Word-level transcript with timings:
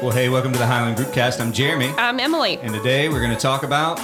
Well, 0.00 0.12
hey, 0.12 0.30
welcome 0.30 0.52
to 0.52 0.58
the 0.58 0.66
Highland 0.66 0.96
Groupcast. 0.96 1.40
I'm 1.40 1.52
Jeremy, 1.52 1.92
I'm 1.98 2.18
Emily. 2.20 2.58
and 2.62 2.72
today 2.72 3.10
we're 3.10 3.20
going 3.20 3.34
to 3.34 3.36
talk 3.36 3.62
about 3.62 3.98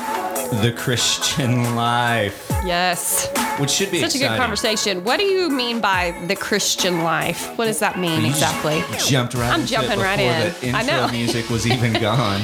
the 0.51 0.73
Christian 0.73 1.75
life, 1.75 2.51
Yes. 2.65 3.29
which 3.59 3.71
should 3.71 3.91
be 3.91 4.01
Such 4.01 4.15
a 4.15 4.19
good 4.19 4.37
conversation. 4.39 5.05
What 5.05 5.19
do 5.19 5.25
you 5.25 5.51
mean 5.51 5.81
by 5.81 6.15
the 6.27 6.37
Christian 6.37 7.03
life? 7.03 7.57
What 7.59 7.67
does 7.67 7.79
that 7.81 7.99
mean 7.99 8.23
You 8.23 8.29
exactly? 8.29 8.83
Jumped 9.07 9.35
right. 9.35 9.53
I'm 9.53 9.67
jumping 9.67 9.99
right 9.99 10.19
in. 10.19 10.53
The 10.61 10.77
I 10.77 10.81
intro 10.81 10.97
know. 11.07 11.09
music 11.13 11.49
was 11.51 11.67
even 11.67 11.93
gone. 12.01 12.41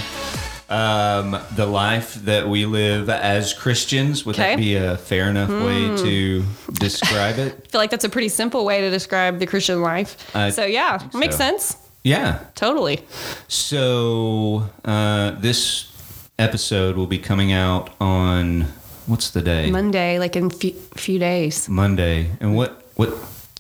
Um, 0.69 1.37
the 1.57 1.67
life 1.67 2.15
that 2.27 2.49
we 2.49 2.65
live 2.65 3.11
as 3.11 3.53
Christians 3.53 4.25
would 4.25 4.37
that 4.37 4.53
Okay. 4.53 4.55
Hmm. 4.55 4.61
be 4.61 4.77
a 4.77 4.97
fair 4.99 5.29
enough 5.29 5.49
way 5.51 5.97
to 6.05 6.45
describe 6.75 7.39
it? 7.39 7.55
I 7.65 7.69
feel 7.71 7.81
like 7.81 7.91
that's 7.91 8.05
a 8.05 8.09
pretty 8.09 8.29
simple 8.29 8.65
way 8.65 8.81
to 8.83 8.89
describe 8.91 9.41
the 9.41 9.47
Christian 9.47 9.83
life. 9.83 10.17
I 10.35 10.51
so 10.51 10.65
yeah, 10.65 11.01
makes 11.13 11.35
so. 11.35 11.39
sense. 11.39 11.77
Yeah. 12.05 12.39
Totally. 12.55 13.01
So 13.49 14.71
uh, 14.85 15.33
this 15.33 15.90
episode 16.41 16.97
will 16.97 17.07
be 17.07 17.19
coming 17.19 17.53
out 17.53 17.91
on 18.01 18.63
what's 19.07 19.31
the 19.31 19.43
day? 19.43 19.71
Monday, 19.71 20.19
like 20.19 20.37
in 20.37 20.51
few, 20.51 20.73
few 20.97 21.19
days. 21.19 21.69
Monday. 21.69 22.31
And 22.41 22.57
what 22.57 22.83
what 22.97 23.11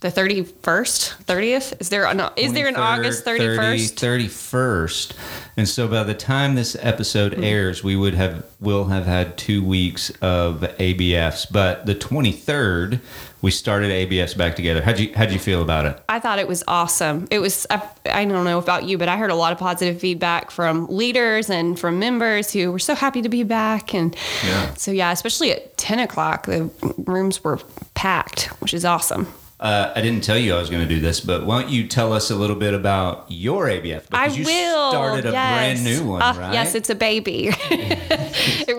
The 0.00 0.10
thirty 0.10 0.42
first, 0.44 1.12
thirtieth. 1.26 1.74
Is 1.80 1.90
there 1.90 2.06
an 2.06 2.20
is 2.36 2.52
there 2.54 2.66
an 2.68 2.76
August 2.76 3.24
31st 3.24 3.98
30, 3.98 4.28
31st 4.28 5.12
And 5.58 5.68
so 5.68 5.86
by 5.88 6.04
the 6.04 6.14
time 6.14 6.54
this 6.54 6.74
episode 6.80 7.34
Hmm. 7.34 7.44
airs, 7.44 7.84
we 7.84 7.96
would 7.96 8.14
have 8.14 8.44
will 8.60 8.86
have 8.86 9.04
had 9.06 9.36
2 9.36 9.62
weeks 9.62 10.10
of 10.22 10.62
ABFs, 10.78 11.46
but 11.50 11.84
the 11.86 11.94
23rd 11.94 13.00
we 13.42 13.50
started 13.50 13.90
ABS 13.90 14.34
back 14.34 14.54
together. 14.56 14.82
How'd 14.82 14.98
you 14.98 15.12
how'd 15.14 15.32
you 15.32 15.38
feel 15.38 15.62
about 15.62 15.86
it? 15.86 15.98
I 16.08 16.18
thought 16.20 16.38
it 16.38 16.46
was 16.48 16.62
awesome. 16.68 17.26
It 17.30 17.38
was, 17.38 17.66
I, 17.70 17.80
I 18.06 18.24
don't 18.24 18.44
know 18.44 18.58
about 18.58 18.84
you, 18.84 18.98
but 18.98 19.08
I 19.08 19.16
heard 19.16 19.30
a 19.30 19.34
lot 19.34 19.52
of 19.52 19.58
positive 19.58 20.00
feedback 20.00 20.50
from 20.50 20.86
leaders 20.88 21.48
and 21.50 21.78
from 21.78 21.98
members 21.98 22.52
who 22.52 22.70
were 22.72 22.78
so 22.78 22.94
happy 22.94 23.22
to 23.22 23.28
be 23.28 23.42
back. 23.42 23.94
And 23.94 24.14
Yeah. 24.44 24.74
so, 24.74 24.90
yeah, 24.90 25.10
especially 25.12 25.52
at 25.52 25.76
10 25.78 25.98
o'clock, 26.00 26.46
the 26.46 26.70
rooms 26.98 27.42
were 27.42 27.58
packed, 27.94 28.46
which 28.60 28.74
is 28.74 28.84
awesome. 28.84 29.26
Uh, 29.58 29.92
I 29.94 30.00
didn't 30.00 30.24
tell 30.24 30.38
you 30.38 30.54
I 30.54 30.58
was 30.58 30.70
going 30.70 30.88
to 30.88 30.88
do 30.94 31.00
this, 31.02 31.20
but 31.20 31.44
why 31.44 31.60
don't 31.60 31.70
you 31.70 31.86
tell 31.86 32.14
us 32.14 32.30
a 32.30 32.34
little 32.34 32.56
bit 32.56 32.72
about 32.72 33.26
your 33.28 33.66
ABF? 33.66 34.04
I 34.10 34.28
Because 34.28 34.38
you 34.38 34.44
will. 34.46 34.90
started 34.90 35.26
a 35.26 35.32
yes. 35.32 35.82
brand 35.82 35.84
new 35.84 36.08
one, 36.10 36.22
Uh, 36.22 36.34
right? 36.38 36.54
Yes, 36.54 36.74
it's 36.74 36.88
a 36.88 36.94
baby. 36.94 37.50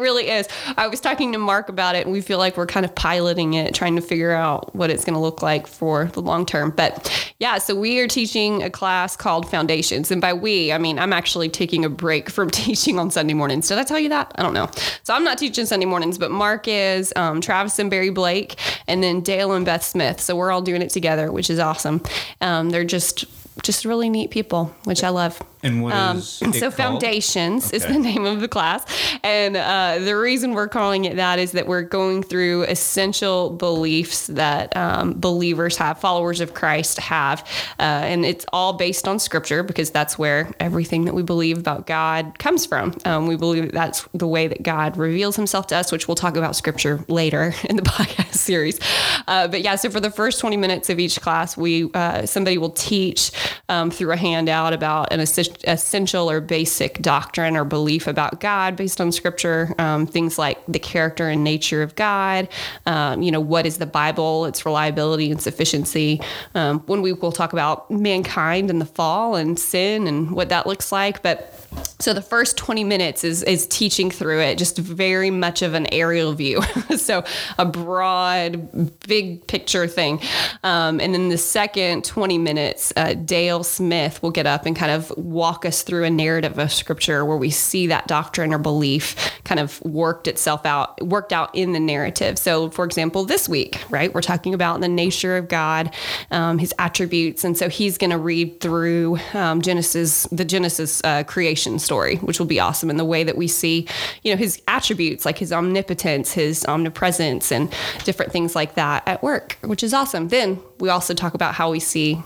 really 0.02 0.30
is. 0.30 0.48
I 0.78 0.88
was 0.88 1.00
talking 1.00 1.32
to 1.34 1.38
Mark 1.38 1.70
about 1.70 1.96
it, 1.96 2.06
and 2.06 2.12
we 2.12 2.22
feel 2.22 2.38
like 2.38 2.58
we're 2.58 2.66
kind 2.66 2.86
of 2.86 2.94
piloting 2.96 3.54
it, 3.54 3.74
trying 3.74 3.96
to 3.96 4.02
figure 4.02 4.32
out 4.32 4.76
what 4.76 4.90
it's 4.90 5.06
going 5.06 5.14
to 5.14 5.20
look 5.20 5.42
like 5.42 5.68
for 5.68 6.06
the 6.06 6.22
long 6.22 6.46
term. 6.46 6.72
But 6.72 7.34
yeah, 7.40 7.58
so 7.58 7.76
we 7.76 8.00
are 8.00 8.08
teaching 8.08 8.64
a 8.64 8.70
class 8.70 9.16
called 9.16 9.50
Foundations. 9.50 10.12
And 10.12 10.20
by 10.20 10.34
we, 10.34 10.72
I 10.72 10.78
mean, 10.78 11.00
I'm 11.00 11.14
actually 11.14 11.50
taking 11.50 11.86
a 11.86 11.90
break 11.90 12.30
from 12.30 12.50
teaching 12.52 13.00
on 13.00 13.12
Sunday 13.12 13.34
mornings. 13.34 13.68
Did 13.68 13.78
I 13.78 13.84
tell 13.84 14.00
you 14.00 14.10
that? 14.10 14.32
I 14.36 14.44
don't 14.44 14.54
know. 14.54 14.70
So 15.04 15.14
I'm 15.14 15.24
not 15.24 15.38
teaching 15.38 15.66
Sunday 15.66 15.86
mornings, 15.86 16.18
but 16.18 16.32
Mark 16.32 16.68
is, 16.68 17.14
um, 17.16 17.42
Travis 17.42 17.80
and 17.80 17.90
Barry 17.90 18.10
Blake, 18.10 18.56
and 18.88 19.04
then 19.04 19.22
Dale 19.22 19.54
and 19.54 19.66
Beth 19.66 19.84
Smith. 19.84 20.20
So 20.20 20.36
we're 20.36 20.52
all 20.52 20.62
doing 20.62 20.82
it 20.82 20.90
together, 20.90 21.32
which 21.32 21.50
is 21.50 21.60
awesome. 21.60 22.02
Um, 22.42 22.70
they're 22.70 22.84
just, 22.84 23.26
just 23.64 23.86
really 23.86 24.10
neat 24.10 24.32
people, 24.32 24.76
which 24.84 25.04
I 25.04 25.10
love. 25.10 25.42
And 25.64 25.82
what 25.84 25.94
Um, 25.94 26.18
is 26.18 26.42
it 26.42 26.54
so 26.56 26.60
called? 26.62 26.74
foundations 26.76 27.72
is 27.72 27.86
the 27.86 27.98
name 28.00 28.26
of 28.26 28.42
the 28.42 28.48
class. 28.48 28.84
And 29.24 29.56
uh, 29.56 30.00
the 30.00 30.16
reason 30.18 30.54
we're 30.54 30.68
calling 30.68 31.06
it 31.06 31.16
that 31.18 31.40
is 31.40 31.52
that 31.54 31.68
we're 31.68 31.82
going 31.84 32.24
through 32.24 32.64
essential 32.64 33.50
beliefs 33.52 34.28
that 34.28 34.76
um, 34.76 35.14
believers 35.20 35.78
have 35.78 36.00
followers 36.00 36.40
of 36.42 36.54
christ 36.54 37.00
have 37.00 37.42
uh, 37.80 37.84
and 37.84 38.26
it's 38.26 38.46
all 38.54 38.74
based 38.74 39.08
on 39.08 39.20
scripture 39.20 39.64
because 39.64 39.92
that's 39.92 40.18
where 40.18 40.52
everything 40.60 41.06
that 41.06 41.14
we 41.14 41.24
believe 41.24 41.58
about 41.58 41.86
god 41.88 42.38
comes 42.40 42.66
from. 42.66 42.94
Um, 43.06 43.28
we 43.28 43.36
believe 43.36 43.64
that 43.66 43.74
that's 43.74 44.08
the 44.14 44.28
way 44.28 44.48
that 44.48 44.64
god 44.64 44.98
reveals 44.98 45.36
himself 45.36 45.68
to 45.68 45.76
us 45.78 45.92
which 45.92 46.08
we'll 46.08 46.16
talk 46.16 46.36
about 46.38 46.56
scripture 46.56 47.04
later 47.08 47.54
in 47.70 47.76
the 47.76 47.82
podcast 47.98 48.34
series. 48.36 48.80
Uh, 49.28 49.48
but 49.48 49.62
yeah 49.62 49.76
so 49.76 49.90
for 49.90 50.00
the 50.00 50.12
first 50.12 50.40
20 50.40 50.58
minutes 50.58 50.90
of 50.90 51.00
each 51.00 51.20
class 51.22 51.56
we 51.58 51.90
uh, 51.94 52.26
somebody 52.26 52.58
will 52.58 52.70
teach 52.72 53.32
um, 53.70 53.92
through 53.92 54.12
a 54.12 54.18
handout 54.18 54.74
about 54.74 55.12
an 55.14 55.20
essen- 55.20 55.51
essential 55.64 56.30
or 56.30 56.42
basic 56.42 57.02
doctrine 57.02 57.56
or 57.56 57.64
belief 57.64 58.08
about 58.08 58.40
God 58.40 58.76
based 58.76 59.00
on 59.02 59.12
scripture, 59.12 59.74
um, 59.78 60.06
things 60.08 60.38
like 60.38 60.60
the 60.68 60.80
character 60.80 61.30
and 61.30 61.44
nature 61.44 61.84
of 61.84 61.96
God, 61.96 62.48
um, 62.86 63.22
you 63.22 63.32
know, 63.32 63.40
what 63.40 63.66
is 63.66 63.78
the 63.78 63.86
Bible, 63.86 64.46
its 64.46 64.66
reliability 64.66 65.32
and 65.32 65.42
sufficiency. 65.42 66.22
Um, 66.56 66.80
when 66.82 67.02
we 67.02 67.14
will 67.14 67.32
talk 67.32 67.54
about 67.54 67.90
mankind 67.92 68.70
and 68.70 68.82
the 68.82 68.86
fall 68.86 69.36
and 69.36 69.58
sin 69.60 70.08
and 70.08 70.32
what 70.32 70.50
that 70.50 70.68
looks 70.68 70.92
like. 70.92 71.22
But 71.22 71.61
so 72.02 72.14
the 72.14 72.22
first 72.22 72.58
20 72.58 72.84
minutes 72.84 73.24
is 73.24 73.44
is 73.44 73.68
teaching 73.68 74.12
through 74.12 74.42
it, 74.42 74.58
just 74.58 74.78
very 74.78 75.30
much 75.30 75.62
of 75.62 75.74
an 75.74 75.92
aerial 75.94 76.34
view. 76.34 76.62
so 76.98 77.24
a 77.58 77.66
broad, 77.66 79.00
big 79.08 79.46
picture 79.48 79.88
thing. 79.88 80.20
Um, 80.64 81.00
and 81.00 81.14
then 81.14 81.30
the 81.30 81.38
second 81.38 82.04
20 82.04 82.38
minutes, 82.38 82.92
uh, 82.96 83.14
Dale 83.14 83.64
Smith 83.64 84.22
will 84.24 84.32
get 84.32 84.48
up 84.48 84.66
and 84.66 84.76
kind 84.76 84.92
of 84.92 85.12
walk 85.16 85.66
us 85.66 85.84
through 85.84 86.04
a 86.04 86.10
narrative 86.10 86.58
of 86.58 86.72
scripture 86.72 87.24
where 87.24 87.38
we 87.38 87.50
see 87.50 87.88
that 87.88 88.08
doctrine 88.08 88.54
or 88.54 88.58
belief 88.58 89.16
kind 89.44 89.60
of 89.60 89.82
worked 89.82 90.28
itself 90.28 90.66
out, 90.66 91.02
worked 91.06 91.32
out 91.32 91.54
in 91.56 91.72
the 91.72 91.80
narrative. 91.80 92.38
So, 92.38 92.70
for 92.70 92.84
example, 92.84 93.26
this 93.26 93.48
week, 93.48 93.82
right, 93.90 94.14
we're 94.14 94.22
talking 94.22 94.54
about 94.54 94.82
the 94.82 94.88
nature 94.88 95.38
of 95.38 95.48
God, 95.48 95.94
um, 96.32 96.58
his 96.58 96.74
attributes. 96.80 97.44
And 97.44 97.58
so 97.58 97.70
he's 97.70 97.98
going 97.98 98.12
to 98.12 98.18
read 98.18 98.60
through 98.60 99.20
um, 99.34 99.62
Genesis, 99.62 100.24
the 100.32 100.46
Genesis 100.46 101.02
uh, 101.04 101.24
creation 101.24 101.61
story, 101.80 102.18
which 102.18 102.40
will 102.40 102.46
be 102.46 102.60
awesome 102.60 102.90
And 102.90 103.00
the 103.00 103.06
way 103.06 103.24
that 103.24 103.38
we 103.38 103.48
see, 103.48 103.88
you 104.24 104.32
know, 104.32 104.38
his 104.38 104.62
attributes 104.68 105.26
like 105.26 105.38
his 105.38 105.52
omnipotence, 105.52 106.34
his 106.34 106.66
omnipresence, 106.66 107.52
and 107.52 107.74
different 108.04 108.32
things 108.32 108.56
like 108.56 108.76
that 108.76 109.08
at 109.08 109.24
work, 109.24 109.58
which 109.62 109.84
is 109.84 109.94
awesome. 109.94 110.28
Then 110.30 110.60
we 110.80 110.90
also 110.90 111.14
talk 111.14 111.34
about 111.34 111.56
how 111.56 111.72
we 111.72 111.80
see 111.80 112.22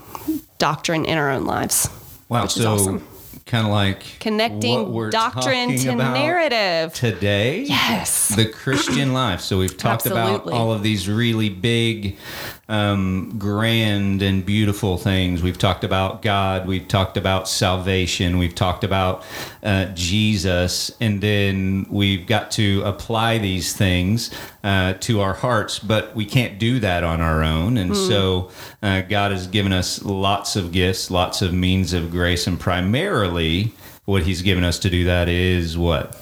doctrine 0.58 1.04
in 1.04 1.18
our 1.18 1.30
own 1.30 1.44
lives. 1.44 1.88
Wow, 2.28 2.42
which 2.42 2.56
is 2.56 2.62
so 2.62 2.74
awesome. 2.74 3.06
Kind 3.46 3.64
of 3.64 3.72
like 3.72 4.18
Connecting 4.18 5.08
doctrine 5.10 5.76
to 5.76 5.94
narrative. 5.94 6.92
today. 6.92 7.60
Yes. 7.60 8.34
the 8.34 8.44
Christian 8.44 9.12
life. 9.12 9.40
So 9.40 9.58
we've 9.58 9.76
talked 9.76 10.06
about 10.06 10.48
all 10.48 10.72
of 10.72 10.82
these 10.82 11.08
really 11.08 11.48
big, 11.48 12.16
um, 12.68 13.36
grand, 13.38 14.20
and 14.20 14.44
beautiful 14.44 14.98
things. 14.98 15.44
We've 15.44 15.56
talked 15.56 15.84
about 15.84 16.22
God. 16.22 16.66
We've 16.66 16.88
talked 16.88 17.16
about 17.16 17.48
salvation. 17.48 18.38
We've 18.38 18.54
talked 18.54 18.82
about 18.82 19.24
uh, 19.62 19.86
Jesus, 19.94 20.90
and 21.00 21.20
then 21.20 21.86
we've 21.88 22.26
got 22.26 22.50
to 22.52 22.82
apply 22.84 23.38
these 23.38 23.72
things 23.72 24.34
uh, 24.66 24.92
to 25.06 25.20
our 25.20 25.34
hearts. 25.34 25.78
But 25.78 26.14
we 26.16 26.24
can't 26.26 26.58
do 26.58 26.80
that 26.80 27.04
on 27.04 27.20
our 27.20 27.42
own, 27.42 27.76
and 27.78 27.90
Hmm. 27.90 28.08
so 28.08 28.50
uh, 28.82 29.00
God 29.02 29.30
has 29.32 29.46
given 29.46 29.72
us 29.72 30.02
lots 30.04 30.56
of 30.56 30.72
gifts, 30.72 31.10
lots 31.10 31.40
of 31.42 31.52
means 31.54 31.92
of 31.92 32.10
grace, 32.10 32.46
and 32.46 32.58
primarily. 32.58 33.72
What 34.06 34.22
he's 34.22 34.42
given 34.42 34.62
us 34.62 34.78
to 34.80 34.88
do 34.90 35.04
that 35.06 35.28
is 35.28 35.76
what? 35.76 36.16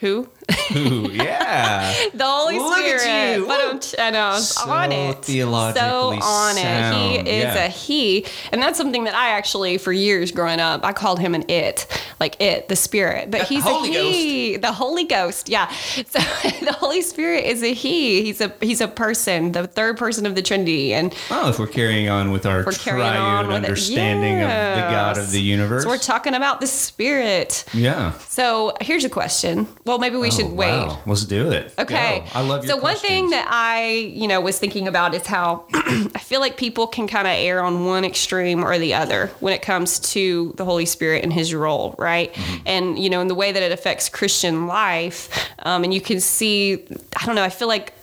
Who? 0.00 0.28
Ooh, 0.76 1.10
yeah. 1.12 1.94
The 2.14 2.24
Holy 2.24 2.58
Look 2.58 2.76
Spirit. 2.78 3.36
you. 3.38 3.46
But 3.46 3.60
I'm, 3.60 3.80
I 3.98 4.10
know, 4.10 4.38
So 4.38 4.70
on 4.70 4.92
it. 4.92 5.24
theologically 5.24 5.80
so 6.20 6.26
on 6.26 6.56
it. 6.58 6.94
He 7.24 7.30
is 7.30 7.44
Yeah. 7.44 7.64
a 7.64 7.68
he. 7.68 8.26
And 8.52 8.62
that's 8.62 8.76
something 8.78 9.04
that 9.04 9.14
I 9.14 9.30
actually, 9.30 9.78
for 9.78 9.92
years 9.92 10.32
growing 10.32 10.60
up, 10.60 10.84
I 10.84 10.92
called 10.92 11.18
him 11.18 11.34
an 11.34 11.44
it, 11.48 11.86
like 12.20 12.40
it, 12.40 12.68
the 12.68 12.76
spirit. 12.76 13.30
But 13.30 13.42
he's 13.42 13.62
Holy 13.64 13.96
a 13.96 14.02
he. 14.12 14.56
The 14.56 14.72
Holy 14.72 15.04
Ghost. 15.04 15.48
Yeah. 15.48 15.68
So 16.08 16.18
the 16.64 16.72
Holy 16.78 17.02
Spirit 17.02 17.44
is 17.44 17.62
a 17.62 17.72
he. 17.72 18.22
He's 18.22 18.40
a 18.40 18.52
he's 18.60 18.80
a 18.80 18.88
person, 18.88 19.52
the 19.52 19.66
third 19.66 19.96
person 19.98 20.26
of 20.26 20.34
the 20.34 20.42
Trinity. 20.42 20.92
And 20.94 21.14
Well, 21.30 21.48
if 21.48 21.58
we're 21.58 21.66
carrying 21.66 22.08
on 22.08 22.30
with 22.30 22.46
our 22.46 22.64
we're 22.64 22.72
carrying 22.72 23.06
on 23.06 23.44
triune 23.44 23.46
with 23.48 23.56
understanding 23.56 24.40
of 24.42 24.48
the 24.48 24.80
God 24.90 25.18
of 25.18 25.30
the 25.30 25.40
universe. 25.40 25.82
so 25.84 25.88
we're 25.88 25.98
talking 25.98 26.34
about 26.34 26.60
the 26.60 26.66
spirit. 26.66 27.64
yeah. 27.72 28.12
So 28.28 28.74
here's 28.80 29.04
a 29.04 29.08
question. 29.10 29.66
Well, 29.84 29.98
maybe 29.98 30.16
we 30.16 30.28
oh. 30.28 30.30
should 30.30 30.39
Oh, 30.44 30.54
wait. 30.54 30.70
wow. 30.70 30.98
Let's 31.06 31.24
do 31.24 31.50
it. 31.50 31.72
Okay. 31.78 32.20
Go. 32.20 32.38
I 32.38 32.42
love 32.42 32.64
your 32.64 32.76
So 32.76 32.82
one 32.82 32.96
thing 32.96 33.30
that 33.30 33.46
I, 33.50 33.90
you 33.90 34.28
know, 34.28 34.40
was 34.40 34.58
thinking 34.58 34.88
about 34.88 35.14
is 35.14 35.26
how 35.26 35.64
I 35.74 36.20
feel 36.20 36.40
like 36.40 36.56
people 36.56 36.86
can 36.86 37.06
kind 37.06 37.26
of 37.26 37.34
err 37.34 37.62
on 37.62 37.84
one 37.86 38.04
extreme 38.04 38.64
or 38.64 38.78
the 38.78 38.94
other 38.94 39.28
when 39.40 39.52
it 39.52 39.62
comes 39.62 39.98
to 40.00 40.54
the 40.56 40.64
Holy 40.64 40.86
Spirit 40.86 41.22
and 41.24 41.32
His 41.32 41.54
role, 41.54 41.94
right? 41.98 42.32
Mm-hmm. 42.32 42.62
And 42.66 42.98
you 42.98 43.10
know, 43.10 43.20
in 43.20 43.28
the 43.28 43.34
way 43.34 43.52
that 43.52 43.62
it 43.62 43.72
affects 43.72 44.08
Christian 44.08 44.66
life, 44.66 45.48
um, 45.60 45.84
and 45.84 45.92
you 45.92 46.00
can 46.00 46.20
see, 46.20 46.86
I 47.20 47.26
don't 47.26 47.34
know, 47.34 47.44
I 47.44 47.50
feel 47.50 47.68
like, 47.68 47.94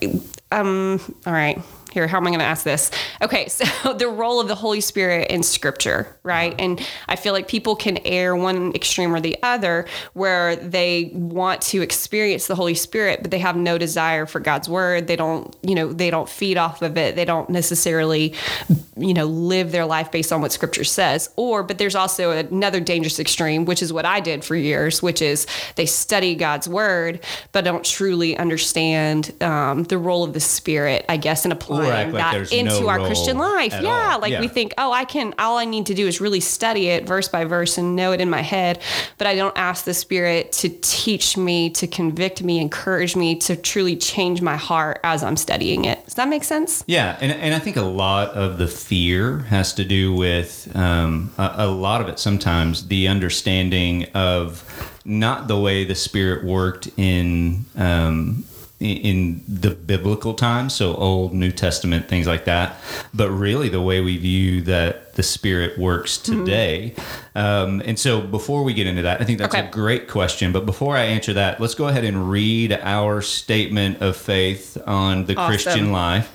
um, 0.51 0.99
all 1.25 1.33
right. 1.33 1.61
Here, 1.97 2.07
how 2.07 2.17
am 2.17 2.27
I 2.27 2.29
going 2.29 2.39
to 2.39 2.45
ask 2.45 2.63
this? 2.63 2.91
Okay, 3.23 3.47
so 3.49 3.93
the 3.93 4.07
role 4.07 4.39
of 4.39 4.47
the 4.47 4.55
Holy 4.55 4.81
Spirit 4.81 5.31
in 5.31 5.41
Scripture, 5.41 6.15
right? 6.23 6.53
And 6.59 6.79
I 7.07 7.15
feel 7.15 7.33
like 7.33 7.47
people 7.47 7.75
can 7.75 7.97
err 8.05 8.35
one 8.35 8.73
extreme 8.75 9.13
or 9.13 9.19
the 9.19 9.35
other, 9.41 9.87
where 10.13 10.55
they 10.55 11.09
want 11.13 11.61
to 11.63 11.81
experience 11.81 12.47
the 12.47 12.55
Holy 12.55 12.75
Spirit, 12.75 13.23
but 13.23 13.31
they 13.31 13.39
have 13.39 13.55
no 13.55 13.77
desire 13.77 14.27
for 14.27 14.39
God's 14.39 14.69
Word. 14.69 15.07
They 15.07 15.15
don't, 15.15 15.55
you 15.63 15.73
know, 15.73 15.91
they 15.91 16.11
don't 16.11 16.29
feed 16.29 16.57
off 16.57 16.81
of 16.81 16.97
it. 16.97 17.15
They 17.15 17.25
don't 17.25 17.49
necessarily, 17.49 18.35
you 18.95 19.13
know, 19.13 19.25
live 19.25 19.71
their 19.71 19.85
life 19.85 20.11
based 20.11 20.31
on 20.31 20.41
what 20.41 20.51
Scripture 20.51 20.83
says. 20.83 21.31
Or, 21.35 21.63
but 21.63 21.79
there's 21.79 21.95
also 21.95 22.31
another 22.31 22.79
dangerous 22.79 23.19
extreme, 23.19 23.65
which 23.65 23.81
is 23.81 23.91
what 23.91 24.05
I 24.05 24.19
did 24.19 24.45
for 24.45 24.55
years, 24.55 25.01
which 25.01 25.21
is 25.21 25.47
they 25.75 25.87
study 25.87 26.35
God's 26.35 26.69
Word, 26.69 27.23
but 27.51 27.63
don't 27.63 27.83
truly 27.83 28.37
understand 28.37 29.33
um, 29.41 29.83
the 29.85 29.97
role 29.97 30.23
of 30.23 30.33
the 30.33 30.39
Spirit, 30.39 31.03
I 31.09 31.17
guess, 31.17 31.43
applying 31.87 32.11
like 32.11 32.51
into 32.51 32.81
no 32.81 32.89
our 32.89 32.99
Christian 32.99 33.37
life. 33.37 33.73
Yeah, 33.81 34.13
all. 34.13 34.21
like 34.21 34.31
Yeah. 34.31 34.41
we 34.41 34.47
think, 34.47 34.73
oh, 34.77 34.91
I 34.91 35.05
can, 35.05 35.33
all 35.39 35.57
I 35.57 35.65
need 35.65 35.85
to 35.87 35.93
do 35.93 36.07
is 36.07 36.21
really 36.21 36.39
study 36.39 36.87
it 36.87 37.05
verse 37.05 37.27
by 37.27 37.45
verse 37.45 37.77
and 37.77 37.95
know 37.95 38.11
it 38.11 38.21
in 38.21 38.29
my 38.29 38.41
head, 38.41 38.79
but 39.17 39.27
I 39.27 39.35
don't 39.35 39.57
ask 39.57 39.85
the 39.85 39.93
Spirit 39.93 40.51
to 40.53 40.69
teach 40.81 41.37
me, 41.37 41.69
to 41.71 41.87
convict 41.87 42.43
me, 42.43 42.59
encourage 42.59 43.15
me 43.15 43.35
to 43.39 43.55
truly 43.55 43.95
change 43.95 44.41
my 44.41 44.57
heart 44.57 44.99
as 45.03 45.23
I'm 45.23 45.37
studying 45.37 45.85
it. 45.85 46.03
Does 46.05 46.15
that 46.15 46.29
make 46.29 46.43
sense? 46.43 46.83
Yeah, 46.87 47.17
and, 47.21 47.31
and 47.31 47.53
I 47.53 47.59
think 47.59 47.77
a 47.77 47.81
lot 47.81 48.29
of 48.29 48.57
the 48.57 48.67
fear 48.67 49.39
has 49.39 49.73
to 49.75 49.85
do 49.85 50.13
with 50.13 50.69
um, 50.75 51.31
a, 51.37 51.53
a 51.57 51.67
lot 51.67 52.01
of 52.01 52.07
it 52.07 52.19
sometimes 52.19 52.87
the 52.87 53.07
understanding 53.07 54.05
of 54.13 54.63
not 55.05 55.47
the 55.47 55.57
way 55.57 55.83
the 55.85 55.95
Spirit 55.95 56.43
worked 56.43 56.89
in. 56.97 57.65
Um, 57.75 58.45
in- 58.79 59.41
the 59.47 59.71
biblical 59.71 60.33
times, 60.35 60.73
so 60.75 60.93
Old, 60.95 61.33
New 61.33 61.51
Testament, 61.51 62.07
things 62.07 62.27
like 62.27 62.45
that, 62.45 62.79
but 63.13 63.29
really 63.31 63.69
the 63.69 63.81
way 63.81 64.01
we 64.01 64.17
view 64.17 64.61
that 64.63 65.15
the 65.15 65.23
Spirit 65.23 65.79
works 65.79 66.17
Mm-hmm. 66.19 66.45
today. 66.45 66.93
Um, 67.33 67.81
and 67.85 67.97
so, 67.97 68.21
before 68.21 68.63
we 68.63 68.73
get 68.75 68.85
into 68.85 69.01
that, 69.01 69.19
I 69.19 69.23
think 69.23 69.39
that's 69.39 69.55
Okay. 69.55 69.67
a 69.67 69.71
great 69.71 70.07
question. 70.07 70.51
But 70.51 70.65
before 70.67 70.95
I 70.95 71.03
answer 71.05 71.33
that, 71.33 71.59
let's 71.59 71.73
go 71.73 71.87
ahead 71.87 72.03
and 72.03 72.29
read 72.29 72.71
our 72.83 73.21
statement 73.23 74.01
of 74.01 74.15
faith 74.15 74.77
on 74.85 75.25
the 75.25 75.35
Awesome. 75.35 75.47
Christian 75.49 75.91
life 75.91 76.31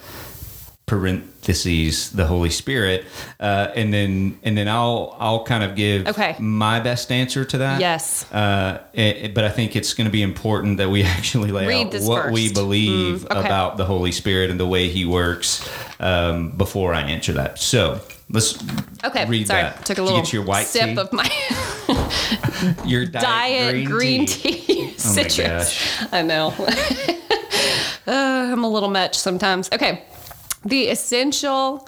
parentheses 0.87 2.11
the 2.11 2.26
Holy 2.26 2.50
Spirit, 2.50 3.05
uh, 3.40 3.69
and 3.75 3.93
then 3.94 4.38
and 4.43 4.56
then 4.56 4.69
I'll 4.69 5.17
I'll 5.19 5.44
kind 5.44 5.64
of 5.64 5.75
give 5.76 6.06
Okay. 6.08 6.37
my 6.38 6.81
best 6.81 7.11
answer 7.12 7.44
to 7.44 7.58
that. 7.58 7.81
Yes. 7.81 8.31
Uh, 8.32 8.79
it- 8.93 9.34
but 9.34 9.44
I 9.44 9.49
think 9.50 9.76
it's 9.76 9.94
going 9.94 10.06
to 10.06 10.11
be 10.12 10.23
important 10.23 10.79
that 10.79 10.90
we 10.90 11.02
actually 11.17 11.50
lay 11.52 11.67
Read 11.67 11.94
out 11.94 12.02
what 12.02 12.31
we 12.32 12.52
believe 12.52 13.20
Mm, 13.20 13.37
okay. 13.37 13.46
about 13.46 13.76
the 13.76 13.84
Holy 13.84 14.12
Spirit 14.12 14.50
and 14.50 14.58
the 14.61 14.67
way 14.67 14.88
He 14.88 15.05
works 15.05 15.69
um, 16.00 16.50
before 16.50 16.93
I 16.94 17.02
answer 17.02 17.32
that. 17.34 17.58
So 17.58 18.00
let's 18.31 18.58
Okay. 19.05 19.25
read 19.26 19.46
Sorry. 19.46 19.62
that. 19.62 19.84
Took 19.84 19.99
a 19.99 20.02
little 20.02 20.20
you 20.20 20.26
your 20.32 20.44
white 20.44 20.67
sip 20.67 20.90
tea? 20.94 20.99
of 20.99 21.12
my 21.12 21.29
your 22.84 23.06
diet, 23.06 23.23
diet 23.25 23.87
green, 23.87 24.26
tea, 24.26 24.64
Oh 24.69 24.84
my 24.84 24.96
citrus. 24.96 25.38
gosh. 25.38 26.06
I 26.12 26.23
know. 26.23 26.55
Uh, 28.05 28.11
I'm 28.50 28.64
a 28.64 28.69
little 28.69 28.90
much 28.90 29.17
sometimes. 29.17 29.69
Okay. 29.73 30.02
The 30.64 30.88
essential 30.88 31.86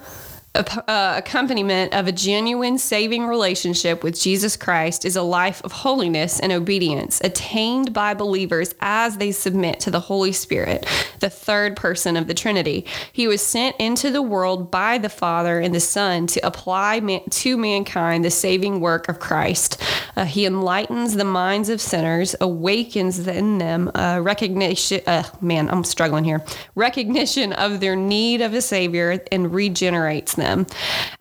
uh, 0.54 1.14
accompaniment 1.16 1.92
of 1.94 2.06
a 2.06 2.12
genuine 2.12 2.78
saving 2.78 3.26
relationship 3.26 4.04
with 4.04 4.20
Jesus 4.20 4.56
Christ 4.56 5.04
is 5.04 5.16
a 5.16 5.22
life 5.22 5.60
of 5.64 5.72
holiness 5.72 6.38
and 6.38 6.52
obedience 6.52 7.20
attained 7.24 7.92
by 7.92 8.14
believers 8.14 8.72
as 8.80 9.16
they 9.16 9.32
submit 9.32 9.80
to 9.80 9.90
the 9.90 9.98
Holy 9.98 10.30
Spirit, 10.30 10.86
the 11.18 11.30
third 11.30 11.74
person 11.74 12.16
of 12.16 12.28
the 12.28 12.34
Trinity. 12.34 12.86
He 13.12 13.26
was 13.26 13.42
sent 13.42 13.74
into 13.80 14.12
the 14.12 14.22
world 14.22 14.70
by 14.70 14.98
the 14.98 15.08
Father 15.08 15.58
and 15.58 15.74
the 15.74 15.80
Son 15.80 16.28
to 16.28 16.46
apply 16.46 17.00
man- 17.00 17.28
to 17.30 17.56
mankind 17.56 18.24
the 18.24 18.30
saving 18.30 18.78
work 18.80 19.08
of 19.08 19.18
Christ. 19.18 19.82
Uh, 20.16 20.24
he 20.24 20.46
enlightens 20.46 21.14
the 21.14 21.24
minds 21.24 21.68
of 21.68 21.80
sinners, 21.80 22.36
awakens 22.40 23.26
in 23.26 23.58
them 23.58 23.90
uh, 23.96 24.20
recognition. 24.22 25.00
Man, 25.40 25.68
I'm 25.68 25.82
struggling 25.82 26.22
here. 26.22 26.44
Recognition 26.76 27.52
of 27.54 27.80
their 27.80 27.96
need 27.96 28.40
of 28.40 28.54
a 28.54 28.60
Savior 28.60 29.20
and 29.32 29.52
regenerates 29.52 30.36
them. 30.36 30.43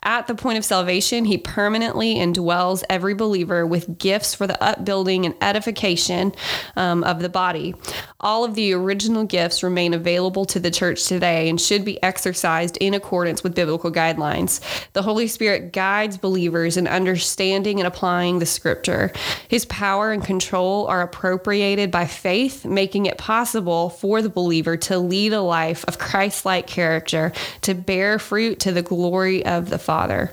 At 0.03 0.27
the 0.27 0.35
point 0.35 0.57
of 0.57 0.65
salvation, 0.65 1.25
He 1.25 1.37
permanently 1.37 2.15
indwells 2.15 2.83
every 2.89 3.13
believer 3.13 3.65
with 3.65 3.97
gifts 3.97 4.35
for 4.35 4.47
the 4.47 4.61
upbuilding 4.61 5.25
and 5.25 5.35
edification 5.41 6.33
um, 6.75 7.03
of 7.03 7.19
the 7.19 7.29
body. 7.29 7.75
All 8.19 8.43
of 8.43 8.55
the 8.55 8.73
original 8.73 9.23
gifts 9.23 9.63
remain 9.63 9.93
available 9.93 10.45
to 10.45 10.59
the 10.59 10.71
church 10.71 11.05
today 11.07 11.49
and 11.49 11.59
should 11.59 11.83
be 11.85 12.01
exercised 12.03 12.77
in 12.77 12.93
accordance 12.93 13.43
with 13.43 13.55
biblical 13.55 13.91
guidelines. 13.91 14.61
The 14.93 15.01
Holy 15.01 15.27
Spirit 15.27 15.73
guides 15.73 16.17
believers 16.17 16.77
in 16.77 16.87
understanding 16.87 17.79
and 17.79 17.87
applying 17.87 18.39
the 18.39 18.45
scripture. 18.45 19.11
His 19.47 19.65
power 19.65 20.11
and 20.11 20.23
control 20.23 20.87
are 20.87 21.01
appropriated 21.01 21.91
by 21.91 22.07
faith, 22.07 22.65
making 22.65 23.05
it 23.05 23.17
possible 23.17 23.89
for 23.89 24.21
the 24.21 24.29
believer 24.29 24.77
to 24.77 24.97
lead 24.99 25.33
a 25.33 25.41
life 25.41 25.83
of 25.87 25.99
Christ 25.99 26.45
like 26.45 26.67
character, 26.67 27.31
to 27.61 27.73
bear 27.73 28.19
fruit 28.19 28.59
to 28.61 28.71
the 28.71 28.81
glory 28.81 29.12
of 29.21 29.69
the 29.69 29.79
Father. 29.79 30.31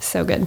So 0.00 0.24
good. 0.24 0.46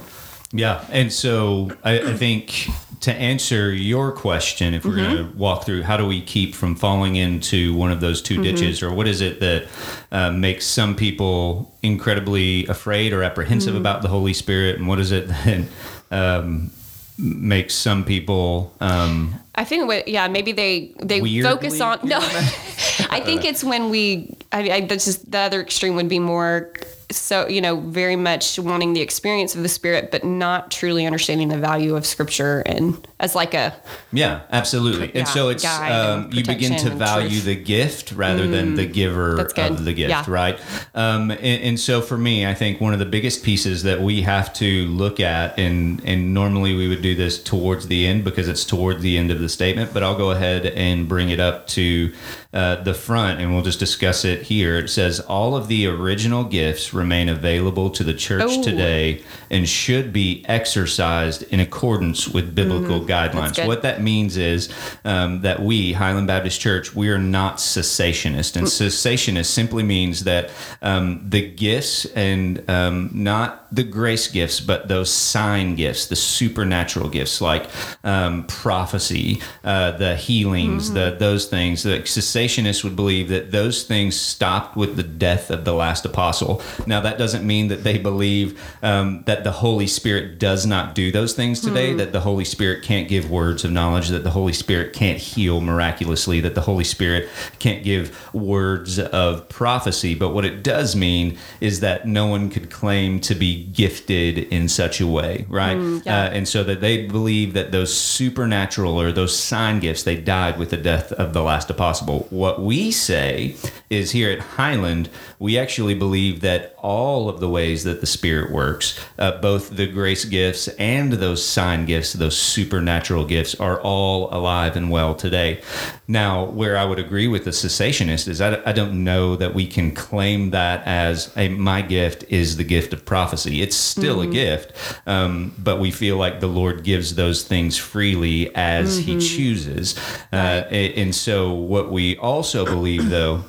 Yeah, 0.52 0.84
and 0.90 1.10
so 1.12 1.70
I, 1.82 1.98
I 2.00 2.12
think 2.14 2.66
to 3.00 3.12
answer 3.12 3.72
your 3.72 4.12
question, 4.12 4.74
if 4.74 4.84
we're 4.84 4.96
going 4.96 5.16
Mm-hmm. 5.16 5.32
to 5.32 5.36
walk 5.38 5.64
through 5.64 5.82
how 5.82 5.96
do 5.96 6.06
we 6.06 6.20
keep 6.20 6.54
from 6.54 6.74
falling 6.76 7.16
into 7.16 7.74
one 7.74 7.90
of 7.90 8.00
those 8.00 8.20
2 8.22 8.34
Mm-hmm. 8.34 8.42
ditches, 8.42 8.82
or 8.82 8.92
what 8.92 9.08
is 9.08 9.20
it 9.22 9.40
that 9.40 9.66
uh, 10.12 10.30
makes 10.30 10.66
some 10.66 10.94
people 10.94 11.74
incredibly 11.82 12.66
afraid 12.66 13.12
or 13.12 13.22
apprehensive 13.22 13.72
Mm-hmm. 13.72 13.80
about 13.80 14.02
the 14.02 14.08
Holy 14.08 14.34
Spirit, 14.34 14.78
and 14.78 14.86
what 14.86 14.98
is 15.00 15.10
it 15.10 15.26
that 15.44 15.64
um, 16.10 16.70
makes 17.18 17.74
some 17.74 18.04
people 18.04 18.72
um, 18.80 19.34
I 19.54 19.64
think 19.64 19.86
what 19.86 20.08
yeah 20.08 20.28
maybe 20.28 20.52
they 20.52 20.92
they 21.02 21.20
Weirdly 21.20 21.42
focus 21.42 21.80
on 21.80 21.98
no 22.04 22.18
I 23.10 23.20
think 23.24 23.44
it's 23.44 23.62
when 23.64 23.90
we 23.90 24.34
I, 24.52 24.70
I 24.70 24.80
that's 24.82 25.04
just 25.04 25.30
the 25.30 25.38
other 25.38 25.60
extreme 25.60 25.94
would 25.96 26.08
be 26.08 26.18
more 26.18 26.72
so 27.16 27.48
you 27.48 27.60
know 27.60 27.76
very 27.80 28.16
much 28.16 28.58
wanting 28.58 28.92
the 28.92 29.00
experience 29.00 29.54
of 29.54 29.62
the 29.62 29.68
spirit 29.68 30.10
but 30.10 30.24
not 30.24 30.70
truly 30.70 31.06
understanding 31.06 31.48
the 31.48 31.58
value 31.58 31.96
of 31.96 32.04
scripture 32.06 32.60
and 32.66 33.06
as 33.20 33.34
like 33.34 33.54
a 33.54 33.74
Yeah, 34.12 34.42
absolutely. 34.50 35.06
Yeah, 35.06 35.20
and 35.20 35.28
so 35.28 35.48
it's 35.48 35.64
um, 35.64 36.24
and 36.24 36.34
you 36.34 36.44
begin 36.44 36.76
to 36.78 36.90
value 36.90 37.40
the 37.40 37.54
gift 37.54 38.12
rather 38.12 38.46
than 38.46 38.74
the 38.74 38.84
giver 38.86 39.40
of 39.40 39.84
the 39.84 39.92
gift, 39.94 40.10
Yeah. 40.10 40.24
right? 40.28 40.60
Um, 40.94 41.30
and, 41.30 41.40
and 41.40 41.80
so 41.80 42.00
for 42.00 42.18
me, 42.18 42.46
I 42.46 42.54
think 42.54 42.80
one 42.80 42.92
of 42.92 42.98
the 42.98 43.06
biggest 43.06 43.42
pieces 43.44 43.82
that 43.84 44.00
we 44.00 44.22
have 44.22 44.52
to 44.54 44.86
look 44.86 45.20
at, 45.20 45.58
and 45.58 46.02
and 46.04 46.34
normally 46.34 46.74
we 46.74 46.88
would 46.88 47.02
do 47.02 47.14
this 47.14 47.42
towards 47.42 47.86
the 47.88 48.06
end 48.06 48.24
because 48.24 48.48
it's 48.48 48.64
toward 48.64 49.00
the 49.00 49.16
end 49.18 49.30
of 49.30 49.40
the 49.40 49.48
statement, 49.48 49.94
but 49.94 50.02
I'll 50.02 50.18
go 50.18 50.30
ahead 50.32 50.66
and 50.66 51.08
bring 51.08 51.30
it 51.30 51.40
up 51.40 51.66
to 51.68 52.12
uh, 52.52 52.76
the 52.82 52.92
front, 52.92 53.40
and 53.40 53.52
we'll 53.54 53.62
just 53.62 53.78
discuss 53.78 54.24
it 54.24 54.42
here. 54.42 54.76
It 54.76 54.88
says 54.90 55.20
all 55.20 55.56
of 55.56 55.68
the 55.68 55.86
original 55.86 56.44
gifts 56.44 56.92
remain 56.92 57.28
available 57.30 57.88
to 57.90 58.04
the 58.04 58.12
church 58.12 58.42
Oh. 58.44 58.62
today 58.62 59.22
and 59.50 59.68
should 59.68 60.12
be 60.12 60.44
exercised 60.46 61.42
in 61.44 61.60
accordance 61.60 62.28
with 62.28 62.54
biblical 62.54 63.00
guidelines. 63.00 63.66
What 63.66 63.82
that 63.82 64.02
means 64.02 64.36
is 64.36 64.68
um, 65.04 65.40
that 65.42 65.60
we, 65.62 65.92
Highland 65.94 66.26
Baptist 66.26 66.60
Church, 66.60 66.94
we 66.94 67.08
are 67.08 67.18
not 67.18 67.56
cessationist. 67.56 68.56
And 68.56 68.66
cessationist 68.66 69.46
simply 69.46 69.82
means 69.82 70.24
that 70.24 70.50
um, 70.82 71.24
the 71.28 71.50
gifts 71.50 72.04
and 72.06 72.68
um, 72.70 73.10
not 73.12 73.74
the 73.74 73.82
grace 73.82 74.28
gifts, 74.28 74.60
but 74.60 74.88
those 74.88 75.10
sign 75.12 75.74
gifts, 75.76 76.06
the 76.06 76.16
supernatural 76.16 77.08
gifts 77.08 77.40
like 77.40 77.68
um, 78.04 78.44
prophecy, 78.44 79.40
uh, 79.64 79.92
the 79.92 80.16
healings, 80.16 80.92
the 80.92 81.16
those 81.18 81.46
things. 81.46 81.82
The 81.82 81.94
cessationists 82.42 82.84
would 82.84 82.96
believe 82.96 83.28
that 83.28 83.50
those 83.50 83.84
things 83.84 84.18
stopped 84.18 84.76
with 84.76 84.96
the 84.96 85.02
death 85.02 85.50
of 85.50 85.64
the 85.64 85.72
last 85.72 86.04
apostle. 86.04 86.62
Now 86.86 87.00
that 87.00 87.18
doesn't 87.18 87.46
mean 87.46 87.68
that 87.68 87.84
they 87.84 87.98
believe 87.98 88.60
um, 88.82 89.22
that 89.26 89.44
the 89.44 89.52
Holy 89.52 89.86
Spirit 89.86 90.38
does 90.38 90.66
not 90.66 90.94
do 90.94 91.12
those 91.12 91.34
things 91.34 91.60
today. 91.60 91.94
That 91.94 92.12
the 92.12 92.20
Holy 92.20 92.44
Spirit 92.44 92.82
can't 92.82 93.08
give 93.08 93.30
words 93.30 93.64
of 93.64 93.70
knowledge. 93.70 94.08
That 94.08 94.24
the 94.24 94.30
Holy 94.30 94.52
Spirit 94.52 94.92
can't 94.92 95.18
heal 95.18 95.60
miraculously. 95.60 96.40
That 96.40 96.54
the 96.54 96.62
Holy 96.62 96.84
Spirit 96.84 97.28
can't 97.58 97.84
give 97.84 98.34
words 98.34 98.98
of 98.98 99.48
prophecy. 99.48 100.14
But 100.14 100.30
what 100.30 100.44
it 100.44 100.62
does 100.62 100.96
mean 100.96 101.38
is 101.60 101.80
that 101.80 102.06
no 102.06 102.26
one 102.26 102.50
could 102.50 102.70
claim 102.70 103.20
to 103.20 103.34
be 103.34 103.64
gifted 103.64 104.38
in 104.38 104.68
such 104.68 105.00
a 105.00 105.06
way, 105.06 105.46
right? 105.48 105.76
yeah. 106.04 106.24
uh, 106.24 106.30
and 106.30 106.48
so 106.48 106.64
that 106.64 106.80
they 106.80 107.06
believe 107.06 107.52
that 107.54 107.72
those 107.72 107.94
supernatural 107.94 109.00
or 109.00 109.12
those 109.12 109.36
sign 109.36 109.80
gifts 109.80 110.02
they 110.02 110.16
died 110.16 110.58
with 110.58 110.70
the 110.70 110.76
death 110.76 111.12
of 111.12 111.32
the 111.32 111.42
last 111.42 111.70
apostle. 111.70 112.26
What 112.32 112.62
we 112.62 112.92
say 112.92 113.56
is 113.92 114.12
here 114.12 114.30
at 114.30 114.40
Highland, 114.40 115.10
we 115.38 115.58
actually 115.58 115.94
believe 115.94 116.40
that 116.40 116.74
all 116.78 117.28
of 117.28 117.40
the 117.40 117.48
ways 117.48 117.84
that 117.84 118.00
the 118.00 118.06
Spirit 118.06 118.50
works, 118.50 118.98
uh, 119.18 119.38
both 119.40 119.70
the 119.76 119.86
grace 119.86 120.24
gifts 120.24 120.68
and 120.68 121.12
those 121.12 121.44
sign 121.44 121.84
gifts, 121.84 122.14
those 122.14 122.36
supernatural 122.36 123.24
gifts, 123.24 123.54
are 123.56 123.80
all 123.80 124.32
alive 124.34 124.76
and 124.76 124.90
well 124.90 125.14
today. 125.14 125.60
Now, 126.08 126.44
where 126.44 126.76
I 126.76 126.84
would 126.84 126.98
agree 126.98 127.28
with 127.28 127.44
the 127.44 127.50
cessationist 127.50 128.28
is 128.28 128.40
I, 128.40 128.62
I 128.64 128.72
don't 128.72 129.04
know 129.04 129.36
that 129.36 129.54
we 129.54 129.66
can 129.66 129.92
claim 129.92 130.50
that 130.50 130.86
as 130.86 131.32
a 131.36 131.48
my 131.48 131.82
gift 131.82 132.24
is 132.28 132.56
the 132.56 132.64
gift 132.64 132.92
of 132.92 133.04
prophecy. 133.04 133.62
It's 133.62 133.76
still 133.76 134.18
mm-hmm. 134.18 134.30
a 134.30 134.34
gift, 134.34 134.72
um, 135.06 135.54
but 135.58 135.78
we 135.78 135.90
feel 135.90 136.16
like 136.16 136.40
the 136.40 136.46
Lord 136.46 136.82
gives 136.82 137.14
those 137.14 137.44
things 137.44 137.76
freely 137.76 138.54
as 138.54 138.98
mm-hmm. 138.98 139.18
He 139.18 139.18
chooses. 139.18 139.98
Uh, 140.32 140.64
and 140.70 141.14
so, 141.14 141.52
what 141.52 141.90
we 141.90 142.16
also 142.16 142.64
believe, 142.64 143.10
though, 143.10 143.44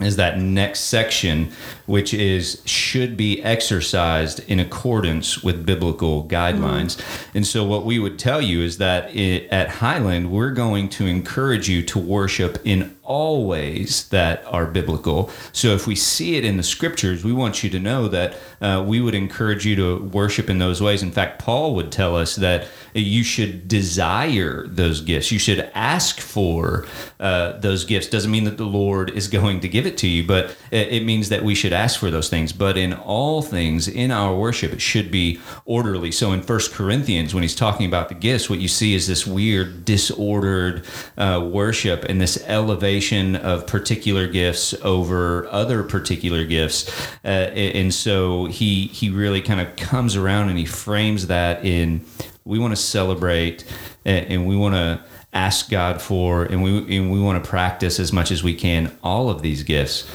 is 0.00 0.16
that 0.16 0.38
next 0.38 0.80
section, 0.80 1.50
which 1.86 2.14
is 2.14 2.62
should 2.64 3.16
be 3.16 3.42
exercised 3.42 4.40
in 4.48 4.60
accordance 4.60 5.42
with 5.42 5.66
biblical 5.66 6.24
guidelines. 6.28 6.96
Mm. 6.96 7.26
And 7.34 7.46
so, 7.46 7.64
what 7.64 7.84
we 7.84 7.98
would 7.98 8.18
tell 8.18 8.40
you 8.40 8.62
is 8.62 8.78
that 8.78 9.14
it, 9.14 9.48
at 9.50 9.68
Highland, 9.68 10.30
we're 10.30 10.52
going 10.52 10.88
to 10.90 11.06
encourage 11.06 11.68
you 11.68 11.82
to 11.84 11.98
worship 11.98 12.58
in 12.64 12.96
all 13.08 13.46
ways 13.46 14.06
that 14.10 14.44
are 14.44 14.66
biblical. 14.66 15.30
So 15.52 15.68
if 15.68 15.86
we 15.86 15.96
see 15.96 16.36
it 16.36 16.44
in 16.44 16.58
the 16.58 16.62
scriptures, 16.62 17.24
we 17.24 17.32
want 17.32 17.64
you 17.64 17.70
to 17.70 17.80
know 17.80 18.06
that 18.08 18.36
uh, 18.60 18.84
we 18.86 19.00
would 19.00 19.14
encourage 19.14 19.64
you 19.64 19.74
to 19.76 20.04
worship 20.04 20.50
in 20.50 20.58
those 20.58 20.82
ways. 20.82 21.02
In 21.02 21.10
fact, 21.10 21.38
Paul 21.38 21.74
would 21.74 21.90
tell 21.90 22.14
us 22.14 22.36
that 22.36 22.68
you 22.92 23.24
should 23.24 23.66
desire 23.66 24.66
those 24.66 25.00
gifts. 25.00 25.32
You 25.32 25.38
should 25.38 25.70
ask 25.74 26.20
for 26.20 26.86
uh, 27.18 27.52
those 27.52 27.86
gifts. 27.86 28.08
Doesn't 28.08 28.30
mean 28.30 28.44
that 28.44 28.58
the 28.58 28.64
Lord 28.64 29.10
is 29.10 29.26
going 29.28 29.60
to 29.60 29.68
give 29.68 29.86
it 29.86 29.96
to 29.98 30.06
you, 30.06 30.26
but 30.26 30.54
it 30.70 31.04
means 31.04 31.28
that 31.28 31.42
we 31.42 31.54
should 31.54 31.72
ask 31.72 31.98
for 31.98 32.10
those 32.10 32.28
things. 32.28 32.52
But 32.52 32.76
in 32.76 32.92
all 32.92 33.42
things, 33.42 33.88
in 33.88 34.10
our 34.10 34.34
worship, 34.34 34.72
it 34.72 34.80
should 34.80 35.10
be 35.10 35.40
orderly. 35.64 36.12
So 36.12 36.32
in 36.32 36.42
First 36.42 36.72
Corinthians, 36.72 37.34
when 37.34 37.42
he's 37.42 37.54
talking 37.54 37.86
about 37.86 38.08
the 38.08 38.14
gifts, 38.14 38.50
what 38.50 38.58
you 38.58 38.68
see 38.68 38.94
is 38.94 39.06
this 39.06 39.26
weird, 39.26 39.84
disordered 39.84 40.84
uh, 41.16 41.48
worship 41.50 42.04
and 42.04 42.20
this 42.20 42.42
elevation 42.46 43.36
of 43.36 43.66
particular 43.66 44.26
gifts 44.26 44.74
over 44.82 45.46
other 45.48 45.82
particular 45.82 46.44
gifts, 46.44 46.88
uh, 47.24 47.28
and 47.28 47.92
so 47.92 48.46
he 48.46 48.86
he 48.88 49.10
really 49.10 49.40
kind 49.40 49.60
of 49.60 49.74
comes 49.76 50.16
around 50.16 50.48
and 50.48 50.58
he 50.58 50.64
frames 50.64 51.26
that 51.28 51.64
in 51.64 52.04
we 52.44 52.58
want 52.58 52.72
to 52.72 52.80
celebrate 52.80 53.64
and 54.04 54.46
we 54.46 54.56
want 54.56 54.74
to 54.74 55.02
ask 55.32 55.70
God 55.70 56.00
for 56.00 56.44
and 56.44 56.62
we 56.62 56.96
and 56.96 57.12
we 57.12 57.20
want 57.20 57.42
to 57.42 57.48
practice 57.48 58.00
as 58.00 58.12
much 58.12 58.30
as 58.30 58.42
we 58.42 58.54
can 58.54 58.96
all 59.02 59.28
of 59.28 59.42
these 59.42 59.62
gifts, 59.62 60.08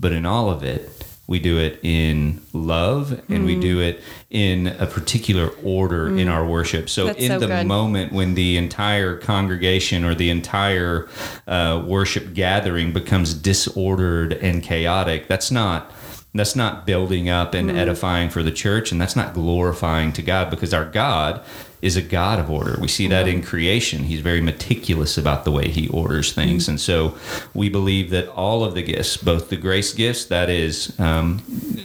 but 0.00 0.12
in 0.12 0.26
all 0.26 0.50
of 0.50 0.64
it 0.64 1.00
we 1.30 1.38
do 1.38 1.58
it 1.58 1.78
in 1.84 2.40
love 2.52 3.12
and 3.12 3.44
mm. 3.44 3.46
we 3.46 3.54
do 3.54 3.80
it 3.80 4.02
in 4.30 4.66
a 4.66 4.86
particular 4.86 5.50
order 5.62 6.10
mm. 6.10 6.18
in 6.18 6.26
our 6.26 6.44
worship. 6.44 6.90
So, 6.90 7.06
That's 7.06 7.20
in 7.20 7.28
so 7.28 7.38
the 7.38 7.46
good. 7.46 7.66
moment 7.68 8.12
when 8.12 8.34
the 8.34 8.56
entire 8.56 9.16
congregation 9.16 10.04
or 10.04 10.16
the 10.16 10.28
entire 10.28 11.08
uh, 11.46 11.84
worship 11.86 12.34
gathering 12.34 12.92
becomes 12.92 13.32
disordered 13.32 14.32
and 14.32 14.60
chaotic, 14.60 15.28
that's 15.28 15.52
not 15.52 15.92
that's 16.34 16.56
not 16.56 16.84
building 16.84 17.28
up 17.28 17.54
and 17.54 17.70
mm. 17.70 17.76
edifying 17.76 18.28
for 18.28 18.42
the 18.42 18.52
church 18.52 18.90
and 18.90 19.00
that's 19.00 19.16
not 19.16 19.32
glorifying 19.32 20.12
to 20.14 20.22
God 20.22 20.50
because 20.50 20.74
our 20.74 20.84
God 20.84 21.44
is 21.82 21.96
a 21.96 22.02
God 22.02 22.38
of 22.38 22.50
order. 22.50 22.78
We 22.80 22.88
see 22.88 23.06
that 23.08 23.26
in 23.26 23.42
creation. 23.42 24.04
He's 24.04 24.20
very 24.20 24.40
meticulous 24.40 25.16
about 25.16 25.44
the 25.44 25.50
way 25.50 25.68
he 25.68 25.88
orders 25.88 26.32
things. 26.32 26.64
Mm-hmm. 26.64 26.72
And 26.72 26.80
so 26.80 27.16
we 27.54 27.68
believe 27.68 28.10
that 28.10 28.28
all 28.28 28.64
of 28.64 28.74
the 28.74 28.82
gifts, 28.82 29.16
both 29.16 29.48
the 29.48 29.56
grace 29.56 29.92
gifts, 29.94 30.26
that 30.26 30.50
is, 30.50 30.98
um, 31.00 31.38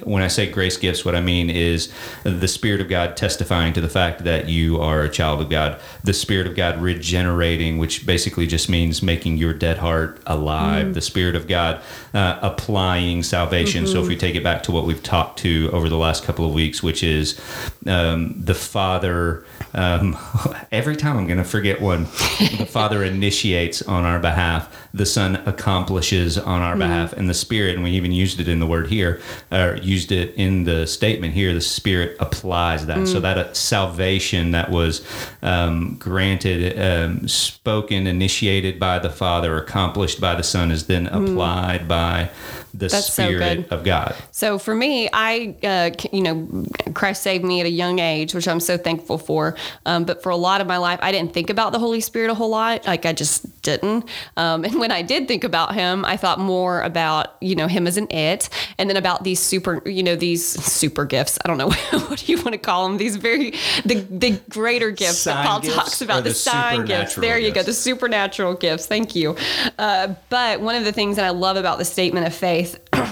when 0.04 0.22
I 0.22 0.28
say 0.28 0.50
grace 0.50 0.78
gifts, 0.78 1.06
what 1.06 1.16
I 1.16 1.22
mean 1.22 1.50
is 1.50 1.92
the 2.24 2.48
Spirit 2.48 2.82
of 2.82 2.90
God 2.90 3.16
testifying 3.16 3.74
to 3.74 3.82
the 3.82 3.90
fact 3.90 4.24
that 4.26 4.50
you 4.50 4.82
are 4.82 5.02
a 5.02 5.10
child 5.10 5.42
of 5.42 5.50
God, 5.50 5.80
the 6.04 6.14
Spirit 6.14 6.48
of 6.48 6.56
God 6.56 6.82
regenerating, 6.82 7.78
which 7.78 8.06
basically 8.06 8.48
just 8.48 8.70
means 8.70 9.02
making 9.02 9.38
your 9.38 9.54
dead 9.54 9.78
heart 9.78 10.20
alive, 10.28 10.86
mm-hmm. 10.86 10.94
the 10.94 11.02
Spirit 11.02 11.36
of 11.36 11.48
God 11.48 11.82
uh, 12.14 12.38
applying 12.42 13.24
salvation. 13.24 13.86
Mm-hmm. 13.86 13.94
So 13.94 14.00
if 14.00 14.04
mm-hmm. 14.04 14.10
we 14.10 14.18
take 14.18 14.36
it 14.36 14.44
back 14.44 14.64
to 14.64 14.72
what 14.72 14.86
we've 14.86 15.04
talked 15.04 15.40
to 15.40 15.70
over 15.72 15.88
the 15.88 15.98
last 15.98 16.24
couple 16.24 16.46
of 16.46 16.54
weeks, 16.54 16.84
which 16.84 17.04
is 17.04 17.40
um, 17.88 18.36
the 18.38 18.56
Father. 18.56 19.46
Um, 19.86 20.18
every 20.72 20.96
time 20.96 21.18
I'm 21.18 21.28
going 21.28 21.38
to 21.38 21.44
forget 21.44 21.82
one. 21.82 22.04
the 22.04 22.68
Father 22.70 23.04
initiates 23.16 23.82
on 23.82 24.04
our 24.04 24.20
behalf, 24.20 24.74
the 24.94 25.06
Son 25.06 25.36
accomplishes 25.46 26.38
on 26.38 26.62
our 26.62 26.72
mm-hmm. 26.72 26.80
behalf, 26.80 27.14
and 27.14 27.30
the 27.30 27.34
Spirit, 27.34 27.76
and 27.76 27.84
we 27.84 27.92
even 27.92 28.12
used 28.12 28.40
it 28.40 28.48
in 28.48 28.60
the 28.60 28.68
word 28.68 28.88
here, 28.88 29.22
or 29.52 29.78
used 29.82 30.12
it 30.12 30.34
in 30.36 30.64
the 30.64 30.88
statement 30.88 31.34
here, 31.34 31.54
the 31.54 31.62
Spirit 31.62 32.18
applies 32.20 32.86
that. 32.86 33.00
Mm. 33.00 33.08
So 33.08 33.20
that 33.20 33.38
uh, 33.38 33.54
salvation 33.54 34.52
that 34.52 34.72
was 34.72 35.06
um, 35.42 35.96
granted, 35.98 36.80
um, 36.80 37.28
spoken, 37.28 38.08
initiated 38.08 38.80
by 38.80 39.00
the 39.00 39.10
Father, 39.10 39.58
accomplished 39.58 40.22
by 40.22 40.36
the 40.36 40.44
Son, 40.44 40.72
is 40.72 40.88
then 40.88 41.08
mm. 41.08 41.32
applied 41.32 41.88
by 41.88 42.30
the 42.78 42.88
That's 42.88 43.12
Spirit 43.12 43.70
so 43.70 43.76
of 43.76 43.84
God. 43.84 44.16
So 44.32 44.60
for 44.60 44.76
me, 44.76 45.10
I, 45.14 45.56
uh, 45.64 45.92
you 46.12 46.22
know, 46.22 46.66
Christ 46.94 47.24
saved 47.24 47.46
me 47.46 47.62
at 47.62 47.66
a 47.66 47.70
young 47.70 48.00
age, 48.00 48.34
which 48.34 48.48
I'm 48.48 48.60
so 48.60 48.78
thankful 48.78 49.18
for. 49.18 49.56
Um, 49.86 50.04
but 50.04 50.22
for 50.22 50.30
a 50.30 50.36
lot 50.36 50.60
of 50.60 50.68
my 50.68 50.78
life, 50.78 51.00
I 51.02 51.12
didn't 51.12 51.34
think 51.34 51.50
about 51.50 51.72
the 51.72 51.80
Holy 51.80 52.02
Spirit 52.02 52.30
a 52.30 52.34
whole 52.34 52.50
lot. 52.50 52.86
Like 52.86 53.06
I 53.06 53.14
just 53.14 53.62
didn't. 53.62 54.10
Um, 54.36 54.66
and 54.66 54.76
when 54.80 54.92
I 54.92 55.02
did 55.02 55.28
think 55.28 55.44
about 55.44 55.74
him, 55.74 56.04
I 56.04 56.18
thought 56.18 56.40
more 56.40 56.82
about, 56.82 57.36
you 57.40 57.56
know, 57.56 57.68
him 57.68 57.88
as 57.88 57.98
an 57.98 58.08
it 58.10 58.50
and 58.78 58.90
then 58.90 58.98
about 58.98 59.24
these 59.24 59.40
super, 59.40 59.88
you 59.88 60.04
know, 60.04 60.16
these 60.16 60.46
super 60.46 61.06
gifts. 61.06 61.40
I 61.46 61.48
don't 61.48 61.58
know 61.58 61.72
what 62.08 62.20
do 62.20 62.32
you 62.32 62.38
want 62.38 62.54
to 62.54 62.58
call 62.58 62.88
them? 62.88 62.98
These 62.98 63.16
very, 63.16 63.52
the, 63.86 64.06
the 64.10 64.42
greater 64.50 64.92
gifts 64.92 65.20
sign 65.20 65.36
that 65.36 65.46
Paul 65.46 65.62
talks 65.62 66.02
about, 66.02 66.24
the, 66.24 66.30
the 66.30 66.36
sign 66.36 66.86
gifts. 66.86 67.16
There 67.16 67.38
you 67.38 67.52
gifts. 67.52 67.66
go, 67.66 67.72
the 67.72 67.74
supernatural 67.74 68.56
gifts. 68.56 68.86
Thank 68.86 69.16
you. 69.16 69.38
Uh, 69.80 70.16
but 70.30 70.60
one 70.60 70.76
of 70.76 70.84
the 70.84 70.92
things 70.92 71.16
that 71.16 71.26
I 71.26 71.30
love 71.30 71.56
about 71.56 71.78
the 71.78 71.86
statement 71.86 72.28
of 72.28 72.34
faith 72.34 72.65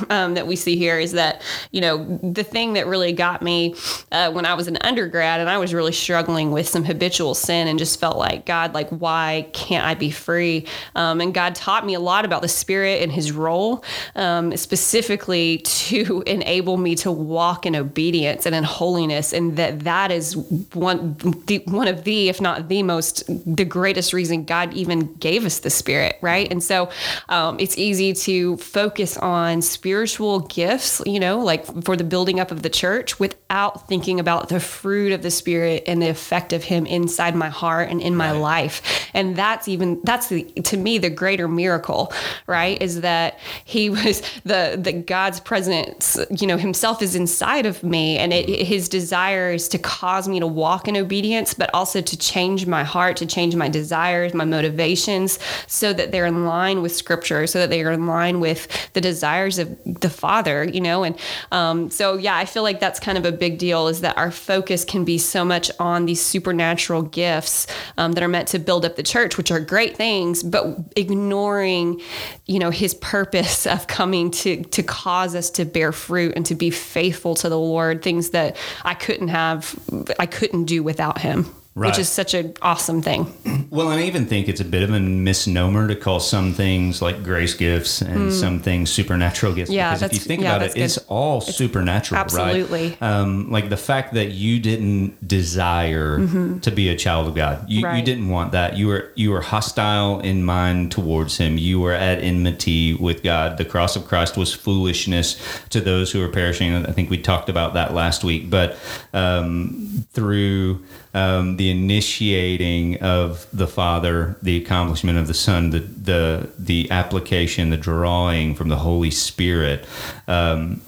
um, 0.09 0.33
that 0.35 0.47
we 0.47 0.55
see 0.55 0.75
here 0.77 0.99
is 0.99 1.13
that, 1.13 1.41
you 1.71 1.81
know, 1.81 2.19
the 2.21 2.43
thing 2.43 2.73
that 2.73 2.87
really 2.87 3.13
got 3.13 3.41
me 3.41 3.75
uh, 4.11 4.31
when 4.31 4.45
I 4.45 4.53
was 4.53 4.67
an 4.67 4.77
undergrad 4.81 5.39
and 5.39 5.49
I 5.49 5.57
was 5.57 5.73
really 5.73 5.91
struggling 5.91 6.51
with 6.51 6.67
some 6.67 6.83
habitual 6.83 7.33
sin 7.33 7.67
and 7.67 7.79
just 7.79 7.99
felt 7.99 8.17
like, 8.17 8.45
God, 8.45 8.73
like, 8.73 8.89
why 8.89 9.47
can't 9.53 9.85
I 9.85 9.93
be 9.93 10.11
free? 10.11 10.65
Um, 10.95 11.21
and 11.21 11.33
God 11.33 11.55
taught 11.55 11.85
me 11.85 11.93
a 11.93 11.99
lot 11.99 12.25
about 12.25 12.41
the 12.41 12.47
Spirit 12.47 13.01
and 13.01 13.11
His 13.11 13.31
role, 13.31 13.83
um, 14.15 14.55
specifically 14.57 15.59
to 15.59 16.23
enable 16.27 16.77
me 16.77 16.95
to 16.95 17.11
walk 17.11 17.65
in 17.65 17.75
obedience 17.75 18.45
and 18.45 18.55
in 18.55 18.63
holiness, 18.63 19.33
and 19.33 19.57
that 19.57 19.81
that 19.81 20.11
is 20.11 20.35
one 20.73 21.13
the, 21.45 21.63
one 21.65 21.87
of 21.87 22.03
the, 22.03 22.29
if 22.29 22.41
not 22.41 22.67
the 22.67 22.83
most, 22.83 23.23
the 23.27 23.65
greatest 23.65 24.13
reason 24.13 24.43
God 24.45 24.73
even 24.73 25.13
gave 25.15 25.45
us 25.45 25.59
the 25.59 25.69
Spirit, 25.69 26.17
right? 26.21 26.49
And 26.51 26.63
so 26.63 26.89
um, 27.29 27.57
it's 27.59 27.77
easy 27.77 28.13
to 28.13 28.57
focus 28.57 29.17
on 29.17 29.61
spiritual 29.83 30.39
gifts, 30.39 31.01
you 31.05 31.19
know, 31.19 31.39
like 31.39 31.65
for 31.83 31.97
the 31.97 32.05
building 32.05 32.39
up 32.39 32.51
of 32.51 32.61
the 32.61 32.69
church 32.69 33.19
without 33.19 33.85
thinking 33.89 34.17
about 34.17 34.47
the 34.47 34.57
fruit 34.57 35.11
of 35.11 35.21
the 35.23 35.29
spirit 35.29 35.83
and 35.87 36.01
the 36.01 36.07
effect 36.07 36.53
of 36.53 36.63
him 36.63 36.85
inside 36.85 37.35
my 37.35 37.49
heart 37.49 37.89
and 37.89 38.01
in 38.01 38.15
my 38.15 38.31
right. 38.31 38.39
life. 38.39 39.09
And 39.13 39.35
that's 39.35 39.67
even 39.67 39.99
that's 40.05 40.27
the 40.27 40.43
to 40.43 40.77
me 40.77 40.99
the 40.99 41.09
greater 41.09 41.49
miracle, 41.49 42.13
right? 42.47 42.81
Is 42.81 43.01
that 43.01 43.37
he 43.65 43.89
was 43.97 44.21
the 44.45 44.79
the 44.81 44.93
God's 44.93 45.41
presence, 45.41 46.17
you 46.29 46.47
know, 46.47 46.55
himself 46.55 47.01
is 47.01 47.13
inside 47.13 47.65
of 47.65 47.83
me 47.83 48.17
and 48.17 48.31
it, 48.31 48.47
mm-hmm. 48.47 48.63
his 48.63 48.87
desire 48.87 49.51
is 49.51 49.67
to 49.67 49.77
cause 49.77 50.29
me 50.29 50.39
to 50.39 50.47
walk 50.47 50.87
in 50.87 50.95
obedience, 50.95 51.53
but 51.53 51.69
also 51.73 51.99
to 51.99 52.17
change 52.17 52.65
my 52.67 52.85
heart, 52.85 53.17
to 53.17 53.25
change 53.25 53.53
my 53.53 53.67
desires, 53.67 54.33
my 54.33 54.45
motivations 54.45 55.39
so 55.67 55.91
that 55.91 56.13
they're 56.13 56.25
in 56.25 56.45
line 56.45 56.81
with 56.81 56.95
scripture, 56.95 57.45
so 57.47 57.59
that 57.59 57.69
they 57.69 57.83
are 57.83 57.91
in 57.91 58.07
line 58.07 58.39
with 58.39 58.69
the 58.93 59.01
desires 59.01 59.59
of 59.59 59.72
the 59.85 60.09
Father, 60.09 60.63
you 60.63 60.81
know? 60.81 61.03
And 61.03 61.17
um, 61.51 61.89
so, 61.89 62.17
yeah, 62.17 62.35
I 62.35 62.45
feel 62.45 62.63
like 62.63 62.79
that's 62.79 62.99
kind 62.99 63.17
of 63.17 63.25
a 63.25 63.31
big 63.31 63.57
deal 63.57 63.87
is 63.87 64.01
that 64.01 64.17
our 64.17 64.31
focus 64.31 64.85
can 64.85 65.05
be 65.05 65.17
so 65.17 65.43
much 65.43 65.71
on 65.79 66.05
these 66.05 66.21
supernatural 66.21 67.03
gifts 67.03 67.67
um, 67.97 68.13
that 68.13 68.23
are 68.23 68.27
meant 68.27 68.47
to 68.49 68.59
build 68.59 68.85
up 68.85 68.95
the 68.95 69.03
church, 69.03 69.37
which 69.37 69.51
are 69.51 69.59
great 69.59 69.97
things, 69.97 70.43
but 70.43 70.65
ignoring, 70.95 72.01
you 72.45 72.59
know, 72.59 72.69
his 72.69 72.93
purpose 72.95 73.65
of 73.73 73.87
coming 73.87 74.31
to, 74.31 74.63
to 74.63 74.83
cause 74.83 75.35
us 75.35 75.49
to 75.51 75.65
bear 75.65 75.91
fruit 75.91 76.33
and 76.35 76.45
to 76.45 76.55
be 76.55 76.69
faithful 76.69 77.35
to 77.35 77.49
the 77.49 77.59
Lord, 77.59 78.01
things 78.01 78.31
that 78.31 78.57
I 78.83 78.93
couldn't 78.93 79.29
have, 79.29 79.77
I 80.19 80.25
couldn't 80.25 80.65
do 80.65 80.83
without 80.83 81.19
him. 81.19 81.53
Right. 81.75 81.87
Which 81.87 81.97
is 81.97 82.07
such 82.07 82.35
an 82.35 82.53
awesome 82.61 83.01
thing. 83.01 83.33
Well, 83.73 83.89
and 83.89 83.99
I 83.99 84.03
even 84.03 84.27
think 84.27 84.49
it's 84.49 84.61
a 84.61 84.65
bit 84.65 84.83
of 84.83 84.91
a 84.93 84.99
misnomer 84.99 85.87
to 85.87 85.95
call 85.95 86.19
some 86.19 86.53
things 86.53 87.01
like 87.01 87.23
grace 87.23 87.55
gifts 87.55 88.03
and 88.03 88.31
some 88.31 88.59
things 88.59 88.91
supernatural 88.91 89.55
gifts. 89.55 89.71
Mm. 89.71 89.73
Yeah, 89.73 89.95
because 89.95 90.03
if 90.03 90.13
you 90.13 90.19
think 90.19 90.43
yeah, 90.43 90.49
about 90.49 90.61
it, 90.61 90.75
that's 90.75 90.97
it's 90.97 90.97
good. 90.99 91.11
all 91.11 91.41
supernatural, 91.41 92.19
absolutely. 92.19 92.89
right? 92.89 93.01
Um, 93.01 93.49
like 93.49 93.69
the 93.69 93.77
fact 93.77 94.13
that 94.13 94.27
you 94.27 94.59
didn't 94.59 95.27
desire 95.27 96.19
to 96.59 96.71
be 96.71 96.89
a 96.89 96.95
child 96.95 97.27
of 97.27 97.33
God, 97.33 97.67
you, 97.67 97.79
you 97.79 97.85
Mm-hmm. 97.87 98.03
Didn't 98.03 98.29
want 98.29 98.51
that. 98.51 98.77
You 98.77 98.87
were 98.87 99.11
you 99.15 99.31
were 99.31 99.41
hostile 99.41 100.19
in 100.19 100.43
mind 100.43 100.91
towards 100.91 101.37
Him. 101.37 101.57
You 101.57 101.79
were 101.79 101.93
at 101.93 102.19
enmity 102.19 102.93
with 102.93 103.23
God. 103.23 103.57
The 103.57 103.65
cross 103.65 103.95
of 103.95 104.05
Christ 104.05 104.37
was 104.37 104.53
foolishness 104.53 105.41
to 105.69 105.81
those 105.81 106.11
who 106.11 106.21
are 106.23 106.27
perishing. 106.29 106.75
I 106.85 106.91
think 106.91 107.09
we 107.09 107.17
talked 107.17 107.49
about 107.49 107.73
that 107.73 107.95
last 107.95 108.23
week, 108.23 108.49
but 108.51 108.77
um, 109.13 110.05
through 110.13 110.83
um, 111.13 111.57
the 111.57 111.69
initiating 111.69 113.01
of 113.01 113.45
the 113.53 113.67
Father, 113.67 114.35
the 114.41 114.57
accomplishment 114.57 115.17
of 115.17 115.27
the 115.27 115.33
Son, 115.33 115.69
the 115.69 115.79
the 115.79 116.49
the 116.57 116.89
application, 116.89 117.69
the 117.69 117.77
drawing 117.77 118.55
from 118.55 118.69
the 118.69 118.77
Holy 118.77 119.11
Spirit, 119.11 119.85
um, 120.27 120.81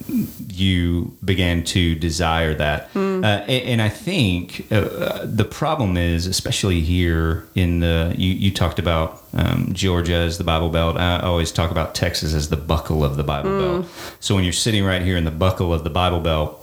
you 0.48 1.16
began 1.24 1.64
to 1.64 1.96
desire 1.96 2.54
that. 2.56 2.90
Uh, 2.96 3.00
and, 3.00 3.50
and 3.50 3.82
I 3.82 3.90
think 3.90 4.66
uh, 4.72 4.76
uh, 4.76 5.26
the 5.26 5.46
problem 5.46 5.98
is, 5.98 6.26
especially 6.26 6.82
here 6.82 7.46
in 7.56 7.80
the, 7.80 8.14
you, 8.18 8.32
you 8.32 8.52
talked 8.52 8.80
about 8.80 9.24
um, 9.34 9.70
Georgia 9.74 10.16
as 10.16 10.38
the 10.38 10.44
Bible 10.44 10.70
Belt. 10.70 10.98
I 10.98 11.20
always 11.20 11.52
talk 11.52 11.72
about 11.72 11.96
Texas 11.96 12.34
as 12.34 12.50
the 12.50 12.58
buckle 12.58 13.04
of 13.04 13.18
the 13.18 13.24
Bible 13.24 13.60
Belt. 13.60 13.86
So 14.20 14.36
when 14.36 14.44
you're 14.44 14.54
sitting 14.54 14.84
right 14.84 15.02
here 15.02 15.18
in 15.18 15.26
the 15.26 15.32
buckle 15.32 15.74
of 15.74 15.84
the 15.84 15.90
Bible 15.90 16.20
Belt, 16.20 16.62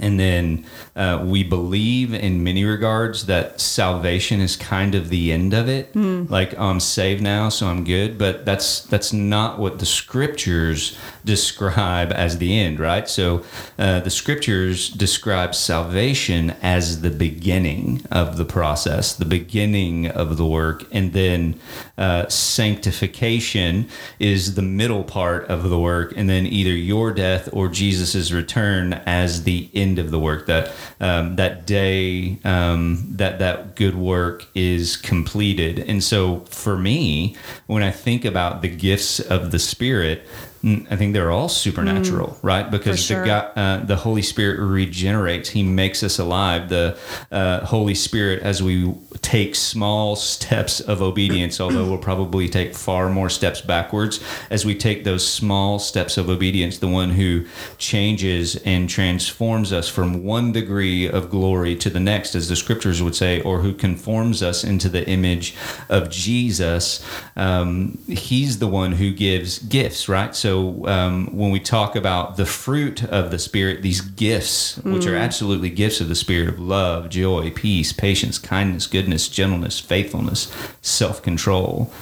and 0.00 0.18
then 0.18 0.64
uh, 0.94 1.22
we 1.24 1.42
believe 1.42 2.12
in 2.12 2.44
many 2.44 2.64
regards 2.64 3.26
that 3.26 3.60
salvation 3.60 4.40
is 4.40 4.56
kind 4.56 4.94
of 4.94 5.08
the 5.08 5.32
end 5.32 5.54
of 5.54 5.68
it. 5.68 5.94
Like 6.30 6.58
I'm 6.58 6.80
saved 6.80 7.22
now, 7.22 7.48
so 7.48 7.66
I'm 7.66 7.84
good. 7.84 8.18
But 8.18 8.44
that's 8.44 8.82
that's 8.82 9.12
not 9.12 9.58
what 9.58 9.78
the 9.78 9.86
scriptures 9.86 10.98
describe 11.24 12.12
as 12.12 12.38
the 12.38 12.58
end, 12.58 12.78
right? 12.78 13.08
So 13.08 13.42
uh, 13.78 14.00
the 14.00 14.10
scriptures 14.10 14.90
describe 14.90 15.54
salvation 15.54 16.50
as 16.62 17.00
the 17.00 17.10
beginning 17.10 18.04
of 18.10 18.36
the 18.36 18.44
process, 18.44 19.14
the 19.14 19.24
beginning 19.24 20.08
of 20.08 20.36
the 20.36 20.46
work, 20.46 20.84
and 20.92 21.12
then 21.12 21.58
uh, 21.96 22.28
sanctification 22.28 23.88
is 24.18 24.56
the 24.56 24.62
middle 24.62 25.04
part 25.04 25.46
of 25.48 25.70
the 25.70 25.78
work, 25.78 26.12
and 26.16 26.28
then 26.28 26.46
either 26.46 26.72
your 26.72 27.12
death 27.12 27.48
or 27.52 27.68
Jesus's 27.68 28.32
return 28.32 28.94
as 29.06 29.44
the 29.44 29.70
end 29.72 29.98
of 29.98 30.10
the 30.10 30.18
work. 30.18 30.46
That 30.46 30.72
um, 31.00 31.36
that 31.36 31.66
day 31.66 32.38
um, 32.44 33.04
that 33.16 33.38
that 33.38 33.76
good 33.76 33.94
work 33.94 34.46
is 34.54 34.96
completed. 34.96 35.78
And 35.78 36.02
so 36.02 36.40
for 36.50 36.76
me, 36.76 37.36
when 37.66 37.82
I 37.82 37.90
think 37.90 38.24
about 38.24 38.62
the 38.62 38.68
gifts 38.68 39.20
of 39.20 39.50
the 39.50 39.58
Spirit. 39.58 40.26
Mm, 40.62 40.86
I 40.90 40.96
think 40.96 41.12
they're 41.12 41.30
all 41.30 41.48
supernatural, 41.48 42.38
right? 42.42 42.70
Because 42.70 43.02
sure. 43.02 43.20
the 43.20 43.26
God, 43.26 43.52
uh, 43.56 43.84
the 43.84 43.96
Holy 43.96 44.22
Spirit 44.22 44.60
regenerates. 44.60 45.50
He 45.50 45.62
makes 45.62 46.02
us 46.02 46.18
alive. 46.18 46.68
The 46.68 46.98
uh, 47.30 47.64
Holy 47.66 47.94
Spirit, 47.94 48.42
as 48.42 48.62
we 48.62 48.94
take 49.20 49.54
small 49.54 50.16
steps 50.16 50.80
of 50.80 51.00
obedience, 51.00 51.60
although 51.60 51.88
we'll 51.88 51.98
probably 51.98 52.48
take 52.48 52.74
far 52.74 53.08
more 53.08 53.28
steps 53.28 53.60
backwards, 53.60 54.22
as 54.50 54.64
we 54.64 54.74
take 54.74 55.04
those 55.04 55.26
small 55.26 55.78
steps 55.78 56.16
of 56.16 56.28
obedience, 56.28 56.78
the 56.78 56.88
one 56.88 57.10
who 57.10 57.44
changes 57.78 58.56
and 58.64 58.88
transforms 58.88 59.72
us 59.72 59.88
from 59.88 60.24
one 60.24 60.52
degree 60.52 61.08
of 61.08 61.30
glory 61.30 61.74
to 61.76 61.90
the 61.90 62.00
next, 62.00 62.34
as 62.34 62.48
the 62.48 62.56
scriptures 62.56 63.02
would 63.02 63.14
say, 63.14 63.40
or 63.42 63.60
who 63.60 63.72
conforms 63.72 64.42
us 64.42 64.64
into 64.64 64.88
the 64.88 65.08
image 65.08 65.54
of 65.88 66.10
Jesus, 66.10 67.04
um, 67.36 67.98
he's 68.06 68.58
the 68.58 68.68
one 68.68 68.92
who 68.92 69.12
gives 69.12 69.58
gifts, 69.58 70.08
right? 70.08 70.34
So 70.34 70.51
um, 70.86 71.36
when 71.36 71.50
we 71.50 71.60
talk 71.60 71.96
about 71.96 72.36
the 72.36 72.46
fruit 72.46 73.04
of 73.04 73.30
the 73.30 73.38
Spirit, 73.38 73.82
these 73.82 74.00
gifts, 74.00 74.76
which 74.78 75.06
are 75.06 75.16
absolutely 75.16 75.70
gifts 75.70 76.00
of 76.00 76.08
the 76.08 76.14
Spirit 76.14 76.48
of 76.48 76.58
love, 76.58 77.08
joy, 77.08 77.50
peace, 77.50 77.92
patience, 77.92 78.38
kindness, 78.38 78.86
goodness, 78.86 79.28
gentleness, 79.28 79.80
faithfulness, 79.80 80.52
self 80.80 81.22
control. 81.22 81.92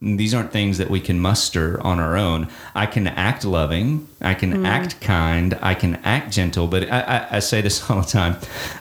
These 0.00 0.34
aren't 0.34 0.52
things 0.52 0.78
that 0.78 0.90
we 0.90 1.00
can 1.00 1.18
muster 1.18 1.80
on 1.82 1.98
our 1.98 2.16
own. 2.16 2.48
I 2.74 2.84
can 2.86 3.06
act 3.06 3.44
loving, 3.44 4.06
I 4.20 4.34
can 4.34 4.66
act 4.66 5.00
kind, 5.00 5.58
I 5.62 5.74
can 5.74 5.96
act 6.04 6.32
gentle, 6.32 6.66
but 6.66 6.90
I, 6.90 7.00
I, 7.00 7.36
I 7.36 7.38
say 7.38 7.62
this 7.62 7.90
all 7.90 8.02
the 8.02 8.06
time. 8.06 8.36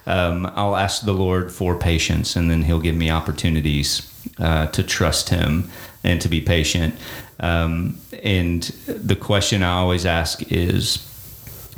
Um, 0.05 0.51
I'll 0.55 0.75
ask 0.75 1.05
the 1.05 1.13
Lord 1.13 1.51
for 1.51 1.77
patience, 1.77 2.35
and 2.35 2.51
then 2.51 2.63
He'll 2.63 2.81
give 2.81 2.95
me 2.95 3.09
opportunities 3.09 4.09
uh, 4.37 4.67
to 4.67 4.83
trust 4.83 5.29
Him 5.29 5.69
and 6.03 6.19
to 6.21 6.27
be 6.27 6.41
patient. 6.41 6.95
Um, 7.39 7.97
and 8.21 8.63
the 8.87 9.15
question 9.15 9.63
I 9.63 9.73
always 9.73 10.05
ask 10.05 10.51
is 10.51 10.99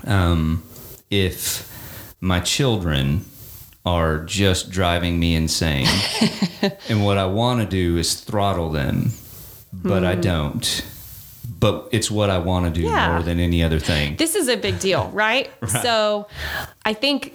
um, 0.05 0.63
if 1.09 1.71
my 2.21 2.39
children 2.39 3.25
are 3.85 4.19
just 4.25 4.69
driving 4.71 5.19
me 5.19 5.35
insane, 5.35 5.87
and 6.89 7.05
what 7.05 7.17
I 7.17 7.25
want 7.25 7.61
to 7.61 7.65
do 7.67 7.97
is 7.97 8.19
throttle 8.19 8.69
them, 8.71 9.11
but 9.73 10.03
I 10.03 10.15
don't. 10.15 10.85
But 11.59 11.89
it's 11.91 12.09
what 12.09 12.29
I 12.31 12.39
want 12.39 12.65
to 12.65 12.71
do 12.81 12.87
Yeah. 12.87 13.13
more 13.13 13.21
than 13.23 13.39
any 13.39 13.63
other 13.63 13.79
thing. 13.79 14.15
this 14.17 14.35
is 14.35 14.47
a 14.47 14.57
big 14.57 14.79
deal, 14.79 15.09
right? 15.13 15.49
So 15.67 16.27
I 16.83 16.93
think 16.93 17.33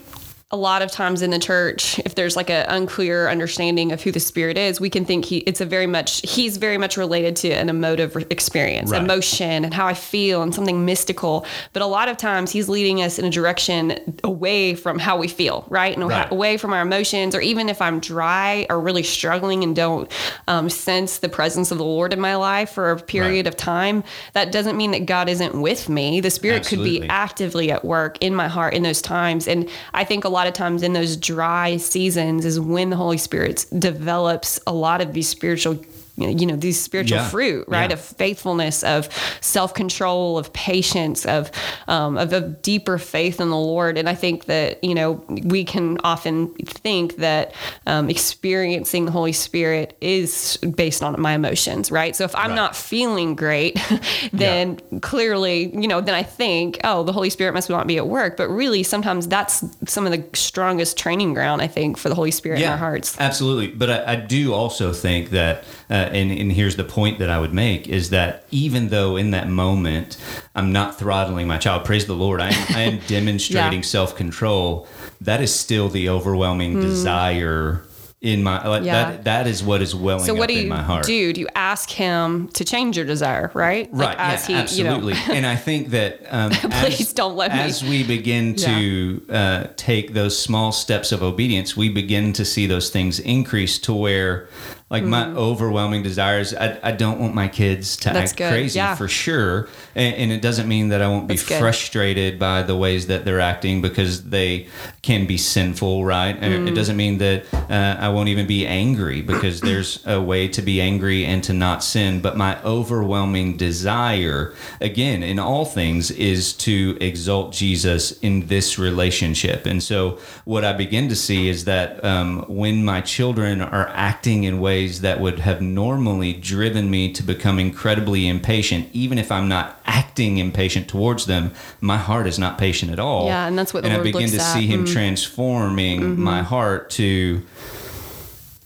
a 0.53 0.57
lot 0.57 0.83
of 0.83 0.91
times 0.91 1.23
in 1.23 1.31
the 1.31 1.39
church, 1.39 2.01
if 2.01 2.17
there's 2.17 2.35
like 2.35 2.51
an 2.51 2.67
unclear 2.69 3.29
understanding 3.29 3.93
of 3.93 4.03
who 4.03 4.11
the 4.11 4.19
spirit 4.19 4.59
is, 4.59 4.81
we 4.81 4.91
can 4.91 5.05
think 5.05 5.25
he 5.25 5.39
it's 5.39 5.61
a 5.61 5.65
very 5.65 5.87
much 5.87 6.29
he's 6.29 6.57
very 6.57 6.77
much 6.77 6.97
related 6.97 7.37
to 7.37 7.51
an 7.51 7.69
emotive 7.69 8.17
experience, 8.31 8.91
Right. 8.91 9.01
emotion 9.01 9.65
and 9.65 9.73
how 9.73 9.87
I 9.87 9.95
feel 9.95 10.43
and 10.43 10.53
something 10.53 10.85
mystical. 10.85 11.47
But 11.73 11.83
a 11.83 11.87
lot 11.87 12.09
of 12.09 12.17
times 12.17 12.51
he's 12.51 12.69
leading 12.69 13.01
us 13.01 13.17
in 13.17 13.25
a 13.25 13.31
direction 13.31 14.17
away 14.25 14.75
from 14.75 14.99
how 14.99 15.17
we 15.17 15.29
feel, 15.29 15.65
right? 15.69 15.97
And 15.97 16.09
Right. 16.09 16.29
away 16.33 16.57
from 16.57 16.73
our 16.73 16.83
emotions, 16.83 17.37
or 17.37 17.41
even 17.41 17.69
if 17.69 17.81
I'm 17.81 18.01
dry 18.01 18.67
or 18.69 18.81
really 18.81 19.05
struggling 19.05 19.63
and 19.63 19.77
don't 19.77 20.11
um, 20.49 20.69
sense 20.69 21.19
the 21.19 21.29
presence 21.29 21.71
of 21.71 21.79
the 21.79 21.85
Lord 21.85 22.13
in 22.13 22.19
my 22.21 22.35
life 22.35 22.71
for 22.71 22.91
a 22.91 22.97
period 22.99 23.47
of 23.47 23.57
time, 23.57 24.03
that 24.33 24.51
doesn't 24.51 24.77
mean 24.77 24.91
that 24.91 25.07
God 25.07 25.29
isn't 25.29 25.61
with 25.61 25.89
me. 25.89 26.21
The 26.21 26.31
Spirit 26.31 26.67
could 26.67 26.83
be 26.83 27.07
actively 27.09 27.71
at 27.71 27.85
work 27.85 28.19
in 28.21 28.35
my 28.35 28.49
heart 28.49 28.75
in 28.75 28.83
those 28.83 29.01
times. 29.01 29.47
And 29.47 29.69
I 29.95 30.03
think 30.03 30.25
a 30.25 30.29
lot 30.29 30.40
of 30.47 30.55
times 30.55 30.83
in 30.83 30.93
those 30.93 31.17
dry 31.17 31.77
seasons 31.77 32.45
is 32.45 32.59
when 32.61 32.91
the 32.91 32.97
Holy 32.97 33.19
Spirit 33.19 33.67
develops 33.79 34.61
a 34.67 34.73
lot 34.73 35.01
of 35.01 35.13
these 35.13 35.29
spiritual 35.29 35.79
you 36.29 36.47
know 36.47 36.57
these 36.57 36.81
spiritual 36.81 37.19
Yeah. 37.19 37.29
fruit 37.29 37.65
right 37.69 37.91
Yeah. 37.91 37.95
of 37.95 38.01
faithfulness 38.01 38.83
of 38.85 39.09
self-control 39.41 40.39
of 40.39 40.53
patience 40.53 41.25
of 41.27 41.51
um, 41.89 42.17
of 42.19 42.33
a 42.33 42.41
deeper 42.41 42.99
faith 42.99 43.41
in 43.41 43.51
the 43.51 43.57
lord 43.57 43.97
and 43.99 44.09
i 44.09 44.15
think 44.15 44.45
that 44.47 44.83
you 44.85 44.95
know 44.95 45.23
we 45.45 45.65
can 45.65 45.99
often 46.05 46.49
think 46.65 47.17
that 47.17 47.53
um, 47.87 48.09
experiencing 48.11 49.05
the 49.07 49.11
holy 49.13 49.33
spirit 49.33 49.97
is 50.01 50.57
based 50.77 51.03
on 51.03 51.21
my 51.21 51.33
emotions 51.35 51.91
right 51.91 52.15
so 52.17 52.25
if 52.25 52.35
i'm 52.37 52.51
Right. 52.51 52.57
not 52.57 52.75
feeling 52.75 53.35
great 53.37 53.79
then 54.33 54.79
clearly 55.01 55.71
you 55.79 55.87
know 55.87 56.01
then 56.01 56.15
i 56.15 56.23
think 56.23 56.79
oh 56.85 57.03
the 57.05 57.13
holy 57.13 57.31
spirit 57.31 57.53
must 57.55 57.71
not 57.71 57.87
be 57.87 57.97
at 57.97 58.07
work 58.07 58.37
but 58.37 58.49
really 58.49 58.83
sometimes 58.83 59.27
that's 59.29 59.63
some 59.87 60.07
of 60.07 60.13
the 60.13 60.25
strongest 60.37 60.97
training 60.97 61.33
ground 61.35 61.63
i 61.63 61.67
think 61.69 61.97
for 61.97 62.09
the 62.09 62.15
holy 62.15 62.31
spirit 62.31 62.61
in 62.61 62.69
our 62.69 62.77
hearts 62.77 63.17
Absolutely. 63.21 63.69
But 63.69 63.91
I, 63.91 64.13
I 64.13 64.17
do 64.17 64.53
also 64.53 64.93
think 64.93 65.31
that, 65.31 65.65
uh, 65.89 66.10
and, 66.13 66.31
and 66.31 66.53
here's 66.53 66.77
the 66.77 66.85
point 66.85 67.19
that 67.19 67.31
I 67.31 67.39
would 67.39 67.53
make 67.55 67.89
is 67.89 68.11
that 68.11 68.45
even 68.51 68.89
though 68.89 69.17
in 69.17 69.31
that 69.33 69.49
moment 69.49 70.17
I'm 70.55 70.73
not 70.73 70.99
throttling 70.99 71.47
my 71.47 71.59
child, 71.59 71.85
praise 71.85 72.07
the 72.07 72.15
Lord, 72.15 72.41
I 72.41 72.49
am, 72.51 72.67
I 72.77 72.81
am 72.83 72.99
demonstrating 73.07 73.81
Yeah. 73.81 73.85
self 73.85 74.17
control, 74.17 74.87
that 75.21 75.41
is 75.41 75.55
still 75.55 75.89
the 75.89 76.09
overwhelming 76.09 76.81
desire 76.81 77.83
in 78.23 78.43
my, 78.43 78.67
like, 78.69 78.81
Hmm. 78.83 78.87
Yeah. 78.87 79.11
that, 79.13 79.25
that 79.25 79.47
is 79.47 79.63
what 79.63 79.81
is 79.81 79.95
welling 79.95 80.27
so 80.27 80.35
what 80.35 80.43
up 80.43 80.49
do 80.49 80.55
in 80.59 80.65
you 80.65 80.69
my 80.69 80.83
heart. 80.83 81.07
do? 81.07 81.33
Do 81.33 81.41
you 81.41 81.49
ask 81.55 81.89
him 81.89 82.49
to 82.49 82.65
change 82.67 82.95
your 82.99 83.07
desire, 83.07 83.51
right? 83.55 83.91
Like, 83.95 84.19
Right. 84.19 84.35
as 84.35 84.47
yeah, 84.47 84.67
he, 84.67 84.77
you 84.77 84.85
know- 84.85 84.97
absolutely. 84.97 85.21
and 85.37 85.47
I 85.47 85.57
think 85.57 85.89
that 85.91 86.21
um, 86.29 86.51
Please 86.83 87.01
as, 87.01 87.13
don't 87.15 87.35
let 87.37 87.51
me- 87.51 87.61
as 87.61 87.83
we 87.83 88.03
begin 88.05 88.57
to 88.57 89.23
uh, 89.31 89.67
take 89.77 90.13
those 90.13 90.39
small 90.39 90.71
steps 90.71 91.13
of 91.13 91.23
obedience, 91.23 91.79
we 91.79 91.89
begin 91.89 92.35
to 92.35 92.45
see 92.45 92.67
those 92.67 92.91
things 92.91 93.21
increase 93.21 93.79
to 93.79 93.95
where, 93.95 94.51
like 94.91 95.05
my 95.05 95.21
Mm-hmm. 95.21 95.39
overwhelming 95.39 96.03
desires, 96.03 96.53
I, 96.55 96.79
I 96.83 96.91
don't 96.93 97.21
want 97.21 97.35
my 97.35 97.47
kids 97.47 97.97
to 97.99 98.11
That's 98.11 98.33
act 98.33 98.39
good. 98.39 98.51
crazy 98.51 98.79
Yeah. 98.79 98.97
for 98.97 99.07
sure, 99.07 99.69
and, 99.95 100.15
and 100.17 100.33
it 100.33 100.43
doesn't 100.43 100.67
mean 100.67 100.89
that 100.89 101.01
I 101.01 101.07
won't 101.09 101.29
be 101.29 101.35
That's 101.37 101.49
good. 101.49 101.61
frustrated 101.61 102.39
by 102.39 102.63
the 102.65 102.75
ways 102.77 103.07
that 103.07 103.25
they're 103.25 103.41
acting 103.41 103.81
because 103.83 104.25
they 104.31 104.67
can 105.03 105.27
be 105.27 105.37
sinful, 105.37 106.05
right? 106.05 106.39
Mm. 106.41 106.67
It 106.67 106.75
doesn't 106.75 106.97
mean 106.97 107.19
that 107.19 107.45
uh, 107.55 107.97
I 108.01 108.09
won't 108.09 108.29
even 108.31 108.47
be 108.49 108.67
angry 108.67 109.21
because 109.23 109.61
there's 109.69 110.05
a 110.07 110.21
way 110.21 110.49
to 110.49 110.61
be 110.63 110.81
angry 110.81 111.25
and 111.25 111.45
to 111.45 111.53
not 111.53 111.85
sin. 111.85 112.21
But 112.21 112.37
my 112.37 112.61
overwhelming 112.65 113.57
desire, 113.59 114.55
again, 114.81 115.23
in 115.23 115.39
all 115.39 115.65
things, 115.67 116.11
is 116.11 116.53
to 116.55 116.99
exalt 117.01 117.53
Jesus 117.53 118.19
in 118.21 118.47
this 118.49 118.79
relationship. 118.79 119.67
And 119.67 119.81
so, 119.83 120.19
what 120.45 120.65
I 120.65 120.73
begin 120.73 121.09
to 121.11 121.17
see 121.17 121.49
is 121.49 121.65
that 121.67 122.05
um, 122.05 122.45
when 122.49 122.85
my 122.85 123.01
children 123.03 123.61
are 123.63 123.89
acting 123.95 124.43
in 124.45 124.59
ways 124.61 124.80
ways 124.81 125.01
that 125.03 125.21
would 125.21 125.39
have 125.41 125.61
normally 125.61 126.33
driven 126.33 126.91
me 126.91 127.13
to 127.13 127.23
become 127.23 127.59
incredibly 127.59 128.27
impatient, 128.27 128.89
even 128.93 129.19
if 129.19 129.31
I'm 129.31 129.49
not 129.49 129.81
acting 129.85 130.39
impatient 130.39 130.89
towards 130.89 131.27
them. 131.27 131.53
My 131.81 131.97
heart 131.97 132.27
is 132.27 132.39
not 132.39 132.59
patient 132.59 132.93
at 132.93 132.99
all. 132.99 133.27
Yeah, 133.27 133.47
and 133.47 133.59
that's 133.59 133.75
what 133.75 133.83
the 133.83 133.91
and 133.91 134.01
I 134.01 134.03
begin 134.03 134.31
to 134.31 134.37
at. 134.37 134.43
Mm-hmm. 134.43 134.59
see 134.59 134.67
Him 134.67 134.85
transforming 134.87 136.19
my 136.19 136.43
heart 136.43 136.91
to 136.91 137.43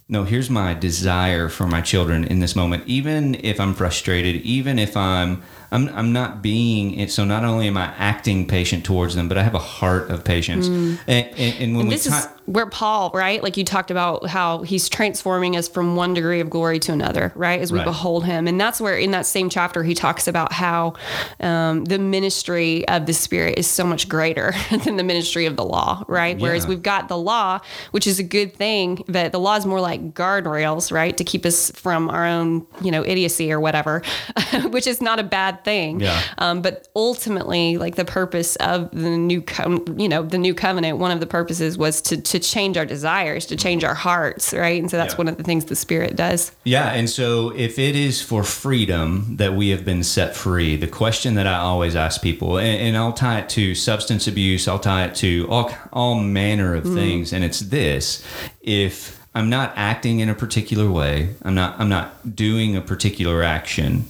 no, 0.06 0.24
here's 0.24 0.50
my 0.50 0.74
desire 0.74 1.48
for 1.48 1.66
my 1.66 1.80
children 1.80 2.24
in 2.24 2.38
this 2.38 2.54
moment. 2.54 2.84
Even 2.86 3.36
if 3.36 3.58
I'm 3.58 3.72
frustrated, 3.72 4.42
even 4.42 4.78
if 4.78 4.96
I'm 4.96 5.42
I'm 5.72 5.88
I'm 5.88 6.12
not 6.12 6.42
being 6.42 6.94
it. 6.98 7.10
So 7.10 7.24
not 7.24 7.44
only 7.44 7.66
am 7.66 7.76
I 7.76 7.86
acting 7.96 8.46
patient 8.46 8.84
towards 8.84 9.14
them, 9.14 9.28
but 9.28 9.38
I 9.38 9.42
have 9.42 9.54
a 9.54 9.58
heart 9.58 10.10
of 10.10 10.22
patience. 10.22 10.68
And, 10.68 10.98
and, 11.08 11.26
and 11.38 11.76
when 11.76 11.76
Mm. 11.76 11.80
And 11.80 11.88
we 11.88 11.94
this 11.94 12.06
is 12.06 12.28
where 12.46 12.66
Paul, 12.66 13.10
right? 13.14 13.42
Like 13.42 13.56
you 13.56 13.64
talked 13.64 13.90
about 13.90 14.26
how 14.26 14.62
he's 14.62 14.88
transforming 14.88 15.56
us 15.56 15.68
from 15.68 15.96
one 15.96 16.12
degree 16.14 16.40
of 16.40 16.50
glory 16.50 16.78
to 16.80 16.92
another, 16.92 17.32
right? 17.34 17.60
As 17.60 17.72
we 17.72 17.78
Right. 17.78 17.86
behold 17.86 18.24
him. 18.26 18.46
And 18.46 18.60
that's 18.60 18.80
where 18.80 18.96
in 18.98 19.12
that 19.12 19.24
same 19.26 19.48
chapter, 19.48 19.82
he 19.82 19.94
talks 19.94 20.28
about 20.28 20.52
how 20.52 20.92
um, 21.40 21.84
the 21.86 21.98
ministry 21.98 22.86
of 22.88 23.06
the 23.06 23.14
Spirit 23.14 23.58
is 23.58 23.66
so 23.66 23.84
much 23.84 24.08
greater 24.08 24.52
than 24.84 24.96
the 24.96 25.02
ministry 25.04 25.46
of 25.46 25.56
the 25.56 25.64
law, 25.64 26.04
right? 26.06 26.38
Whereas 26.38 26.66
we've 26.66 26.82
got 26.82 27.08
the 27.08 27.16
law, 27.16 27.60
which 27.92 28.06
is 28.06 28.18
a 28.18 28.22
good 28.22 28.54
thing, 28.54 29.02
but 29.08 29.32
the 29.32 29.40
law 29.40 29.56
is 29.56 29.64
more 29.64 29.80
like 29.80 30.12
guardrails, 30.14 30.92
right? 30.92 31.16
To 31.16 31.24
keep 31.24 31.46
us 31.46 31.70
from 31.72 32.10
our 32.10 32.26
own, 32.26 32.66
you 32.82 32.90
know, 32.90 33.04
idiocy 33.04 33.52
or 33.52 33.58
whatever, 33.60 34.02
which 34.70 34.86
is 34.86 35.00
not 35.00 35.18
a 35.18 35.22
bad 35.24 35.64
thing. 35.64 36.00
Yeah. 36.00 36.20
Um, 36.38 36.60
but 36.62 36.88
ultimately, 36.94 37.78
like 37.78 37.94
the 37.96 38.04
purpose 38.04 38.56
of 38.56 38.90
the 38.90 39.10
new, 39.16 39.42
you 39.96 40.08
know, 40.08 40.22
the 40.22 40.38
new 40.38 40.54
covenant, 40.54 40.98
one 40.98 41.10
of 41.10 41.20
the 41.20 41.26
purposes 41.26 41.78
was 41.78 42.02
to 42.02 42.20
to 42.20 42.33
change 42.38 42.76
our 42.76 42.86
desires, 42.86 43.46
to 43.46 43.56
change 43.56 43.84
our 43.84 43.94
hearts, 43.94 44.52
right? 44.52 44.80
And 44.80 44.90
so 44.90 44.96
that's 44.96 45.14
Yeah. 45.14 45.18
one 45.18 45.28
of 45.28 45.36
the 45.36 45.42
things 45.42 45.64
the 45.66 45.76
Spirit 45.76 46.16
does. 46.16 46.52
Yeah, 46.64 46.92
and 46.92 47.08
so 47.08 47.52
if 47.56 47.78
it 47.78 47.96
is 47.96 48.20
for 48.22 48.42
freedom 48.42 49.36
that 49.36 49.54
we 49.54 49.70
have 49.70 49.84
been 49.84 50.02
set 50.02 50.36
free, 50.36 50.76
the 50.76 50.86
question 50.86 51.34
that 51.34 51.46
I 51.46 51.56
always 51.56 51.96
ask 51.96 52.22
people, 52.22 52.58
and, 52.58 52.80
and 52.80 52.96
I'll 52.96 53.12
tie 53.12 53.40
it 53.40 53.48
to 53.50 53.74
substance 53.74 54.26
abuse, 54.26 54.66
I'll 54.68 54.78
tie 54.78 55.04
it 55.04 55.14
to 55.16 55.46
all 55.50 55.70
all 55.92 56.14
manner 56.16 56.74
of 56.74 56.84
mm. 56.84 56.94
things, 56.94 57.32
and 57.32 57.44
it's 57.44 57.60
this: 57.60 58.22
if 58.60 59.20
I'm 59.34 59.50
not 59.50 59.72
acting 59.76 60.20
in 60.20 60.28
a 60.28 60.34
particular 60.34 60.90
way, 60.90 61.34
I'm 61.42 61.54
not 61.54 61.78
I'm 61.80 61.88
not 61.88 62.36
doing 62.36 62.76
a 62.76 62.80
particular 62.80 63.42
action. 63.42 64.04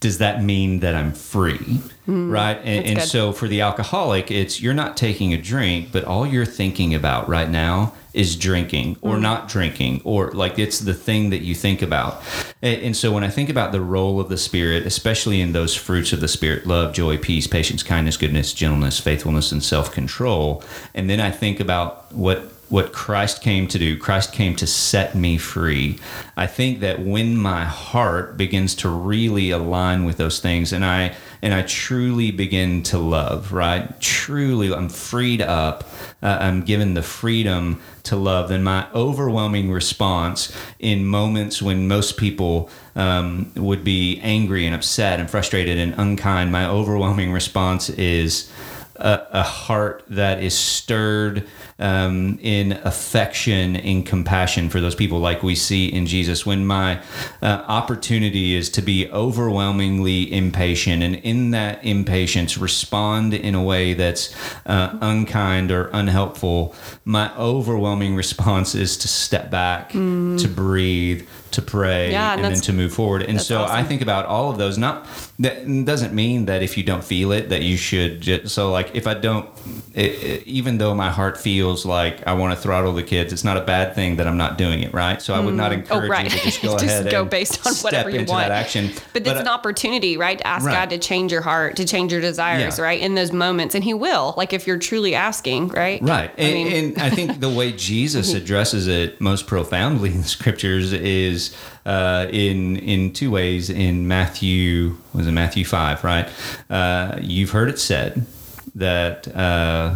Does 0.00 0.18
that 0.18 0.42
mean 0.42 0.80
that 0.80 0.94
I'm 0.94 1.12
free? 1.12 1.80
right. 2.06 2.58
And, 2.64 2.86
and 2.86 3.02
so 3.02 3.32
for 3.32 3.46
the 3.46 3.60
alcoholic, 3.60 4.30
it's 4.30 4.60
you're 4.60 4.74
not 4.74 4.96
taking 4.96 5.32
a 5.32 5.40
drink, 5.40 5.92
but 5.92 6.04
all 6.04 6.26
you're 6.26 6.46
thinking 6.46 6.94
about 6.94 7.28
right 7.28 7.48
now 7.48 7.92
is 8.12 8.34
drinking 8.34 8.96
or 9.02 9.14
Mm. 9.16 9.20
not 9.20 9.48
drinking, 9.48 10.00
or 10.04 10.32
like 10.32 10.58
it's 10.58 10.80
the 10.80 10.94
thing 10.94 11.30
that 11.30 11.42
you 11.42 11.54
think 11.54 11.82
about. 11.82 12.20
And, 12.62 12.82
and 12.82 12.96
so 12.96 13.12
when 13.12 13.22
I 13.22 13.28
think 13.28 13.48
about 13.48 13.70
the 13.70 13.80
role 13.80 14.18
of 14.18 14.28
the 14.28 14.36
Spirit, 14.38 14.84
especially 14.86 15.40
in 15.40 15.52
those 15.52 15.76
fruits 15.76 16.12
of 16.12 16.20
the 16.20 16.26
Spirit 16.28 16.66
love, 16.66 16.92
joy, 16.92 17.16
peace, 17.18 17.46
patience, 17.46 17.84
kindness, 17.84 18.16
goodness, 18.16 18.52
gentleness, 18.52 18.98
faithfulness, 18.98 19.52
and 19.52 19.62
self 19.62 19.92
control, 19.92 20.64
and 20.94 21.08
then 21.08 21.20
I 21.20 21.30
think 21.30 21.60
about 21.60 22.12
what 22.12 22.50
what 22.70 22.92
Christ 22.92 23.42
came 23.42 23.66
to 23.68 23.78
do. 23.78 23.98
Christ 23.98 24.32
came 24.32 24.56
to 24.56 24.66
set 24.66 25.14
me 25.14 25.36
free. 25.36 25.98
I 26.36 26.46
think 26.46 26.80
that 26.80 27.00
when 27.00 27.36
my 27.36 27.64
heart 27.64 28.36
begins 28.36 28.74
to 28.76 28.88
really 28.88 29.50
align 29.50 30.04
with 30.04 30.16
those 30.16 30.40
things 30.40 30.72
and 30.72 30.84
I 30.84 31.16
and 31.42 31.54
I 31.54 31.62
truly 31.62 32.30
begin 32.30 32.82
to 32.84 32.98
love, 32.98 33.52
right? 33.52 33.98
Truly 34.00 34.72
I'm 34.72 34.88
freed 34.88 35.40
up. 35.40 35.84
Uh, 36.22 36.38
I'm 36.40 36.62
given 36.62 36.94
the 36.94 37.02
freedom 37.02 37.80
to 38.04 38.16
love, 38.16 38.50
then 38.50 38.62
my 38.62 38.86
overwhelming 38.94 39.70
response 39.70 40.54
in 40.78 41.06
moments 41.06 41.62
when 41.62 41.88
most 41.88 42.16
people 42.18 42.70
um, 42.94 43.50
would 43.56 43.84
be 43.84 44.20
angry 44.20 44.66
and 44.66 44.74
upset 44.74 45.18
and 45.18 45.30
frustrated 45.30 45.78
and 45.78 45.94
unkind, 45.96 46.52
my 46.52 46.66
overwhelming 46.66 47.32
response 47.32 47.88
is 47.90 48.50
a, 48.96 49.26
a 49.32 49.42
heart 49.42 50.04
that 50.08 50.42
is 50.42 50.56
stirred 50.56 51.46
um, 51.80 52.38
in 52.42 52.72
affection 52.84 53.74
and 53.76 54.04
compassion 54.06 54.68
for 54.68 54.80
those 54.80 54.94
people, 54.94 55.18
like 55.18 55.42
we 55.42 55.54
see 55.54 55.86
in 55.92 56.06
Jesus. 56.06 56.44
When 56.46 56.66
my 56.66 57.00
uh, 57.42 57.64
opportunity 57.66 58.54
is 58.54 58.68
to 58.70 58.82
be 58.82 59.10
overwhelmingly 59.10 60.32
impatient, 60.32 61.02
and 61.02 61.16
in 61.16 61.50
that 61.52 61.84
impatience, 61.84 62.56
respond 62.58 63.34
in 63.34 63.54
a 63.54 63.62
way 63.62 63.94
that's 63.94 64.34
uh, 64.66 64.96
unkind 65.00 65.70
or 65.72 65.88
unhelpful, 65.92 66.74
my 67.04 67.34
overwhelming 67.36 68.14
response 68.14 68.74
is 68.74 68.96
to 68.98 69.08
step 69.08 69.50
back, 69.50 69.90
to 69.90 70.48
breathe, 70.48 71.26
to 71.52 71.62
pray, 71.62 72.12
Yeah, 72.12 72.32
and 72.34 72.44
and 72.44 72.54
then 72.54 72.60
to 72.62 72.72
move 72.72 72.92
forward. 72.94 73.22
And 73.22 73.40
so 73.40 73.64
I 73.64 73.82
think 73.82 74.02
about 74.02 74.24
all 74.26 74.50
of 74.52 74.58
those. 74.58 74.78
Not 74.78 75.06
that 75.40 75.64
doesn't 75.84 76.14
mean 76.14 76.46
that 76.46 76.62
if 76.62 76.76
you 76.76 76.84
don't 76.84 77.02
feel 77.02 77.32
it, 77.32 77.48
that 77.48 77.62
you 77.62 77.76
should. 77.76 78.20
Just, 78.20 78.54
so 78.54 78.70
like 78.70 78.94
if 78.94 79.06
I 79.06 79.14
don't, 79.14 79.48
it, 79.94 80.10
it- 80.30 80.46
even 80.46 80.78
though 80.78 80.94
my 80.94 81.10
heart 81.10 81.36
feels 81.38 81.69
like 81.84 82.26
I 82.26 82.32
want 82.34 82.54
to 82.54 82.60
throttle 82.60 82.92
the 82.92 83.02
kids, 83.02 83.32
it's 83.32 83.44
not 83.44 83.56
a 83.56 83.62
bad 83.62 83.94
thing 83.94 84.16
that 84.16 84.26
I'm 84.26 84.36
not 84.36 84.58
doing 84.58 84.82
it. 84.82 84.92
Right. 84.92 85.20
So 85.22 85.34
I 85.34 85.40
would 85.40 85.54
not 85.54 85.72
encourage 85.72 86.10
right. 86.10 86.24
you 86.24 86.30
to 86.30 86.38
just 86.44 86.62
go 86.62 86.72
Just 86.72 86.84
ahead 86.84 87.10
go 87.10 87.22
and 87.22 87.30
based 87.30 87.66
on 87.66 87.72
step 87.72 87.84
whatever 87.84 88.10
you 88.10 88.18
into 88.20 88.32
want. 88.32 88.48
that 88.48 88.52
action. 88.52 88.90
But 89.12 89.22
it's 89.26 89.30
uh, 89.38 89.40
an 89.40 89.48
opportunity, 89.48 90.16
right? 90.16 90.38
To 90.38 90.46
ask 90.46 90.66
Right. 90.66 90.74
God 90.74 90.90
to 90.90 90.98
change 90.98 91.32
your 91.32 91.42
heart, 91.42 91.76
to 91.76 91.84
change 91.84 92.12
your 92.12 92.20
desires, 92.20 92.78
Yeah. 92.78 92.84
right? 92.84 93.00
In 93.00 93.14
those 93.14 93.32
moments. 93.32 93.74
And 93.74 93.82
He 93.84 93.94
will, 93.94 94.34
like 94.36 94.52
if 94.52 94.66
you're 94.66 94.78
truly 94.78 95.14
asking, 95.14 95.68
right? 95.68 96.00
Right. 96.02 96.30
I 96.36 96.42
And, 96.42 96.54
mean- 96.54 96.72
and 96.96 96.98
I 97.02 97.10
think 97.10 97.40
the 97.40 97.50
way 97.50 97.72
Jesus 97.90 98.34
addresses 98.34 98.86
it 98.88 99.20
most 99.20 99.46
profoundly 99.46 100.12
in 100.12 100.22
the 100.22 100.28
scriptures 100.28 100.92
is 100.92 101.56
uh, 101.86 102.26
in 102.30 102.76
in 102.76 103.12
two 103.12 103.30
ways. 103.30 103.70
In 103.70 104.06
Matthew, 104.08 104.96
was 105.14 105.26
it 105.26 105.32
Matthew 105.32 105.64
5, 105.64 106.04
right? 106.04 106.28
Uh, 106.68 107.16
you've 107.20 107.50
heard 107.50 107.68
it 107.68 107.78
said 107.78 108.26
that 108.74 109.26
uh, 109.34 109.94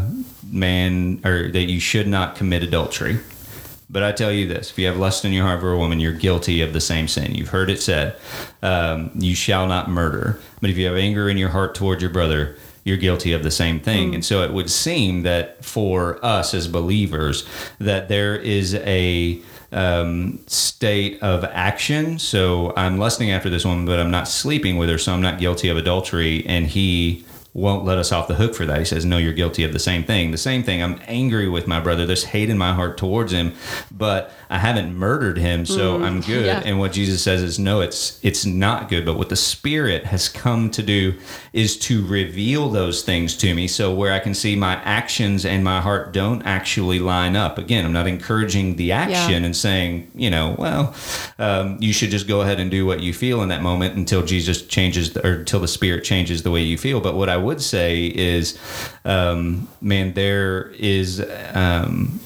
man, 0.54 1.20
or 1.24 1.50
that 1.50 1.64
you 1.64 1.80
should 1.80 2.08
not 2.08 2.36
commit 2.36 2.62
adultery. 2.62 3.18
But 3.90 4.02
I 4.02 4.12
tell 4.12 4.32
you 4.32 4.48
this: 4.48 4.70
if 4.70 4.78
you 4.78 4.86
have 4.86 4.96
lust 4.96 5.24
in 5.24 5.32
your 5.32 5.44
heart 5.44 5.60
for 5.60 5.72
a 5.72 5.78
woman, 5.78 6.00
you're 6.00 6.12
guilty 6.12 6.62
of 6.62 6.72
the 6.72 6.80
same 6.80 7.08
sin. 7.08 7.34
You've 7.34 7.50
heard 7.50 7.68
it 7.68 7.82
said, 7.82 8.16
um, 8.62 9.10
"You 9.14 9.34
shall 9.34 9.66
not 9.66 9.90
murder." 9.90 10.40
But 10.60 10.70
if 10.70 10.78
you 10.78 10.86
have 10.86 10.96
anger 10.96 11.28
in 11.28 11.36
your 11.36 11.50
heart 11.50 11.74
towards 11.74 12.00
your 12.00 12.10
brother, 12.10 12.56
you're 12.84 12.96
guilty 12.96 13.32
of 13.32 13.42
the 13.42 13.50
same 13.50 13.80
thing. 13.80 14.14
And 14.14 14.24
so 14.24 14.42
it 14.42 14.52
would 14.52 14.70
seem 14.70 15.22
that 15.22 15.64
for 15.64 16.24
us 16.24 16.54
as 16.54 16.68
believers, 16.68 17.46
that 17.78 18.08
there 18.08 18.36
is 18.36 18.74
a 18.74 19.40
um, 19.72 20.38
state 20.46 21.20
of 21.22 21.44
action. 21.44 22.18
So 22.18 22.72
I'm 22.76 22.98
lusting 22.98 23.30
after 23.30 23.50
this 23.50 23.64
woman, 23.64 23.86
but 23.86 23.98
I'm 23.98 24.10
not 24.10 24.28
sleeping 24.28 24.76
with 24.76 24.88
her, 24.88 24.98
so 24.98 25.12
I'm 25.12 25.22
not 25.22 25.38
guilty 25.38 25.68
of 25.68 25.76
adultery. 25.76 26.46
And 26.46 26.66
he 26.66 27.24
won't 27.54 27.84
let 27.84 27.98
us 27.98 28.10
off 28.10 28.26
the 28.26 28.34
hook 28.34 28.52
for 28.54 28.66
that. 28.66 28.78
He 28.80 28.84
says, 28.84 29.04
No, 29.04 29.16
you're 29.16 29.32
guilty 29.32 29.62
of 29.62 29.72
the 29.72 29.78
same 29.78 30.02
thing. 30.04 30.32
The 30.32 30.36
same 30.36 30.64
thing. 30.64 30.82
I'm 30.82 31.00
angry 31.06 31.48
with 31.48 31.66
my 31.68 31.78
brother. 31.80 32.04
There's 32.04 32.24
hate 32.24 32.50
in 32.50 32.58
my 32.58 32.74
heart 32.74 32.98
towards 32.98 33.32
him, 33.32 33.54
but 33.92 34.32
I 34.50 34.58
haven't 34.58 34.94
murdered 34.96 35.38
him, 35.38 35.64
so 35.64 36.02
I'm 36.02 36.20
good. 36.20 36.46
yeah. 36.46 36.62
And 36.64 36.78
what 36.78 36.92
Jesus 36.92 37.22
says 37.22 37.42
is, 37.42 37.58
No, 37.58 37.80
it's 37.80 38.18
it's 38.24 38.44
not 38.44 38.88
good. 38.88 39.06
But 39.06 39.16
what 39.16 39.28
the 39.28 39.36
Spirit 39.36 40.04
has 40.06 40.28
come 40.28 40.68
to 40.72 40.82
do 40.82 41.14
is 41.52 41.78
to 41.78 42.04
reveal 42.06 42.68
those 42.70 43.02
things 43.02 43.36
to 43.38 43.54
me. 43.54 43.68
So 43.68 43.94
where 43.94 44.12
I 44.12 44.18
can 44.18 44.34
see 44.34 44.56
my 44.56 44.74
actions 44.82 45.44
and 45.46 45.62
my 45.62 45.80
heart 45.80 46.12
don't 46.12 46.42
actually 46.42 46.98
line 46.98 47.36
up. 47.36 47.56
Again, 47.56 47.84
I'm 47.86 47.92
not 47.92 48.08
encouraging 48.08 48.74
the 48.76 48.90
action 48.92 49.44
and 49.44 49.56
saying, 49.56 50.10
you 50.16 50.28
know, 50.30 50.56
well, 50.58 50.94
um, 51.38 51.78
you 51.80 51.92
should 51.92 52.10
just 52.10 52.26
go 52.26 52.40
ahead 52.40 52.58
and 52.58 52.68
do 52.70 52.84
what 52.84 53.00
you 53.00 53.14
feel 53.14 53.42
in 53.42 53.48
that 53.50 53.62
moment 53.62 53.94
until 53.96 54.22
Jesus 54.24 54.60
changes 54.62 55.12
the, 55.12 55.24
or 55.24 55.32
until 55.34 55.60
the 55.60 55.68
Spirit 55.68 56.02
changes 56.02 56.42
the 56.42 56.50
way 56.50 56.62
you 56.62 56.76
feel. 56.76 57.00
But 57.00 57.14
what 57.14 57.28
I 57.28 57.36
would 57.44 57.62
say 57.62 58.06
is, 58.06 58.58
um, 59.04 59.68
man, 59.80 60.14
there 60.14 60.70
is 60.78 61.24
um, 61.52 62.20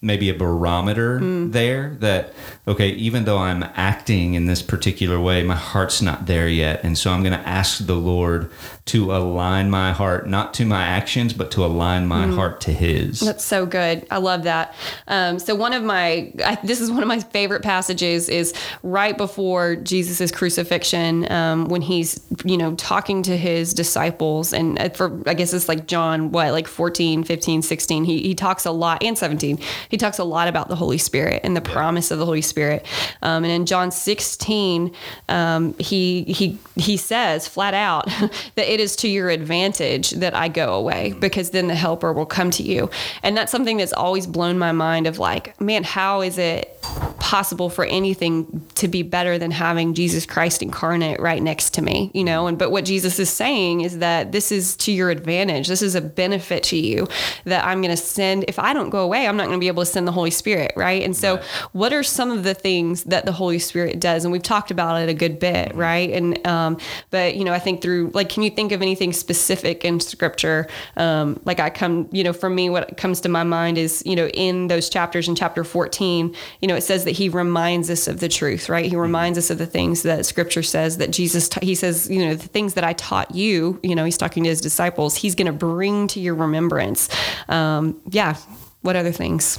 maybe 0.00 0.30
a 0.30 0.34
barometer 0.34 1.18
there 1.50 1.96
that 2.00 2.32
okay, 2.70 2.90
even 2.90 3.24
though 3.24 3.38
I'm 3.38 3.64
acting 3.74 4.34
in 4.34 4.46
this 4.46 4.62
particular 4.62 5.18
way, 5.20 5.42
my 5.42 5.56
heart's 5.56 6.00
not 6.00 6.26
there 6.26 6.48
yet, 6.48 6.84
and 6.84 6.96
so 6.96 7.10
I'm 7.10 7.22
going 7.24 7.38
to 7.38 7.48
ask 7.48 7.84
the 7.84 7.96
Lord 7.96 8.48
to 8.86 9.12
align 9.14 9.70
my 9.70 9.92
heart 9.92 10.28
not 10.28 10.54
to 10.54 10.64
my 10.64 10.82
actions, 10.82 11.32
but 11.32 11.50
to 11.52 11.64
align 11.64 12.06
my 12.06 12.28
heart 12.28 12.60
to 12.62 12.72
His. 12.72 13.20
That's 13.20 13.44
so 13.44 13.66
good. 13.66 14.06
I 14.10 14.18
love 14.18 14.44
that. 14.44 14.74
Um, 15.08 15.38
so 15.40 15.54
one 15.54 15.72
of 15.72 15.82
my, 15.82 16.32
I, 16.44 16.58
this 16.62 16.80
is 16.80 16.90
one 16.90 17.02
of 17.02 17.08
my 17.08 17.18
favorite 17.18 17.62
passages 17.62 18.28
is 18.28 18.54
right 18.82 19.16
before 19.16 19.74
Jesus' 19.76 20.30
crucifixion, 20.30 21.30
um, 21.30 21.66
when 21.66 21.82
he's, 21.82 22.20
you 22.44 22.56
know, 22.56 22.74
talking 22.76 23.22
to 23.24 23.36
his 23.36 23.74
disciples 23.74 24.52
and 24.52 24.78
uh, 24.78 24.88
for, 24.90 25.20
I 25.26 25.34
guess 25.34 25.52
it's 25.52 25.68
like 25.68 25.86
John, 25.86 26.30
what, 26.30 26.52
like 26.52 26.68
14, 26.68 27.24
15, 27.24 27.62
16, 27.62 28.04
he, 28.04 28.22
he 28.22 28.34
talks 28.34 28.64
a 28.64 28.70
lot 28.70 29.02
and 29.02 29.18
17, 29.18 29.58
he 29.88 29.96
talks 29.96 30.18
a 30.18 30.24
lot 30.24 30.46
about 30.46 30.68
the 30.68 30.76
Holy 30.76 30.98
Spirit 30.98 31.40
and 31.42 31.56
the 31.56 31.60
promise 31.60 32.10
of 32.10 32.18
the 32.18 32.26
Holy 32.26 32.42
Spirit 32.42 32.59
Spirit. 32.60 32.84
Um, 33.22 33.44
and 33.44 33.52
in 33.52 33.64
John 33.64 33.90
16, 33.90 34.94
um, 35.30 35.74
he 35.78 36.24
he 36.24 36.58
he 36.76 36.98
says 36.98 37.48
flat 37.48 37.72
out 37.72 38.06
that 38.54 38.70
it 38.70 38.80
is 38.80 38.96
to 38.96 39.08
your 39.08 39.30
advantage 39.30 40.10
that 40.10 40.34
I 40.34 40.48
go 40.48 40.74
away 40.74 41.14
because 41.18 41.50
then 41.50 41.68
the 41.68 41.74
Helper 41.74 42.12
will 42.12 42.26
come 42.26 42.50
to 42.52 42.62
you. 42.62 42.90
And 43.22 43.34
that's 43.34 43.50
something 43.50 43.78
that's 43.78 43.94
always 43.94 44.26
blown 44.26 44.58
my 44.58 44.72
mind 44.72 45.06
of 45.06 45.18
like, 45.18 45.58
man, 45.58 45.84
how 45.84 46.20
is 46.20 46.36
it 46.36 46.76
possible 47.18 47.70
for 47.70 47.84
anything 47.84 48.66
to 48.74 48.88
be 48.88 49.02
better 49.02 49.38
than 49.38 49.50
having 49.50 49.94
Jesus 49.94 50.26
Christ 50.26 50.62
incarnate 50.62 51.20
right 51.20 51.42
next 51.42 51.74
to 51.74 51.82
me, 51.82 52.10
you 52.12 52.24
know? 52.24 52.46
And 52.46 52.58
but 52.58 52.70
what 52.70 52.84
Jesus 52.84 53.18
is 53.18 53.30
saying 53.30 53.80
is 53.80 53.98
that 53.98 54.32
this 54.32 54.52
is 54.52 54.76
to 54.78 54.92
your 54.92 55.08
advantage. 55.08 55.68
This 55.68 55.80
is 55.80 55.94
a 55.94 56.00
benefit 56.00 56.62
to 56.64 56.76
you 56.76 57.08
that 57.44 57.64
I'm 57.64 57.80
going 57.80 57.96
to 57.96 58.02
send 58.02 58.44
if 58.48 58.58
I 58.58 58.74
don't 58.74 58.90
go 58.90 58.98
away, 58.98 59.26
I'm 59.26 59.36
not 59.36 59.46
going 59.46 59.58
to 59.58 59.60
be 59.60 59.68
able 59.68 59.82
to 59.82 59.90
send 59.90 60.06
the 60.06 60.12
Holy 60.12 60.30
Spirit, 60.30 60.72
right? 60.76 61.02
And 61.02 61.16
so 61.16 61.36
right. 61.36 61.44
what 61.72 61.92
are 61.92 62.02
some 62.02 62.30
of 62.30 62.42
the 62.42 62.49
things 62.54 63.04
that 63.04 63.24
the 63.24 63.32
Holy 63.32 63.58
Spirit 63.58 64.00
does? 64.00 64.24
And 64.24 64.32
we've 64.32 64.42
talked 64.42 64.70
about 64.70 65.00
it 65.00 65.08
a 65.08 65.14
good 65.14 65.38
bit, 65.38 65.70
mm-hmm. 65.70 65.78
right? 65.78 66.10
And 66.10 66.46
um 66.46 66.78
but 67.10 67.36
you 67.36 67.44
know, 67.44 67.52
I 67.52 67.58
think 67.58 67.82
through 67.82 68.10
like 68.14 68.28
can 68.28 68.42
you 68.42 68.50
think 68.50 68.72
of 68.72 68.82
anything 68.82 69.12
specific 69.12 69.84
in 69.84 70.00
scripture? 70.00 70.66
Um 70.96 71.40
like 71.44 71.60
I 71.60 71.70
come, 71.70 72.08
you 72.12 72.24
know, 72.24 72.32
for 72.32 72.50
me 72.50 72.70
what 72.70 72.96
comes 72.96 73.20
to 73.22 73.28
my 73.28 73.44
mind 73.44 73.78
is, 73.78 74.02
you 74.06 74.16
know, 74.16 74.28
in 74.28 74.68
those 74.68 74.88
chapters 74.88 75.28
in 75.28 75.34
chapter 75.34 75.64
14, 75.64 76.34
you 76.60 76.68
know, 76.68 76.76
it 76.76 76.82
says 76.82 77.04
that 77.04 77.12
he 77.12 77.28
reminds 77.28 77.90
us 77.90 78.08
of 78.08 78.20
the 78.20 78.28
truth, 78.28 78.68
right? 78.68 78.86
He 78.86 78.96
reminds 78.96 79.38
us 79.38 79.50
of 79.50 79.58
the 79.58 79.66
things 79.66 80.02
that 80.02 80.26
scripture 80.26 80.62
says 80.62 80.98
that 80.98 81.10
Jesus, 81.10 81.48
ta- 81.48 81.60
he 81.62 81.74
says, 81.74 82.08
you 82.10 82.24
know, 82.24 82.34
the 82.34 82.48
things 82.48 82.74
that 82.74 82.84
I 82.84 82.92
taught 82.94 83.34
you, 83.34 83.78
you 83.82 83.94
know, 83.94 84.04
he's 84.04 84.18
talking 84.18 84.44
to 84.44 84.48
his 84.48 84.60
disciples, 84.60 85.16
he's 85.16 85.34
going 85.34 85.46
to 85.46 85.52
bring 85.52 86.06
to 86.08 86.20
your 86.20 86.34
remembrance. 86.34 87.08
Um, 87.48 88.00
yeah. 88.10 88.36
What 88.82 88.96
other 88.96 89.12
things? 89.12 89.58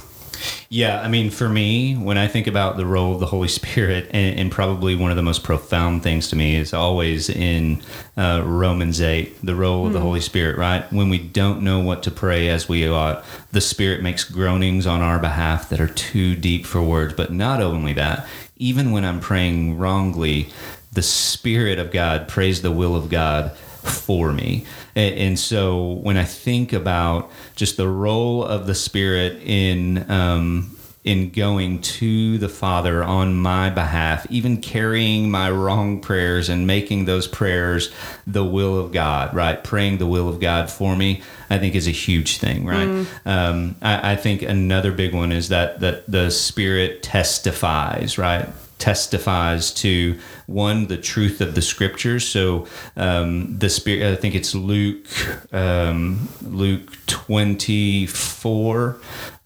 Yeah, 0.68 1.00
I 1.00 1.08
mean, 1.08 1.30
for 1.30 1.48
me, 1.48 1.94
when 1.94 2.18
I 2.18 2.28
think 2.28 2.46
about 2.46 2.76
the 2.76 2.86
role 2.86 3.14
of 3.14 3.20
the 3.20 3.26
Holy 3.26 3.48
Spirit, 3.48 4.08
and, 4.10 4.38
and 4.38 4.50
probably 4.50 4.94
one 4.94 5.10
of 5.10 5.16
the 5.16 5.22
most 5.22 5.42
profound 5.44 6.02
things 6.02 6.28
to 6.28 6.36
me 6.36 6.56
is 6.56 6.72
always 6.72 7.28
in 7.28 7.82
uh, 8.16 8.42
Romans 8.44 9.00
8, 9.00 9.44
the 9.44 9.54
role 9.54 9.86
of 9.86 9.92
the 9.92 9.98
hmm. 9.98 10.06
Holy 10.06 10.20
Spirit, 10.20 10.56
right? 10.56 10.90
When 10.92 11.08
we 11.08 11.18
don't 11.18 11.62
know 11.62 11.80
what 11.80 12.02
to 12.04 12.10
pray 12.10 12.48
as 12.48 12.68
we 12.68 12.88
ought, 12.88 13.24
the 13.52 13.60
Spirit 13.60 14.02
makes 14.02 14.24
groanings 14.24 14.86
on 14.86 15.00
our 15.00 15.18
behalf 15.18 15.68
that 15.68 15.80
are 15.80 15.88
too 15.88 16.34
deep 16.36 16.66
for 16.66 16.82
words. 16.82 17.14
But 17.14 17.32
not 17.32 17.60
only 17.60 17.92
that, 17.94 18.26
even 18.56 18.92
when 18.92 19.04
I'm 19.04 19.20
praying 19.20 19.78
wrongly, 19.78 20.48
the 20.92 21.02
Spirit 21.02 21.78
of 21.78 21.90
God 21.90 22.28
prays 22.28 22.62
the 22.62 22.70
will 22.70 22.94
of 22.94 23.08
God 23.08 23.56
for 23.82 24.32
me. 24.32 24.64
And, 24.94 25.14
and, 25.14 25.38
so 25.38 25.94
when 26.02 26.16
I 26.16 26.24
think 26.24 26.72
about 26.72 27.30
just 27.56 27.76
the 27.76 27.88
role 27.88 28.44
of 28.44 28.66
the 28.66 28.74
Spirit 28.74 29.42
in 29.42 30.10
um, 30.10 30.76
in 31.04 31.30
going 31.30 31.80
to 31.80 32.38
the 32.38 32.48
Father 32.48 33.02
on 33.02 33.34
my 33.34 33.70
behalf, 33.70 34.24
even 34.30 34.60
carrying 34.60 35.30
my 35.30 35.50
wrong 35.50 36.00
prayers 36.00 36.48
and 36.48 36.64
making 36.64 37.06
those 37.06 37.26
prayers 37.26 37.92
the 38.24 38.44
will 38.44 38.78
of 38.78 38.92
God, 38.92 39.34
right? 39.34 39.62
Praying 39.64 39.98
the 39.98 40.06
will 40.06 40.28
of 40.28 40.38
God 40.38 40.70
for 40.70 40.94
me, 40.94 41.22
I 41.50 41.58
think 41.58 41.74
is 41.74 41.88
a 41.88 41.92
huge 41.92 42.38
thing, 42.38 42.64
right? 42.64 42.88
Mm. 42.88 43.06
Um, 43.26 43.76
I, 43.82 44.12
I 44.12 44.16
think 44.16 44.42
another 44.42 44.92
big 44.92 45.12
one 45.12 45.32
is 45.32 45.48
that 45.48 45.80
that 45.80 46.08
the 46.08 46.30
Spirit 46.30 47.02
testifies, 47.02 48.16
right? 48.16 48.48
Testifies 48.82 49.72
to 49.72 50.18
one 50.46 50.86
the 50.86 50.96
truth 50.96 51.40
of 51.40 51.54
the 51.54 51.62
scriptures. 51.62 52.26
So 52.26 52.66
um, 52.96 53.58
the 53.58 53.68
spirit, 53.68 54.12
I 54.12 54.16
think 54.20 54.34
it's 54.34 54.54
Luke, 54.54 55.06
um, 55.52 56.28
Luke 56.42 56.90
twenty 57.06 58.06
four, 58.06 58.96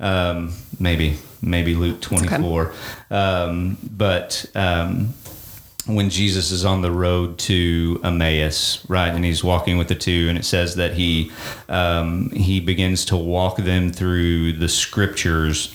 um, 0.01 0.53
maybe 0.79 1.19
maybe 1.43 1.75
Luke 1.75 2.01
twenty 2.01 2.29
four, 2.29 2.73
okay. 2.73 3.15
Um, 3.15 3.77
but 3.83 4.47
um, 4.55 5.15
when 5.87 6.11
Jesus 6.11 6.51
is 6.51 6.65
on 6.65 6.83
the 6.83 6.91
road 6.91 7.39
to 7.39 8.01
Emmaus, 8.03 8.85
right, 8.89 9.15
and 9.15 9.25
he's 9.25 9.45
walking 9.45 9.79
with 9.79 9.89
the 9.89 9.95
two, 9.95 10.27
and 10.29 10.39
it 10.39 10.45
says 10.45 10.75
that 10.75 10.95
he 10.95 11.31
um, 11.69 12.31
he 12.31 12.61
begins 12.61 13.05
to 13.05 13.17
walk 13.17 13.57
them 13.59 13.93
through 13.93 14.59
the 14.59 14.69
scriptures 14.69 15.71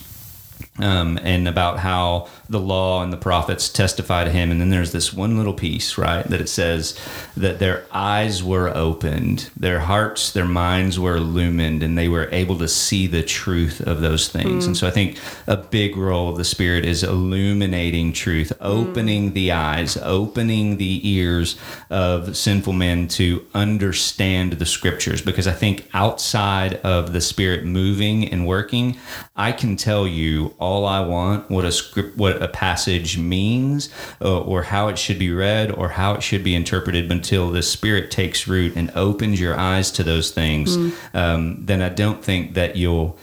um, 0.80 1.20
and 1.24 1.48
about 1.48 1.80
how 1.80 2.28
the 2.52 2.60
law 2.60 3.02
and 3.02 3.12
the 3.12 3.18
prophets 3.18 3.70
testify 3.70 4.24
to 4.26 4.30
him. 4.30 4.52
And 4.52 4.60
then 4.60 4.70
there's 4.70 4.92
this 4.92 5.14
one 5.14 5.38
little 5.38 5.54
piece, 5.54 5.98
right, 5.98 6.26
that 6.28 6.42
it 6.42 6.50
says 6.50 7.00
that 7.36 7.60
their 7.60 7.86
eyes 7.92 8.44
were 8.44 8.70
opened, 8.76 9.50
their 9.56 9.80
hearts, 9.80 10.32
their 10.32 10.46
minds 10.46 11.00
were 11.00 11.16
illumined, 11.16 11.82
and 11.82 11.98
they 11.98 12.10
were 12.10 12.28
able 12.32 12.58
to 12.58 12.68
see 12.68 13.08
the 13.08 13.24
truth 13.24 13.80
of 13.82 14.02
those 14.02 14.28
things. 14.28 14.66
Mm. 14.66 14.68
And 14.68 14.78
so 14.78 14.88
I 14.88 14.92
think 14.92 15.18
a 15.48 15.58
big 15.58 15.96
role 15.96 16.30
of 16.30 16.38
the 16.38 16.44
Spirit 16.44 16.86
is 16.86 17.04
illuminating 17.04 18.12
truth, 18.12 18.52
opening 18.60 19.32
mm. 19.32 19.34
the 19.34 19.52
eyes, 19.54 19.98
opening 19.98 20.78
the 20.78 21.10
ears 21.10 21.58
of 21.90 22.36
sinful 22.36 22.74
men 22.74 23.08
to 23.08 23.46
understand 23.54 24.54
the 24.54 24.66
scriptures. 24.66 25.22
Because 25.22 25.48
I 25.48 25.54
think 25.54 25.88
outside 25.94 26.76
of 26.84 27.14
the 27.14 27.22
Spirit 27.22 27.64
moving 27.64 28.28
and 28.28 28.46
working, 28.46 28.98
I 29.36 29.54
can 29.54 29.78
tell 29.78 30.06
you 30.06 30.54
all 30.60 30.86
I 30.86 31.00
want 31.00 31.50
what 31.50 31.64
a 31.64 31.72
script, 31.72 32.18
what 32.18 32.41
a 32.42 32.48
passage 32.48 33.18
means 33.18 33.90
uh, 34.22 34.42
or 34.42 34.64
how 34.64 34.88
it 34.88 34.98
should 34.98 35.20
be 35.20 35.32
read 35.32 35.72
or 35.72 35.90
how 35.90 36.14
it 36.14 36.24
should 36.24 36.44
be 36.44 36.56
interpreted 36.56 37.12
until 37.12 37.52
the 37.52 37.62
Spirit 37.62 38.12
takes 38.12 38.48
root 38.48 38.76
and 38.76 38.92
opens 38.96 39.40
your 39.40 39.58
eyes 39.58 39.92
to 39.92 40.04
those 40.04 40.32
things, 40.32 40.78
mm. 40.78 40.94
um, 41.14 41.66
then 41.66 41.82
I 41.82 41.90
don't 41.90 42.24
think 42.24 42.54
that 42.56 42.76
you'll 42.76 43.18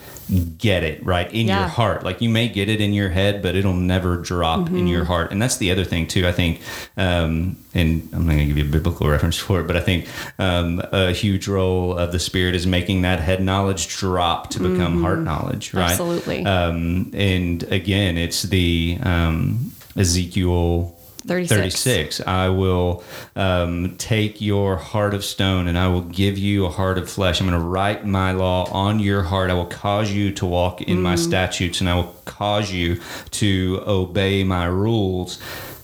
get 0.58 0.84
it 0.84 1.04
right 1.04 1.32
in 1.32 1.46
yeah. 1.46 1.60
your 1.60 1.68
heart. 1.68 2.02
Like 2.02 2.20
you 2.20 2.28
may 2.28 2.48
get 2.48 2.68
it 2.68 2.80
in 2.80 2.92
your 2.92 3.08
head, 3.08 3.42
but 3.42 3.54
it'll 3.54 3.72
never 3.74 4.16
drop 4.16 4.60
mm-hmm. 4.60 4.76
in 4.76 4.86
your 4.86 5.04
heart. 5.04 5.32
And 5.32 5.40
that's 5.40 5.56
the 5.56 5.70
other 5.70 5.84
thing 5.84 6.06
too. 6.06 6.26
I 6.26 6.32
think, 6.32 6.60
um, 6.96 7.56
and 7.74 8.08
I'm 8.12 8.26
not 8.26 8.34
going 8.34 8.38
to 8.40 8.46
give 8.46 8.58
you 8.58 8.64
a 8.64 8.70
biblical 8.72 9.08
reference 9.10 9.38
for 9.38 9.60
it, 9.60 9.66
but 9.66 9.76
I 9.76 9.80
think 9.80 10.06
um, 10.38 10.82
a 10.92 11.12
huge 11.12 11.48
role 11.48 11.96
of 11.96 12.12
the 12.12 12.18
Spirit 12.18 12.54
is 12.54 12.66
making 12.66 13.02
that 13.02 13.20
head 13.20 13.42
knowledge 13.42 13.96
drop 13.96 14.50
to 14.50 14.58
become 14.58 14.94
mm-hmm. 14.94 15.02
heart 15.02 15.20
knowledge. 15.20 15.72
Right. 15.72 15.90
Absolutely. 15.90 16.44
Um, 16.44 17.10
and 17.14 17.62
again, 17.64 18.18
it's 18.18 18.42
the 18.42 18.98
um, 19.02 19.72
Ezekiel 19.96 20.97
36. 21.28 21.60
36. 21.60 22.20
I 22.26 22.48
will 22.48 23.04
um, 23.36 23.96
take 23.98 24.40
your 24.40 24.76
heart 24.76 25.14
of 25.14 25.24
stone 25.24 25.68
and 25.68 25.78
I 25.78 25.88
will 25.88 26.02
give 26.02 26.38
you 26.38 26.66
a 26.66 26.70
heart 26.70 26.98
of 26.98 27.08
flesh. 27.08 27.40
I'm 27.40 27.48
going 27.48 27.60
to 27.60 27.66
write 27.66 28.06
my 28.06 28.32
law 28.32 28.64
on 28.72 28.98
your 28.98 29.22
heart. 29.22 29.50
I 29.50 29.54
will 29.54 29.66
cause 29.66 30.10
you 30.10 30.32
to 30.32 30.46
walk 30.46 30.82
in 30.82 30.98
mm. 30.98 31.02
my 31.02 31.14
statutes 31.14 31.80
and 31.80 31.88
I 31.88 31.94
will 31.94 32.14
cause 32.24 32.72
you 32.72 33.00
to 33.32 33.82
obey 33.86 34.42
my 34.44 34.64
rules. 34.64 35.38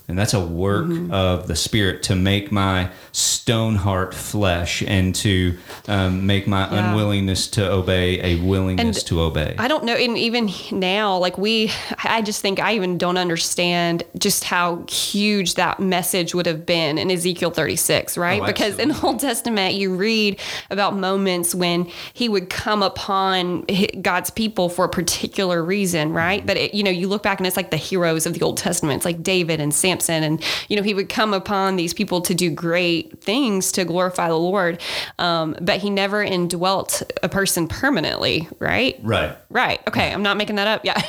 And 0.06 0.18
that's 0.18 0.34
a 0.34 0.44
work 0.44 0.84
mm-hmm. 0.84 1.12
of 1.12 1.48
the 1.48 1.56
Spirit 1.56 2.02
to 2.04 2.14
make 2.14 2.52
my 2.52 2.90
stone 3.12 3.76
heart 3.76 4.12
flesh 4.12 4.82
and 4.86 5.14
to 5.14 5.56
um, 5.88 6.26
make 6.26 6.46
my 6.46 6.70
yeah. 6.70 6.90
unwillingness 6.90 7.48
to 7.48 7.72
obey 7.72 8.20
a 8.20 8.42
willingness 8.42 8.98
and 8.98 9.06
to 9.06 9.22
obey. 9.22 9.54
I 9.58 9.66
don't 9.66 9.84
know. 9.84 9.94
And 9.94 10.18
even 10.18 10.50
now, 10.72 11.16
like 11.16 11.38
we, 11.38 11.72
I 12.04 12.20
just 12.20 12.42
think 12.42 12.60
I 12.60 12.74
even 12.74 12.98
don't 12.98 13.16
understand 13.16 14.02
just 14.18 14.44
how 14.44 14.84
huge 14.90 15.54
that 15.54 15.80
message 15.80 16.34
would 16.34 16.44
have 16.44 16.66
been 16.66 16.98
in 16.98 17.10
Ezekiel 17.10 17.50
36, 17.50 18.18
right? 18.18 18.42
Oh, 18.42 18.46
because 18.46 18.78
in 18.78 18.88
the 18.88 19.00
Old 19.02 19.20
Testament, 19.20 19.74
you 19.74 19.94
read 19.96 20.38
about 20.70 20.94
moments 20.94 21.54
when 21.54 21.90
he 22.12 22.28
would 22.28 22.50
come 22.50 22.82
upon 22.82 23.64
God's 24.02 24.28
people 24.28 24.68
for 24.68 24.84
a 24.84 24.90
particular 24.90 25.64
reason, 25.64 26.12
right? 26.12 26.40
Mm-hmm. 26.40 26.46
But, 26.46 26.56
it, 26.58 26.74
you 26.74 26.82
know, 26.82 26.90
you 26.90 27.08
look 27.08 27.22
back 27.22 27.40
and 27.40 27.46
it's 27.46 27.56
like 27.56 27.70
the 27.70 27.78
heroes 27.78 28.26
of 28.26 28.34
the 28.34 28.42
Old 28.42 28.58
Testament. 28.58 28.98
It's 28.98 29.06
like 29.06 29.22
David 29.22 29.60
and 29.60 29.72
Sam 29.72 29.93
Samson. 29.94 30.22
And, 30.24 30.42
you 30.68 30.76
know, 30.76 30.82
he 30.82 30.94
would 30.94 31.08
come 31.08 31.32
upon 31.32 31.76
these 31.76 31.94
people 31.94 32.20
to 32.22 32.34
do 32.34 32.50
great 32.50 33.22
things 33.22 33.72
to 33.72 33.84
glorify 33.84 34.28
the 34.28 34.36
Lord. 34.36 34.80
Um, 35.18 35.56
but 35.60 35.80
he 35.80 35.90
never 35.90 36.22
indwelt 36.22 37.02
a 37.22 37.28
person 37.28 37.68
permanently, 37.68 38.48
right? 38.58 38.98
Right. 39.02 39.36
Right. 39.50 39.80
Okay. 39.88 40.12
I'm 40.12 40.22
not 40.22 40.36
making 40.36 40.56
that 40.56 40.66
up. 40.66 40.84
Yeah. 40.84 41.00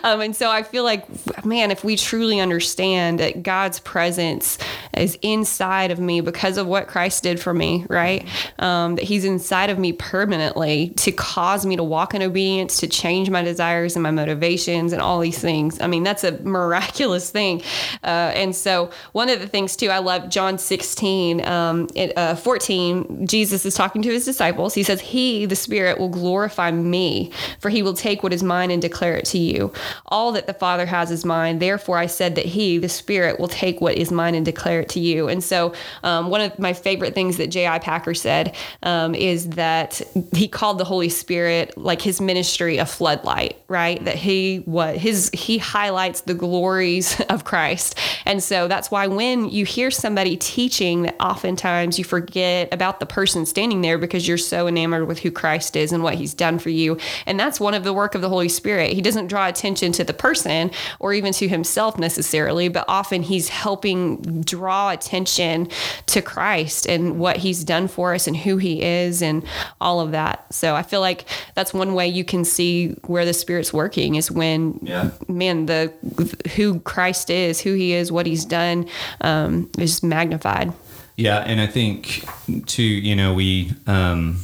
um, 0.04 0.20
and 0.20 0.34
so 0.34 0.50
I 0.50 0.62
feel 0.62 0.84
like, 0.84 1.06
man, 1.44 1.70
if 1.70 1.84
we 1.84 1.96
truly 1.96 2.40
understand 2.40 3.20
that 3.20 3.42
God's 3.42 3.80
presence 3.80 4.58
is 5.00 5.18
inside 5.22 5.90
of 5.90 5.98
me 5.98 6.20
because 6.20 6.56
of 6.56 6.66
what 6.66 6.88
Christ 6.88 7.22
did 7.22 7.40
for 7.40 7.54
me, 7.54 7.86
right? 7.88 8.26
Um, 8.58 8.96
that 8.96 9.04
he's 9.04 9.24
inside 9.24 9.70
of 9.70 9.78
me 9.78 9.92
permanently 9.92 10.90
to 10.96 11.12
cause 11.12 11.66
me 11.66 11.76
to 11.76 11.84
walk 11.84 12.14
in 12.14 12.22
obedience, 12.22 12.78
to 12.78 12.86
change 12.86 13.30
my 13.30 13.42
desires 13.42 13.96
and 13.96 14.02
my 14.02 14.10
motivations 14.10 14.92
and 14.92 15.02
all 15.02 15.20
these 15.20 15.38
things. 15.38 15.80
I 15.80 15.86
mean, 15.86 16.02
that's 16.02 16.24
a 16.24 16.32
miraculous 16.42 17.30
thing. 17.30 17.62
Uh, 18.02 18.32
and 18.34 18.54
so 18.54 18.90
one 19.12 19.28
of 19.28 19.40
the 19.40 19.48
things 19.48 19.76
too, 19.76 19.90
I 19.90 19.98
love 19.98 20.28
John 20.28 20.58
16, 20.58 21.46
um, 21.46 21.88
it, 21.94 22.16
uh, 22.16 22.34
14, 22.34 23.26
Jesus 23.26 23.64
is 23.64 23.74
talking 23.74 24.02
to 24.02 24.10
his 24.10 24.24
disciples. 24.24 24.74
He 24.74 24.82
says, 24.82 25.00
he, 25.00 25.46
the 25.46 25.56
spirit 25.56 25.98
will 25.98 26.08
glorify 26.08 26.70
me 26.70 27.32
for 27.58 27.68
he 27.70 27.82
will 27.82 27.94
take 27.94 28.22
what 28.22 28.32
is 28.32 28.42
mine 28.42 28.70
and 28.70 28.80
declare 28.80 29.16
it 29.16 29.24
to 29.26 29.38
you. 29.38 29.72
All 30.06 30.32
that 30.32 30.46
the 30.46 30.54
father 30.54 30.86
has 30.86 31.10
is 31.10 31.24
mine. 31.24 31.58
Therefore 31.58 31.98
I 31.98 32.06
said 32.06 32.34
that 32.36 32.46
he, 32.46 32.78
the 32.78 32.88
spirit 32.88 33.38
will 33.38 33.48
take 33.48 33.80
what 33.80 33.96
is 33.96 34.10
mine 34.10 34.34
and 34.34 34.44
declare 34.44 34.80
it 34.80 34.87
To 34.88 35.00
you. 35.00 35.28
And 35.28 35.42
so, 35.42 35.74
um, 36.02 36.30
one 36.30 36.40
of 36.40 36.58
my 36.58 36.72
favorite 36.72 37.14
things 37.14 37.36
that 37.36 37.48
J.I. 37.48 37.78
Packer 37.78 38.14
said 38.14 38.54
um, 38.82 39.14
is 39.14 39.50
that 39.50 40.00
he 40.34 40.48
called 40.48 40.78
the 40.78 40.84
Holy 40.84 41.08
Spirit 41.08 41.76
like 41.76 42.00
his 42.00 42.20
ministry 42.20 42.78
a 42.78 42.86
floodlight, 42.86 43.60
right? 43.68 44.02
That 44.04 44.16
he 44.16 44.58
what 44.64 44.96
his 44.96 45.30
he 45.32 45.58
highlights 45.58 46.22
the 46.22 46.34
glories 46.34 47.20
of 47.28 47.44
Christ, 47.44 47.98
and 48.24 48.42
so 48.42 48.68
that's 48.68 48.90
why 48.90 49.06
when 49.06 49.48
you 49.48 49.64
hear 49.64 49.90
somebody 49.90 50.36
teaching, 50.36 51.02
that 51.02 51.16
oftentimes 51.20 51.98
you 51.98 52.04
forget 52.04 52.72
about 52.72 53.00
the 53.00 53.06
person 53.06 53.46
standing 53.46 53.82
there 53.82 53.98
because 53.98 54.26
you're 54.26 54.38
so 54.38 54.66
enamored 54.66 55.06
with 55.06 55.18
who 55.20 55.30
Christ 55.30 55.76
is 55.76 55.92
and 55.92 56.02
what 56.02 56.14
He's 56.14 56.34
done 56.34 56.58
for 56.58 56.70
you, 56.70 56.98
and 57.26 57.38
that's 57.38 57.60
one 57.60 57.74
of 57.74 57.84
the 57.84 57.92
work 57.92 58.14
of 58.14 58.20
the 58.20 58.28
Holy 58.28 58.48
Spirit. 58.48 58.92
He 58.92 59.02
doesn't 59.02 59.26
draw 59.26 59.48
attention 59.48 59.92
to 59.92 60.04
the 60.04 60.14
person 60.14 60.70
or 60.98 61.12
even 61.12 61.32
to 61.34 61.48
himself 61.48 61.98
necessarily, 61.98 62.68
but 62.68 62.84
often 62.88 63.22
He's 63.22 63.48
helping 63.48 64.42
draw 64.42 64.77
attention 64.86 65.68
to 66.06 66.22
Christ 66.22 66.86
and 66.86 67.18
what 67.18 67.38
He's 67.38 67.64
done 67.64 67.88
for 67.88 68.14
us 68.14 68.28
and 68.28 68.36
who 68.36 68.58
He 68.58 68.80
is 68.80 69.20
and 69.20 69.42
all 69.80 69.98
of 70.00 70.12
that. 70.12 70.54
So 70.54 70.76
I 70.76 70.84
feel 70.84 71.00
like 71.00 71.24
that's 71.56 71.74
one 71.74 71.94
way 71.94 72.06
you 72.06 72.22
can 72.24 72.44
see 72.44 72.90
where 73.08 73.24
the 73.24 73.34
Spirit's 73.34 73.72
working 73.72 74.14
is 74.14 74.30
when, 74.30 74.78
Yeah. 74.82 75.10
man, 75.26 75.66
the 75.66 75.92
who 76.54 76.78
Christ 76.80 77.28
is, 77.30 77.60
who 77.60 77.74
He 77.74 77.92
is, 77.92 78.12
what 78.12 78.26
He's 78.26 78.44
done, 78.44 78.86
um, 79.20 79.68
is 79.76 80.00
magnified. 80.04 80.72
Yeah, 81.16 81.38
and 81.38 81.60
I 81.60 81.66
think 81.66 82.24
too, 82.66 82.84
you 82.84 83.16
know, 83.16 83.34
we, 83.34 83.72
um, 83.88 84.38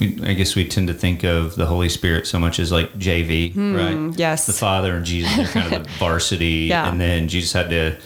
I 0.00 0.32
guess 0.34 0.56
we 0.56 0.66
tend 0.66 0.88
to 0.88 0.94
think 0.94 1.24
of 1.24 1.54
the 1.56 1.66
Holy 1.66 1.88
Spirit 1.88 2.26
so 2.26 2.38
much 2.40 2.58
as 2.58 2.72
like 2.72 2.92
JV, 2.94 3.54
right? 3.54 3.92
Hmm, 3.94 4.10
yes. 4.16 4.46
the 4.46 4.52
Father 4.52 4.96
and 4.96 5.04
Jesus 5.04 5.38
are 5.38 5.52
kind 5.60 5.72
of 5.74 5.84
the 5.84 5.90
varsity, 5.98 6.66
Yeah. 6.70 6.90
and 6.90 7.00
then 7.00 7.28
Jesus 7.28 7.52
had 7.52 7.70
to, 7.70 7.96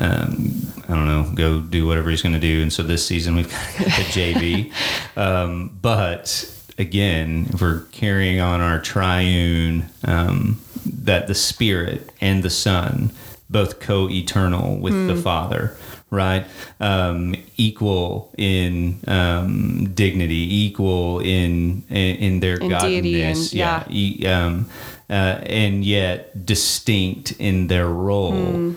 um, 0.00 0.52
I 0.88 0.94
don't 0.94 1.06
know, 1.06 1.30
go 1.34 1.60
do 1.60 1.86
whatever 1.86 2.10
he's 2.10 2.22
going 2.22 2.34
to 2.34 2.40
do, 2.40 2.62
and 2.62 2.72
so 2.72 2.82
this 2.82 3.06
season 3.06 3.34
we've 3.36 3.48
got 3.50 3.86
JV, 4.16 4.72
um, 5.16 5.78
but 5.80 6.52
again, 6.78 7.48
we're 7.60 7.80
carrying 7.92 8.40
on 8.40 8.60
our 8.60 8.80
triune, 8.80 9.86
um, 10.04 10.60
that 10.86 11.26
the 11.26 11.34
Spirit 11.34 12.10
and 12.20 12.42
the 12.42 12.50
Son 12.50 13.12
both 13.50 13.80
co-eternal 13.80 14.76
with 14.78 14.94
Hmm. 14.94 15.06
the 15.08 15.16
Father 15.16 15.76
right? 16.12 16.44
Um, 16.80 17.36
equal 17.56 18.32
in 18.36 18.98
um, 19.06 19.92
dignity, 19.94 20.64
equal 20.64 21.20
in 21.20 21.84
in, 21.88 22.16
in 22.16 22.40
their 22.40 22.56
In 22.56 22.68
godliness, 22.68 23.52
and- 23.52 23.58
yeah, 23.60 23.84
E- 23.88 24.26
um, 24.26 24.66
uh, 25.08 25.38
and 25.46 25.84
yet 25.84 26.44
distinct 26.44 27.30
in 27.38 27.68
their 27.68 27.86
role. 27.86 28.32
Hmm. 28.32 28.72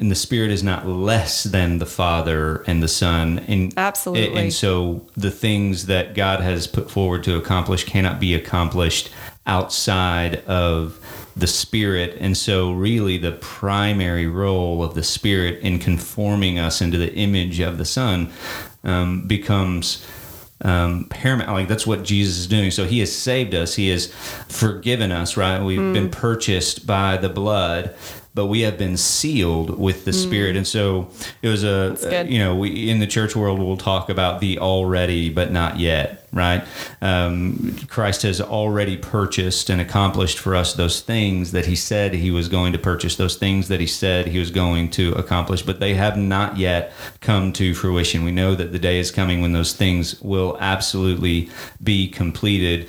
And 0.00 0.10
the 0.10 0.16
Spirit 0.16 0.50
is 0.50 0.62
not 0.62 0.88
less 0.88 1.44
than 1.44 1.78
the 1.78 1.86
Father 1.86 2.64
and 2.66 2.82
the 2.82 2.88
Son. 2.88 3.38
And, 3.40 3.72
Absolutely. 3.76 4.40
And 4.40 4.52
so 4.52 5.06
the 5.16 5.30
things 5.30 5.86
that 5.86 6.14
God 6.14 6.40
has 6.40 6.66
put 6.66 6.90
forward 6.90 7.22
to 7.24 7.36
accomplish 7.36 7.84
cannot 7.84 8.18
be 8.18 8.34
accomplished 8.34 9.10
outside 9.46 10.36
of 10.46 10.98
the 11.36 11.46
Spirit. 11.46 12.16
And 12.18 12.36
so, 12.36 12.72
really, 12.72 13.18
the 13.18 13.32
primary 13.32 14.26
role 14.26 14.82
of 14.82 14.94
the 14.94 15.02
Spirit 15.02 15.60
in 15.60 15.78
conforming 15.78 16.58
us 16.58 16.80
into 16.80 16.98
the 16.98 17.12
image 17.14 17.60
of 17.60 17.78
the 17.78 17.84
Son 17.84 18.32
um, 18.84 19.26
becomes 19.26 20.06
um, 20.62 21.06
paramount. 21.10 21.50
Like 21.50 21.68
that's 21.68 21.86
what 21.86 22.04
Jesus 22.04 22.38
is 22.38 22.46
doing. 22.46 22.70
So 22.70 22.84
he 22.84 23.00
has 23.00 23.14
saved 23.14 23.54
us. 23.54 23.74
He 23.74 23.88
has 23.88 24.12
forgiven 24.48 25.12
us. 25.12 25.36
Right? 25.36 25.62
We've 25.62 25.92
been 25.92 26.10
purchased 26.10 26.86
by 26.86 27.16
the 27.16 27.28
blood, 27.28 27.94
but 28.34 28.46
we 28.46 28.60
have 28.60 28.78
been 28.78 28.96
sealed 28.96 29.78
with 29.78 30.04
the 30.04 30.12
Spirit. 30.12 30.56
And 30.56 30.66
so 30.66 31.10
it 31.42 31.48
was 31.48 31.64
a 31.64 32.26
you 32.28 32.38
know 32.38 32.54
we 32.54 32.90
in 32.90 33.00
the 33.00 33.06
church 33.06 33.34
world 33.34 33.58
we'll 33.58 33.76
talk 33.76 34.08
about 34.08 34.40
the 34.40 34.58
already 34.58 35.30
but 35.30 35.50
not 35.50 35.78
yet. 35.78 36.26
Right? 36.32 36.64
Um, 37.02 37.76
Christ 37.88 38.22
has 38.22 38.40
already 38.40 38.96
purchased 38.96 39.68
and 39.68 39.80
accomplished 39.80 40.38
for 40.38 40.54
us 40.54 40.74
those 40.74 41.00
things 41.00 41.50
that 41.50 41.66
He 41.66 41.74
said 41.74 42.14
He 42.14 42.30
was 42.30 42.48
going 42.48 42.72
to 42.72 42.78
purchase. 42.78 43.16
Those 43.16 43.36
things 43.36 43.66
that 43.66 43.80
He 43.80 43.86
said 43.88 44.28
He 44.28 44.38
was 44.38 44.52
going 44.52 44.90
to 44.90 45.12
accomplish, 45.14 45.62
but 45.62 45.80
they 45.80 45.94
have 45.94 46.16
not 46.16 46.56
yet 46.56 46.92
come 47.20 47.52
to 47.54 47.74
fruition. 47.74 48.22
We 48.22 48.30
know 48.30 48.54
that 48.54 48.70
the 48.70 48.78
day 48.78 49.00
is 49.00 49.10
coming 49.10 49.40
when 49.40 49.52
those 49.52 49.72
things 49.72 50.20
will 50.20 50.56
absolutely 50.60 51.50
be 51.82 52.08
completed 52.08 52.88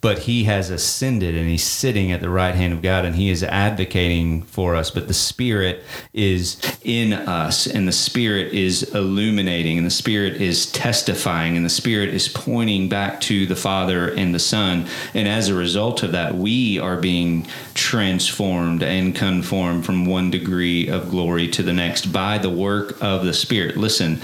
but 0.00 0.20
he 0.20 0.44
has 0.44 0.70
ascended 0.70 1.34
and 1.34 1.48
he's 1.48 1.64
sitting 1.64 2.10
at 2.10 2.20
the 2.20 2.30
right 2.30 2.54
hand 2.54 2.72
of 2.72 2.80
God 2.80 3.04
and 3.04 3.16
he 3.16 3.28
is 3.28 3.42
advocating 3.42 4.42
for 4.42 4.74
us. 4.74 4.90
But 4.90 5.08
the 5.08 5.14
Spirit 5.14 5.84
is 6.14 6.60
in 6.82 7.12
us 7.12 7.66
and 7.66 7.86
the 7.86 7.92
Spirit 7.92 8.54
is 8.54 8.94
illuminating 8.94 9.76
and 9.76 9.86
the 9.86 9.90
Spirit 9.90 10.40
is 10.40 10.72
testifying 10.72 11.56
and 11.56 11.66
the 11.66 11.70
Spirit 11.70 12.10
is 12.10 12.28
pointing 12.28 12.88
back 12.88 13.20
to 13.22 13.44
the 13.44 13.56
Father 13.56 14.08
and 14.08 14.34
the 14.34 14.38
Son. 14.38 14.86
And 15.12 15.28
as 15.28 15.48
a 15.48 15.54
result 15.54 16.02
of 16.02 16.12
that, 16.12 16.34
we 16.34 16.78
are 16.78 16.96
being 16.96 17.46
transformed 17.74 18.82
and 18.82 19.14
conformed 19.14 19.84
from 19.84 20.06
one 20.06 20.30
degree 20.30 20.88
of 20.88 21.10
glory 21.10 21.48
to 21.48 21.62
the 21.62 21.74
next 21.74 22.06
by 22.06 22.38
the 22.38 22.50
work 22.50 22.96
of 23.02 23.24
the 23.24 23.34
Spirit. 23.34 23.76
Listen, 23.76 24.20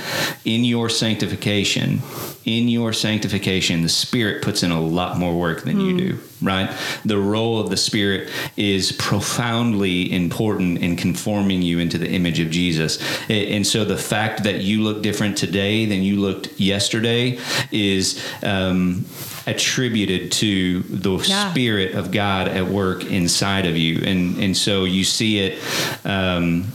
in 0.47 0.65
your 0.65 0.89
sanctification, 0.89 2.01
in 2.47 2.69
your 2.69 2.95
sanctification, 2.95 3.83
the 3.83 3.89
Spirit 3.91 4.43
puts 4.43 4.63
in 4.63 4.71
a 4.71 4.81
lot 4.81 5.19
more 5.19 5.39
work 5.39 5.66
than 5.67 5.81
you 5.81 5.97
do, 5.99 6.19
right? 6.41 6.71
The 7.05 7.19
role 7.19 7.61
of 7.61 7.69
the 7.69 7.77
Spirit 7.77 8.31
is 8.57 8.93
profoundly 8.93 10.11
important 10.13 10.79
in 10.79 10.97
conforming 10.97 11.61
you 11.63 11.79
into 11.79 11.99
the 11.99 12.09
image 12.11 12.41
of 12.41 12.51
Jesus. 12.51 12.99
And 13.29 13.67
so 13.67 13.85
the 13.85 13.99
fact 13.99 14.45
that 14.45 14.63
you 14.63 14.83
look 14.83 15.03
different 15.03 15.37
today 15.37 15.85
than 15.85 16.03
you 16.03 16.17
looked 16.21 16.59
yesterday 16.59 17.39
is 17.71 18.25
um, 18.43 19.05
attributed 19.47 20.33
to 20.33 20.81
the 20.83 21.17
Yeah. 21.27 21.51
Spirit 21.51 21.95
of 21.95 22.11
God 22.11 22.49
at 22.49 22.67
work 22.67 23.05
inside 23.05 23.67
of 23.67 23.77
you. 23.77 24.03
And, 24.05 24.39
and 24.39 24.57
so 24.57 24.85
you 24.85 25.05
see 25.05 25.39
it. 25.39 25.63
Um, 26.05 26.73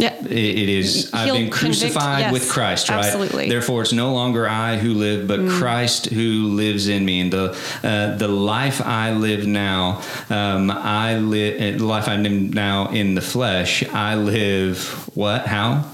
Yeah. 0.00 0.14
it- 0.24 0.32
it 0.62 0.68
is. 0.68 1.10
I've 1.12 1.32
been 1.32 1.50
crucified 1.50 2.20
yes, 2.20 2.32
with 2.32 2.48
Christ, 2.48 2.88
right? 2.88 3.04
absolutely. 3.04 3.48
Therefore, 3.48 3.82
it's 3.82 3.92
no 3.92 4.12
longer 4.14 4.48
I 4.48 4.76
who 4.78 4.94
live, 4.94 5.26
but 5.28 5.40
Mm. 5.40 5.58
Christ 5.58 6.06
who 6.06 6.48
lives 6.62 6.88
in 6.88 7.04
me. 7.04 7.20
And 7.20 7.32
the 7.32 7.46
uh, 7.84 8.16
the 8.16 8.28
life 8.28 8.80
I 8.84 9.12
live 9.12 9.46
now, 9.46 10.00
um, 10.30 10.70
I 10.70 11.18
live 11.18 11.78
the 11.78 11.84
life 11.94 12.08
I 12.08 12.16
live 12.16 12.54
now 12.54 12.88
in 13.00 13.14
the 13.14 13.20
flesh. 13.34 13.84
I 13.92 14.14
live 14.16 14.78
what? 15.14 15.46
How? 15.46 15.84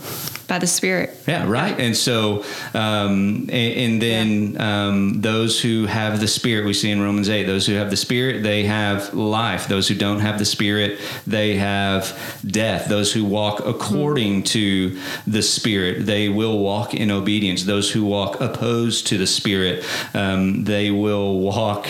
By 0.48 0.58
the 0.60 0.66
Spirit. 0.66 1.10
Yeah, 1.26 1.48
right. 1.48 1.78
And 1.78 1.96
so, 1.96 2.44
um, 2.72 3.48
and, 3.50 3.52
and 3.52 4.02
then 4.02 4.60
um, 4.60 5.20
those 5.20 5.60
who 5.60 5.86
have 5.86 6.20
the 6.20 6.28
Spirit, 6.28 6.64
we 6.66 6.72
see 6.72 6.90
in 6.90 7.00
Romans 7.00 7.28
8, 7.28 7.44
those 7.44 7.66
who 7.66 7.74
have 7.74 7.90
the 7.90 7.96
Spirit, 7.96 8.44
they 8.44 8.64
have 8.64 9.12
life. 9.12 9.66
Those 9.66 9.88
who 9.88 9.96
don't 9.96 10.20
have 10.20 10.38
the 10.38 10.44
Spirit, 10.44 11.00
they 11.26 11.56
have 11.56 12.40
death. 12.46 12.88
Those 12.88 13.12
who 13.12 13.24
walk 13.24 13.66
according 13.66 14.44
to 14.44 14.96
the 15.26 15.42
Spirit, 15.42 16.06
they 16.06 16.28
will 16.28 16.58
walk 16.58 16.94
in 16.94 17.10
obedience. 17.10 17.64
Those 17.64 17.90
who 17.90 18.04
walk 18.04 18.40
opposed 18.40 19.08
to 19.08 19.18
the 19.18 19.26
Spirit, 19.26 19.84
um, 20.14 20.62
they 20.64 20.92
will 20.92 21.40
walk 21.40 21.88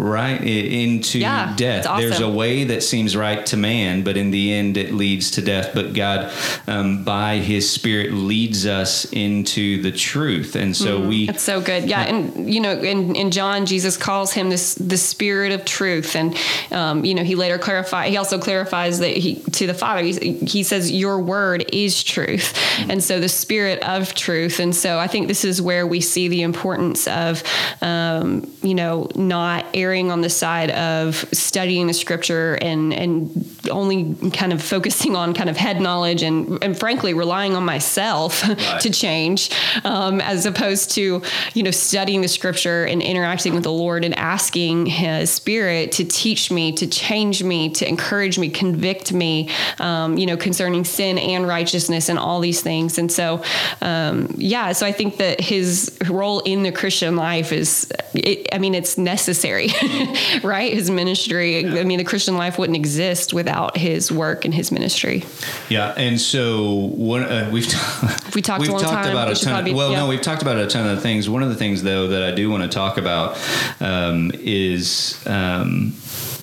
right 0.00 0.40
into 0.40 1.18
Yeah, 1.18 1.54
death. 1.56 1.86
awesome. 1.86 2.08
There's 2.08 2.20
a 2.20 2.28
way 2.30 2.64
that 2.64 2.82
seems 2.82 3.16
right 3.16 3.44
to 3.46 3.56
man, 3.56 4.02
but 4.02 4.16
in 4.16 4.30
the 4.30 4.52
end 4.52 4.76
it 4.76 4.92
leads 4.92 5.30
to 5.32 5.42
death. 5.42 5.70
But 5.74 5.92
God, 5.92 6.32
um, 6.66 7.04
by 7.04 7.36
His 7.36 7.70
Spirit, 7.70 8.12
leads 8.12 8.66
us 8.66 9.04
into 9.12 9.82
the 9.82 9.92
truth, 9.92 10.56
and 10.56 10.76
so 10.76 11.00
we. 11.00 11.28
It's 11.28 11.42
so 11.42 11.60
good. 11.60 11.88
Yeah. 11.88 12.02
And, 12.02 12.52
you 12.52 12.60
know, 12.60 12.72
in, 12.72 13.14
in 13.16 13.30
John, 13.30 13.66
Jesus 13.66 13.96
calls 13.96 14.32
him 14.32 14.48
this, 14.48 14.74
the 14.74 14.96
spirit 14.96 15.52
of 15.52 15.64
truth. 15.64 16.16
And, 16.16 16.36
um, 16.70 17.04
you 17.04 17.14
know, 17.14 17.24
he 17.24 17.34
later 17.34 17.58
clarify, 17.58 18.08
he 18.08 18.16
also 18.16 18.38
clarifies 18.38 19.00
that 19.00 19.16
he, 19.16 19.36
to 19.36 19.66
the 19.66 19.74
father, 19.74 20.02
he, 20.02 20.34
he 20.38 20.62
says, 20.62 20.90
your 20.90 21.20
word 21.20 21.64
is 21.72 22.02
truth. 22.02 22.56
And 22.88 23.02
so 23.02 23.20
the 23.20 23.28
spirit 23.28 23.82
of 23.82 24.14
truth. 24.14 24.60
And 24.60 24.74
so 24.74 24.98
I 24.98 25.06
think 25.08 25.28
this 25.28 25.44
is 25.44 25.60
where 25.60 25.86
we 25.86 26.00
see 26.00 26.28
the 26.28 26.42
importance 26.42 27.06
of, 27.06 27.42
um, 27.82 28.50
you 28.62 28.74
know, 28.74 29.08
not 29.14 29.66
erring 29.74 29.89
on 29.90 30.20
the 30.20 30.30
side 30.30 30.70
of 30.70 31.16
studying 31.32 31.86
the 31.86 31.92
scripture 31.92 32.54
and, 32.60 32.94
and 32.94 33.68
only 33.70 34.14
kind 34.30 34.52
of 34.52 34.62
focusing 34.62 35.16
on 35.16 35.34
kind 35.34 35.50
of 35.50 35.56
head 35.56 35.80
knowledge 35.80 36.22
and, 36.22 36.62
and 36.62 36.78
frankly, 36.78 37.12
relying 37.12 37.56
on 37.56 37.64
myself 37.64 38.42
to 38.80 38.90
change, 38.90 39.50
um, 39.84 40.20
as 40.20 40.46
opposed 40.46 40.92
to, 40.92 41.22
you 41.54 41.62
know, 41.62 41.70
studying 41.70 42.20
the 42.20 42.28
scripture 42.28 42.84
and 42.84 43.02
interacting 43.02 43.54
with 43.54 43.64
the 43.64 43.72
Lord 43.72 44.04
and 44.04 44.16
asking 44.16 44.86
His 44.86 45.30
Spirit 45.30 45.92
to 45.92 46.04
teach 46.04 46.50
me, 46.50 46.72
to 46.72 46.86
change 46.86 47.42
me, 47.42 47.70
to 47.70 47.88
encourage 47.88 48.38
me, 48.38 48.48
convict 48.48 49.12
me, 49.12 49.50
um, 49.78 50.16
you 50.16 50.26
know, 50.26 50.36
concerning 50.36 50.84
sin 50.84 51.18
and 51.18 51.46
righteousness 51.46 52.08
and 52.08 52.18
all 52.18 52.40
these 52.40 52.62
things. 52.62 52.98
And 52.98 53.10
so, 53.10 53.42
um, 53.80 54.32
yeah, 54.36 54.72
so 54.72 54.86
I 54.86 54.92
think 54.92 55.16
that 55.16 55.40
His 55.40 55.98
role 56.08 56.40
in 56.40 56.62
the 56.62 56.72
Christian 56.72 57.16
life 57.16 57.52
is, 57.52 57.90
it, 58.14 58.48
I 58.52 58.58
mean, 58.58 58.74
it's 58.74 58.98
necessary. 58.98 59.68
right? 60.42 60.72
His 60.72 60.90
ministry. 60.90 61.66
I 61.78 61.84
mean, 61.84 61.98
the 61.98 62.04
Christian 62.04 62.36
life 62.36 62.58
wouldn't 62.58 62.76
exist 62.76 63.32
without 63.32 63.76
his 63.76 64.10
work 64.10 64.44
and 64.44 64.52
his 64.54 64.72
ministry. 64.72 65.24
Yeah, 65.68 65.94
and 65.96 66.20
so 66.20 66.92
uh, 66.96 67.48
we've 67.52 67.66
t- 67.68 67.76
We 68.34 68.42
talked 68.42 68.60
we've 68.60 68.70
a 68.70 68.72
long 68.72 68.80
talked 68.82 69.04
time. 69.04 69.12
about 69.12 69.28
We 69.28 69.32
a 69.32 69.36
ton. 69.36 69.52
probably- 69.52 69.70
of, 69.72 69.76
well, 69.76 69.90
yeah. 69.92 69.98
no, 70.00 70.08
we've 70.08 70.20
talked 70.22 70.42
about 70.42 70.56
a 70.56 70.66
ton 70.66 70.88
of 70.88 71.02
things. 71.02 71.28
One 71.28 71.42
of 71.42 71.48
the 71.48 71.56
things 71.56 71.82
though 71.82 72.08
that 72.08 72.22
I 72.22 72.30
do 72.32 72.50
want 72.50 72.62
to 72.62 72.68
talk 72.68 72.96
about 72.98 73.38
um, 73.80 74.30
is. 74.34 75.22
Um, 75.26 75.94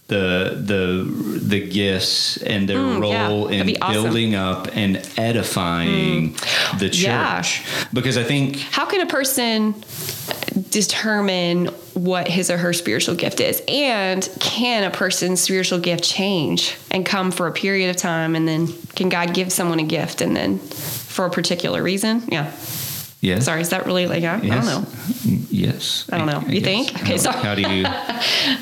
the 0.09 0.55
the 0.63 1.03
the 1.45 1.67
gifts 1.67 2.37
and 2.37 2.69
their 2.69 2.77
Mm, 2.77 3.01
role 3.01 3.47
that'd 3.49 3.67
in 3.67 3.75
awesome. 3.81 3.95
Mm. 3.97 4.03
building 4.03 4.35
up 4.35 4.69
and 4.73 5.05
edifying 5.17 6.31
the 6.79 6.89
church 6.89 6.99
Yeah. 7.01 7.43
because 7.91 8.17
I 8.17 8.23
think 8.23 8.57
How 8.71 8.85
can 8.85 9.01
a 9.01 9.05
person 9.05 9.73
determine 10.69 11.67
what 11.93 12.27
his 12.27 12.49
or 12.49 12.57
her 12.57 12.73
spiritual 12.73 13.15
gift 13.15 13.39
is? 13.39 13.61
And 13.67 14.27
can 14.39 14.83
a 14.83 14.91
person's 14.91 15.41
spiritual 15.41 15.79
gift 15.79 16.03
change 16.03 16.77
and 16.91 17.05
come 17.05 17.31
for 17.31 17.47
a 17.47 17.51
period 17.51 17.89
of 17.89 17.97
time? 17.97 18.35
And 18.35 18.47
then 18.47 18.67
can 18.95 19.09
God 19.09 19.33
give 19.33 19.51
someone 19.51 19.79
a 19.79 19.83
gift 19.83 20.21
and 20.21 20.35
then 20.35 20.59
for 20.59 21.25
a 21.25 21.29
particular 21.29 21.83
reason? 21.83 22.23
Yeah. 22.27 22.51
Yes 23.21 23.45
Sorry, 23.45 23.61
is 23.61 23.69
that 23.69 23.85
really 23.85 24.07
like, 24.07 24.23
I, 24.23 24.35
I 24.35 24.39
don't 24.39 24.65
know. 24.65 24.85
Yes. 25.49 26.07
I 26.11 26.17
don't 26.19 26.27
know. 26.27 26.41
You 26.47 26.61
think? 26.61 26.93
Okay, 27.01 27.13
how, 27.13 27.17
sorry. 27.17 27.37
how 27.43 27.55
do 27.55 27.61
you? 27.61 27.85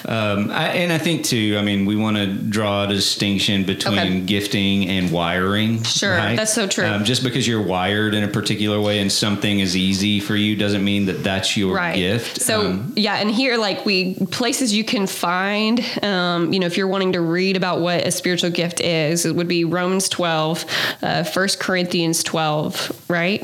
Um, 0.08 0.52
I, 0.52 0.68
and 0.70 0.94
I 0.94 1.00
think 1.00 1.26
too. 1.26 1.56
I 1.58 1.64
mean, 1.64 1.86
we 1.88 1.96
want 1.96 2.16
to 2.18 2.28
draw 2.28 2.84
a 2.84 2.88
distinction 2.88 3.64
between 3.64 3.98
Okay. 3.98 4.20
gifting 4.22 4.88
and 4.88 5.12
wiring. 5.12 5.82
Sure, 5.84 6.16
that's 6.16 6.54
so 6.54 6.68
true. 6.68 6.86
Um, 6.86 7.06
just 7.06 7.24
because 7.24 7.48
you're 7.48 7.62
wired 7.62 8.14
in 8.14 8.24
a 8.24 8.28
particular 8.28 8.80
way 8.80 9.00
and 9.00 9.12
something 9.12 9.60
is 9.60 9.76
easy 9.76 10.20
for 10.20 10.36
you 10.36 10.56
doesn't 10.56 10.84
mean 10.84 11.06
that 11.06 11.24
that's 11.24 11.58
your 11.58 11.74
right 11.76 11.96
gift. 11.96 12.40
so 12.42 12.68
Um, 12.68 12.94
yeah 12.96 13.16
and 13.16 13.32
here 13.32 13.58
like 13.58 13.84
we 13.86 14.14
places 14.28 14.76
you 14.76 14.84
can 14.84 15.08
find 15.08 15.80
um, 16.04 16.54
you 16.54 16.60
know 16.60 16.68
if 16.68 16.78
you're 16.78 16.88
wanting 16.88 17.14
to 17.14 17.22
read 17.22 17.58
about 17.58 17.80
what 17.80 18.06
a 18.06 18.12
spiritual 18.12 18.52
gift 18.52 18.80
is 18.82 19.26
it 19.26 19.36
would 19.36 19.48
be 19.48 19.64
romans 19.66 20.08
12 20.10 20.66
uh, 21.02 21.24
1 21.24 21.48
corinthians 21.60 22.22
12 22.24 23.06
right 23.10 23.42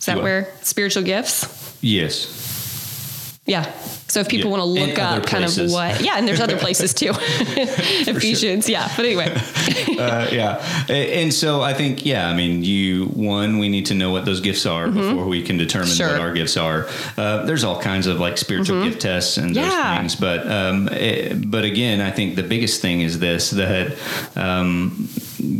is 0.00 0.06
that 0.06 0.20
where 0.22 0.48
spiritual 0.62 1.02
gifts 1.04 1.46
yes. 1.80 3.38
yeah 3.46 3.70
so 4.08 4.18
if 4.20 4.28
people 4.28 4.50
Yeah, 4.50 4.56
want 4.56 4.60
to 4.62 4.86
look 4.86 4.98
other 4.98 5.20
up 5.20 5.26
kind 5.26 5.44
places. 5.44 5.70
of 5.70 5.72
what 5.72 6.00
yeah 6.02 6.16
and 6.18 6.26
there's 6.26 6.40
other 6.40 6.56
places 6.66 6.92
too 6.92 7.12
ephesians 7.14 8.68
yeah 8.68 8.88
but 8.96 9.04
anyway 9.06 9.26
uh, 9.98 10.28
yeah. 10.32 10.56
And 10.88 11.32
so 11.32 11.60
I 11.60 11.74
think, 11.74 12.06
yeah, 12.06 12.28
I 12.28 12.34
mean, 12.34 12.64
you, 12.64 13.06
one, 13.06 13.58
we 13.58 13.68
need 13.68 13.86
to 13.86 13.94
know 13.94 14.10
what 14.10 14.24
those 14.24 14.40
gifts 14.40 14.64
are 14.66 14.88
before 14.88 15.26
we 15.26 15.42
can 15.42 15.56
determine 15.58 15.88
Mm-hmm. 15.88 15.96
Sure. 15.96 16.08
Mm-hmm. 16.08 16.18
what 16.18 16.28
our 16.28 16.32
gifts 16.32 16.56
are. 16.56 16.86
Uh, 17.16 17.44
there's 17.44 17.64
all 17.64 17.80
kinds 17.80 18.06
of 18.06 18.18
like 18.18 18.38
spiritual 18.38 18.82
gift 18.84 19.02
tests 19.02 19.36
and 19.36 19.54
those 19.54 19.72
things. 19.72 20.16
But, 20.16 20.46
um, 20.50 20.88
eh, 20.92 21.34
but 21.34 21.64
again, 21.64 22.00
I 22.00 22.10
think 22.10 22.36
the 22.36 22.42
biggest 22.42 22.80
thing 22.80 23.02
is 23.02 23.18
this 23.18 23.50
that, 23.50 23.96
um, 24.36 25.08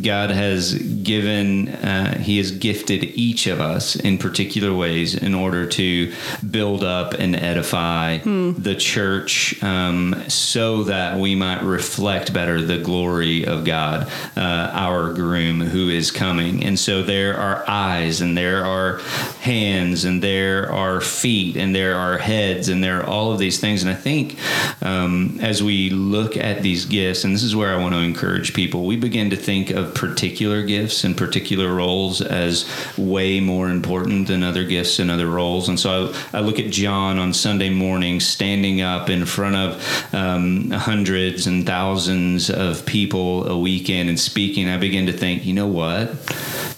God 0.03 0.31
has 0.31 0.75
given, 0.75 1.69
uh, 1.69 2.19
He 2.19 2.39
has 2.39 2.51
gifted 2.51 3.05
each 3.05 3.47
of 3.47 3.61
us 3.61 3.97
in 3.97 4.19
particular 4.19 4.73
ways 4.75 5.15
in 5.15 5.35
order 5.35 5.67
to 5.67 6.13
build 6.51 6.85
up 6.85 7.15
and 7.15 7.35
edify 7.37 8.19
Hmm. 8.19 8.53
the 8.59 8.75
church 8.75 9.63
um, 9.63 10.15
so 10.29 10.85
that 10.85 11.19
we 11.19 11.35
might 11.35 11.63
reflect 11.63 12.33
better 12.33 12.61
the 12.61 12.79
glory 12.79 13.45
of 13.47 13.65
God, 13.65 14.09
uh, 14.37 14.41
our 14.41 15.13
groom 15.13 15.61
who 15.61 15.89
is 15.89 16.11
coming. 16.11 16.65
And 16.65 16.79
so 16.79 17.03
there 17.03 17.37
are 17.37 17.65
eyes, 17.69 18.21
and 18.21 18.37
there 18.37 18.65
are 18.65 18.99
hands, 19.41 20.05
and 20.05 20.23
there 20.23 20.71
are 20.73 21.01
feet, 21.01 21.57
and 21.57 21.75
there 21.75 21.97
are 21.97 22.19
heads, 22.19 22.69
and 22.69 22.83
there 22.83 23.01
are 23.01 23.07
all 23.07 23.33
of 23.33 23.39
these 23.39 23.59
things. 23.61 23.83
And 23.83 23.91
I 23.91 23.95
think 23.95 24.37
um, 24.83 25.39
as 25.41 25.63
we 25.63 25.91
look 25.91 26.37
at 26.37 26.63
these 26.63 26.85
gifts, 26.85 27.25
and 27.25 27.35
this 27.35 27.43
is 27.43 27.55
where 27.57 27.73
I 27.75 27.81
want 27.81 27.95
to 27.95 28.01
encourage 28.01 28.55
people, 28.55 28.87
we 28.87 28.97
begin 28.97 29.31
to 29.31 29.37
think 29.37 29.70
of 29.71 29.95
particular 29.95 30.63
gifts 30.63 31.05
and 31.05 31.17
particular 31.17 31.75
roles 31.75 32.21
as 32.21 32.69
way 32.97 33.41
more 33.41 33.69
important 33.69 34.29
than 34.29 34.43
other 34.43 34.65
gifts 34.65 34.99
and 34.99 35.11
other 35.11 35.27
roles. 35.27 35.69
And 35.69 35.79
so 35.79 36.13
I, 36.33 36.39
I 36.39 36.41
look 36.41 36.59
at 36.59 36.71
John 36.71 37.19
on 37.19 37.33
Sunday 37.33 37.71
morning 37.71 38.21
standing 38.21 38.81
up 38.81 39.11
in 39.11 39.25
front 39.25 39.57
of 39.57 40.15
um, 40.15 40.71
hundreds 40.71 41.47
and 41.47 41.67
thousands 41.67 42.51
of 42.51 42.85
people 42.87 43.47
a 43.47 43.59
weekend 43.59 44.09
and 44.09 44.19
speaking. 44.19 44.69
I 44.69 44.77
begin 44.77 45.07
to 45.07 45.13
think, 45.13 45.45
you 45.45 45.55
know 45.55 45.69
what? 45.69 46.11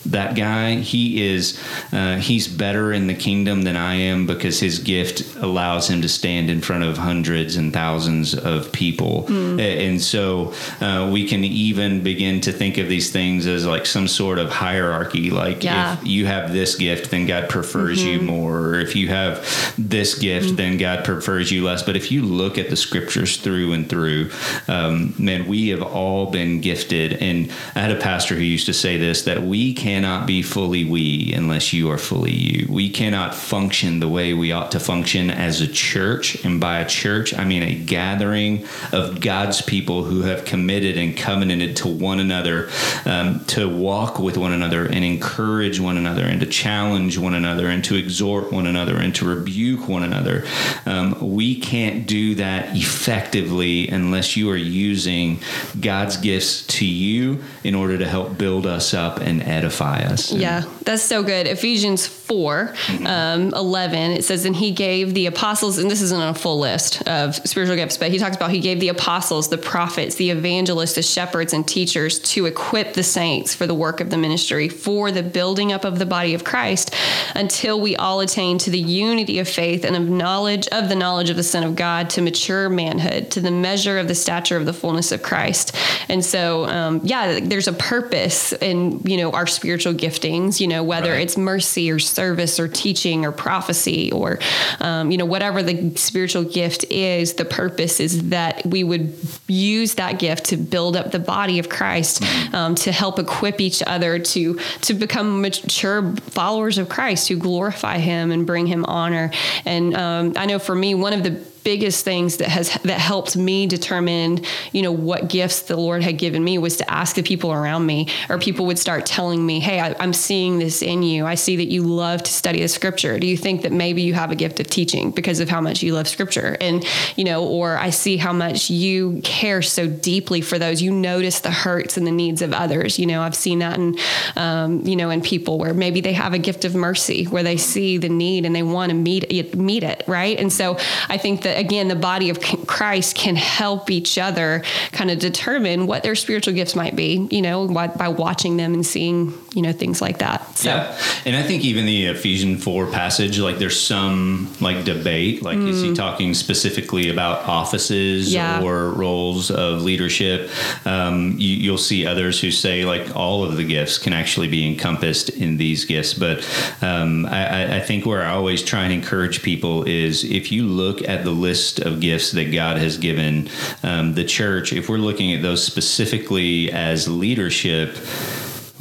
That 0.07 0.35
guy, 0.37 0.77
he 0.77 1.23
is, 1.33 1.59
uh, 1.93 2.17
he's 2.17 2.49
better 2.49 2.93
in 2.93 3.07
the 3.07 3.15
kingdom 3.15 3.63
than 3.63 3.77
I 3.77 3.95
am 3.95 4.27
because 4.27 4.61
his 4.61 4.79
gift 4.79 5.37
allows 5.37 5.89
him 5.89 6.03
to 6.03 6.09
stand 6.09 6.51
in 6.51 6.61
front 6.61 6.85
of 6.85 6.99
hundreds 6.99 7.57
and 7.57 7.73
thousands 7.73 8.35
of 8.35 8.73
people. 8.73 9.27
A- 9.31 9.87
And 9.87 10.01
so 10.03 10.53
uh, 10.81 11.09
we 11.13 11.27
can 11.29 11.45
even 11.45 12.03
begin 12.03 12.41
to 12.43 12.53
think 12.53 12.79
of 12.79 12.89
these 12.89 13.11
things 13.11 13.47
as 13.47 13.67
like 13.67 13.87
some 13.87 14.09
sort 14.09 14.39
of 14.39 14.51
hierarchy. 14.51 15.31
Like 15.31 15.63
Yeah. 15.65 15.95
if 16.01 16.07
you 16.07 16.27
have 16.27 16.53
this 16.53 16.75
gift, 16.77 17.11
then 17.11 17.27
God 17.27 17.49
prefers 17.49 18.03
you 18.03 18.21
more. 18.21 18.59
Or 18.59 18.81
if 18.81 18.95
you 18.97 19.09
have 19.09 19.45
this 19.79 20.15
gift, 20.19 20.57
then 20.57 20.79
God 20.79 21.05
prefers 21.05 21.51
you 21.51 21.65
less. 21.65 21.83
But 21.83 21.97
if 21.97 22.11
you 22.13 22.23
look 22.23 22.59
at 22.59 22.71
the 22.71 22.77
scriptures 22.77 23.37
through 23.37 23.73
and 23.73 23.89
through, 23.89 24.31
um, 24.69 25.15
man, 25.19 25.47
we 25.47 25.69
have 25.69 25.83
all 25.83 26.27
been 26.31 26.61
gifted. 26.61 27.15
And 27.15 27.51
I 27.75 27.81
had 27.81 27.91
a 27.93 28.01
pastor 28.01 28.35
who 28.35 28.43
used 28.43 28.67
to 28.67 28.73
say 28.75 28.97
this 28.97 29.23
that 29.23 29.43
we 29.43 29.75
cannot 29.93 30.27
be 30.27 30.41
fully 30.41 30.87
we 30.87 31.35
unless 31.35 31.75
you 31.75 31.91
are 31.91 31.99
fully 31.99 32.33
you. 32.33 32.67
We 32.71 32.89
cannot 32.89 33.35
function 33.35 34.01
the 34.01 34.09
way 34.09 34.33
we 34.33 34.51
ought 34.51 34.71
to 34.71 34.81
function 34.81 35.29
as 35.29 35.61
a 35.61 35.69
church. 35.69 36.43
And 36.47 36.59
by 36.59 36.79
a 36.79 36.89
church, 36.89 37.35
I 37.35 37.45
mean 37.45 37.63
a 37.63 37.75
gathering 37.75 38.65
of 38.91 39.21
God's 39.21 39.61
people 39.61 40.05
who 40.05 40.23
have 40.23 40.47
committed 40.47 40.97
and 40.97 41.15
covenanted 41.15 41.77
to 41.77 41.89
one 41.89 42.21
another 42.21 42.71
um, 43.05 43.45
to 43.49 43.69
walk 43.69 44.19
with 44.19 44.39
one 44.39 44.55
another 44.55 44.87
and 44.87 45.05
encourage 45.05 45.79
one 45.79 45.99
another 45.99 46.25
and 46.25 46.41
to 46.41 46.47
challenge 46.47 47.19
one 47.19 47.35
another 47.35 47.67
and 47.67 47.85
to 47.85 47.95
exhort 47.95 48.51
one 48.51 48.67
another 48.67 48.97
and 48.97 49.15
to 49.17 49.27
rebuke 49.27 49.91
one 49.91 50.05
another. 50.05 50.47
Um, 50.87 51.35
we 51.35 51.61
can't 51.61 52.07
do 52.07 52.37
that 52.37 52.75
effectively 52.75 53.89
unless 53.89 54.39
you 54.39 54.49
are 54.51 54.57
using 54.57 55.41
God's 55.79 56.17
gifts 56.17 56.67
to 56.79 56.87
you 56.87 57.45
in 57.63 57.75
order 57.75 57.99
to 57.99 58.09
help 58.09 58.39
build 58.39 58.67
us 58.67 58.95
up 58.95 59.21
and 59.21 59.43
edify 59.43 59.82
us. 59.83 60.33
Yeah, 60.33 60.63
that's 60.85 61.03
so 61.03 61.23
good. 61.23 61.47
Ephesians 61.47 62.07
4 62.07 62.75
um, 63.05 63.55
11, 63.55 64.13
it 64.13 64.25
says, 64.25 64.45
And 64.45 64.57
he 64.57 64.73
gave 64.73 65.15
the 65.15 65.27
apostles, 65.27 65.79
and 65.79 65.91
this 65.91 66.01
isn't 66.03 66.21
a 66.21 66.35
full 66.35 66.59
list 66.59 67.07
of 67.07 67.37
spiritual 67.37 67.77
gifts, 67.77 67.97
but 67.99 68.11
he 68.11 68.19
talks 68.19 68.37
about 68.37 68.51
he 68.51 68.61
gave 68.61 68.81
the 68.81 68.89
apostles, 68.89 69.49
the 69.49 69.59
prophets, 69.59 70.17
the 70.17 70.31
evangelists, 70.31 70.95
the 70.95 71.03
shepherds, 71.03 71.53
and 71.53 71.67
teachers 71.67 72.19
to 72.21 72.47
equip 72.47 72.95
the 72.95 73.03
saints 73.03 73.55
for 73.55 73.67
the 73.67 73.75
work 73.75 74.01
of 74.01 74.11
the 74.11 74.17
ministry, 74.17 74.69
for 74.69 75.13
the 75.13 75.23
building 75.23 75.73
up 75.73 75.85
of 75.85 75.99
the 75.99 76.07
body 76.07 76.35
of 76.35 76.43
Christ, 76.43 76.95
until 77.35 77.81
we 77.81 77.95
all 77.97 78.21
attain 78.21 78.59
to 78.59 78.71
the 78.71 78.79
unity 78.79 79.39
of 79.39 79.49
faith 79.49 79.85
and 79.85 79.95
of 79.95 80.09
knowledge 80.09 80.67
of 80.69 80.89
the 80.89 80.97
knowledge 80.97 81.31
of 81.31 81.37
the 81.37 81.43
Son 81.43 81.63
of 81.63 81.77
God, 81.77 82.11
to 82.11 82.23
mature 82.23 82.69
manhood, 82.69 83.31
to 83.33 83.41
the 83.41 83.51
measure 83.51 83.99
of 83.99 84.09
the 84.09 84.15
stature 84.15 84.57
of 84.57 84.67
the 84.67 84.73
fullness 84.73 85.13
of 85.13 85.23
Christ. 85.23 85.77
And 86.09 86.25
so, 86.25 86.65
um, 86.67 87.01
yeah, 87.05 87.41
there's 87.41 87.69
a 87.69 87.73
purpose 87.73 88.53
in 88.55 89.01
you 89.01 89.17
know 89.17 89.31
our 89.33 89.47
spiritual 89.47 89.95
giftings. 89.95 90.61
You 90.61 90.69
know 90.69 90.72
whether 90.81 91.11
Right. 91.11 91.23
it's 91.23 91.37
mercy 91.37 91.91
or 91.91 91.99
service 91.99 92.61
or 92.61 92.69
teaching 92.69 93.25
or 93.25 93.33
prophecy 93.33 94.13
or 94.13 94.39
um, 94.81 95.11
you 95.11 95.19
know 95.19 95.25
whatever 95.25 95.63
the 95.63 95.97
spiritual 95.97 96.45
gift 96.45 96.85
is. 96.91 97.35
The 97.35 97.45
purpose 97.45 97.99
is 97.99 98.29
that 98.29 98.65
we 98.65 98.85
would 98.85 99.13
use 99.49 99.95
that 99.95 100.19
gift 100.21 100.45
to 100.47 100.57
build 100.57 100.97
up 100.97 101.11
the 101.11 101.19
body 101.19 101.59
of 101.59 101.69
Christ, 101.69 102.23
um, 102.55 102.77
to 102.77 102.93
help 102.93 103.19
equip 103.19 103.61
each 103.61 103.83
other 103.87 104.19
to 104.21 104.59
to 104.83 104.95
become 104.95 105.41
mature 105.41 106.15
followers 106.31 106.79
of 106.79 106.89
Christ 106.89 107.29
who 107.29 107.37
glorify 107.37 107.99
Him 107.99 108.31
and 108.31 108.47
bring 108.47 108.67
Him 108.67 108.85
honor. 108.85 109.31
And 109.65 109.95
um, 109.97 110.33
I 110.37 110.47
know 110.47 110.59
for 110.61 110.75
me, 110.75 110.95
one 110.95 111.13
of 111.13 111.23
the 111.25 111.52
biggest 111.65 112.05
things 112.05 112.39
that 112.39 112.49
has 112.49 112.73
that 112.85 113.01
helped 113.01 113.37
me 113.37 113.67
determine 113.67 114.41
you 114.73 114.83
know 114.83 114.93
what 114.93 115.29
gifts 115.29 115.63
the 115.63 115.77
lord 115.77 116.03
had 116.03 116.19
given 116.19 116.43
me 116.43 116.59
was 116.59 116.77
to 116.77 116.91
ask 116.91 117.17
the 117.17 117.23
people 117.23 117.53
around 117.53 117.87
me 117.87 118.09
or 118.29 118.39
people 118.39 118.67
would 118.67 118.79
start 118.79 119.07
telling 119.07 119.45
me 119.45 119.61
hey 119.61 119.81
I, 119.81 119.95
i'm 119.99 120.13
seeing 120.13 120.59
this 120.59 120.83
in 120.83 121.03
you. 121.03 121.27
I 121.27 121.35
see 121.35 121.57
that 121.57 121.67
you 121.67 121.83
love 121.83 122.23
to 122.23 122.33
study 122.33 122.61
the 122.61 122.69
scripture. 122.69 123.19
Do 123.19 123.27
you 123.27 123.37
think 123.37 123.63
that 123.63 123.73
maybe 123.73 124.03
you 124.03 124.15
have 124.15 124.31
a 124.31 124.35
gift 124.35 124.61
of 124.61 124.69
teaching 124.69 125.11
because 125.11 125.41
of 125.41 125.49
how 125.49 125.61
much 125.61 125.83
you 125.83 125.95
love 125.95 126.09
scripture? 126.09 126.57
And 126.61 126.87
you 127.17 127.25
know 127.25 127.45
or 127.47 127.77
i 127.77 127.91
see 127.91 128.17
how 128.17 128.33
much 128.33 128.71
you 128.71 129.21
care 129.25 129.63
so 129.63 129.87
deeply 129.89 130.41
for 130.41 130.59
those. 130.59 130.81
You 130.81 130.93
notice 130.93 131.41
the 131.41 131.51
hurts 131.51 131.97
and 131.97 132.07
the 132.07 132.13
needs 132.13 132.43
of 132.43 132.53
others. 132.53 132.99
You 132.99 133.07
know 133.07 133.23
i've 133.23 133.35
seen 133.35 133.59
that 133.61 133.79
in 133.79 133.97
um, 134.37 134.83
you 134.87 134.97
know 134.97 135.11
in 135.11 135.21
people 135.21 135.59
where 135.59 135.75
maybe 135.75 136.01
they 136.01 136.13
have 136.13 136.35
a 136.35 136.39
gift 136.39 136.65
of 136.65 136.75
mercy 136.75 137.25
where 137.25 137.43
they 137.43 137.57
see 137.57 137.99
the 137.99 138.09
need 138.09 138.45
and 138.47 138.55
they 138.55 138.63
want 138.63 138.91
to 138.91 138.97
meet 138.97 139.25
it 139.31 139.57
meet 139.57 139.83
it 139.83 140.05
right? 140.07 140.39
And 140.39 140.53
so 140.53 140.77
i 141.09 141.17
think 141.17 141.43
that 141.43 141.52
again, 141.59 141.89
the 141.89 141.97
body 141.97 142.31
of 142.31 142.41
Christ 142.41 143.17
can 143.17 143.37
help 143.37 143.91
each 143.91 144.19
other 144.19 144.63
kind 144.93 145.11
of 145.11 145.19
determine 145.19 145.87
what 145.87 146.03
their 146.03 146.15
spiritual 146.15 146.55
gifts 146.55 146.75
might 146.75 146.97
be, 146.97 147.29
you 147.31 147.43
know, 147.43 147.69
by 147.69 148.09
watching 148.09 148.57
them 148.57 148.75
and 148.75 148.85
seeing, 148.85 149.33
you 149.55 149.61
know, 149.61 149.73
things 149.73 150.01
like 150.01 150.19
that. 150.19 150.57
So. 150.57 150.71
Yeah. 150.71 150.99
And 151.27 151.37
I 151.37 151.43
think 151.43 151.63
even 151.63 151.85
the 151.85 152.07
Ephesians 152.07 152.65
4 152.65 152.87
passage, 152.91 153.39
like 153.39 153.59
there's 153.59 153.79
some 153.79 154.51
like 154.61 154.85
debate. 154.85 155.43
Like, 155.43 155.59
mm. 155.59 155.69
is 155.69 155.83
he 155.83 155.95
talking 155.95 156.33
specifically 156.33 157.11
about 157.11 157.47
offices 157.47 158.33
yeah. 158.33 158.63
or 158.63 158.91
roles 158.91 159.51
of 159.51 159.83
leadership? 159.83 160.51
Um, 160.87 161.35
you, 161.39 161.71
will 161.71 161.79
see 161.79 162.07
others 162.07 162.41
who 162.41 162.51
say 162.51 162.85
like 162.85 163.15
all 163.15 163.45
of 163.45 163.57
the 163.57 163.65
gifts 163.65 163.99
can 163.99 164.13
actually 164.13 164.49
be 164.49 164.67
encompassed 164.67 165.29
in 165.29 165.59
these 165.59 165.85
gifts. 165.85 166.15
But 166.15 166.39
um, 166.81 167.27
I, 167.27 167.77
I 167.77 167.81
think 167.81 168.07
where 168.07 168.23
I 168.23 168.31
always 168.31 168.63
try 168.63 168.85
and 168.85 168.93
encourage 168.93 169.43
people 169.43 169.85
is 169.85 170.25
if 170.25 170.51
you 170.51 170.67
look 170.67 171.07
at 171.07 171.25
the 171.25 171.31
list 171.31 171.79
of 171.79 172.01
gifts 172.01 172.33
that 172.33 172.53
God 172.53 172.79
has 172.79 172.97
given 172.97 173.49
um, 173.83 174.15
the 174.15 174.25
church, 174.25 174.73
if 174.73 174.89
we're 174.89 174.97
looking 174.97 175.35
at 175.35 175.43
those 175.43 175.63
specifically 175.63 176.73
as 176.73 177.07
leadership, 177.07 177.97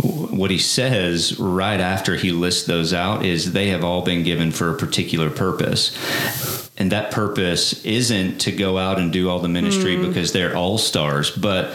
what 0.02 0.52
he 0.52 0.58
says 0.58 1.40
right 1.40 1.80
after 1.80 2.16
he 2.16 2.32
lists 2.32 2.66
those 2.66 2.94
out 2.94 3.26
is 3.26 3.54
they 3.54 3.70
have 3.70 3.84
all 3.84 4.02
been 4.02 4.24
given 4.24 4.52
for 4.52 4.70
a 4.70 4.78
particular 4.78 5.30
purpose. 5.30 5.96
And 6.78 6.92
that 6.92 7.12
purpose 7.12 7.86
isn't 7.86 8.40
to 8.40 8.52
go 8.52 8.78
out 8.78 8.98
and 8.98 9.14
do 9.14 9.30
all 9.30 9.40
the 9.40 9.50
ministry 9.50 9.98
mm. 9.98 10.08
because 10.08 10.32
they're 10.32 10.56
all 10.56 10.78
stars, 10.78 11.30
but 11.30 11.74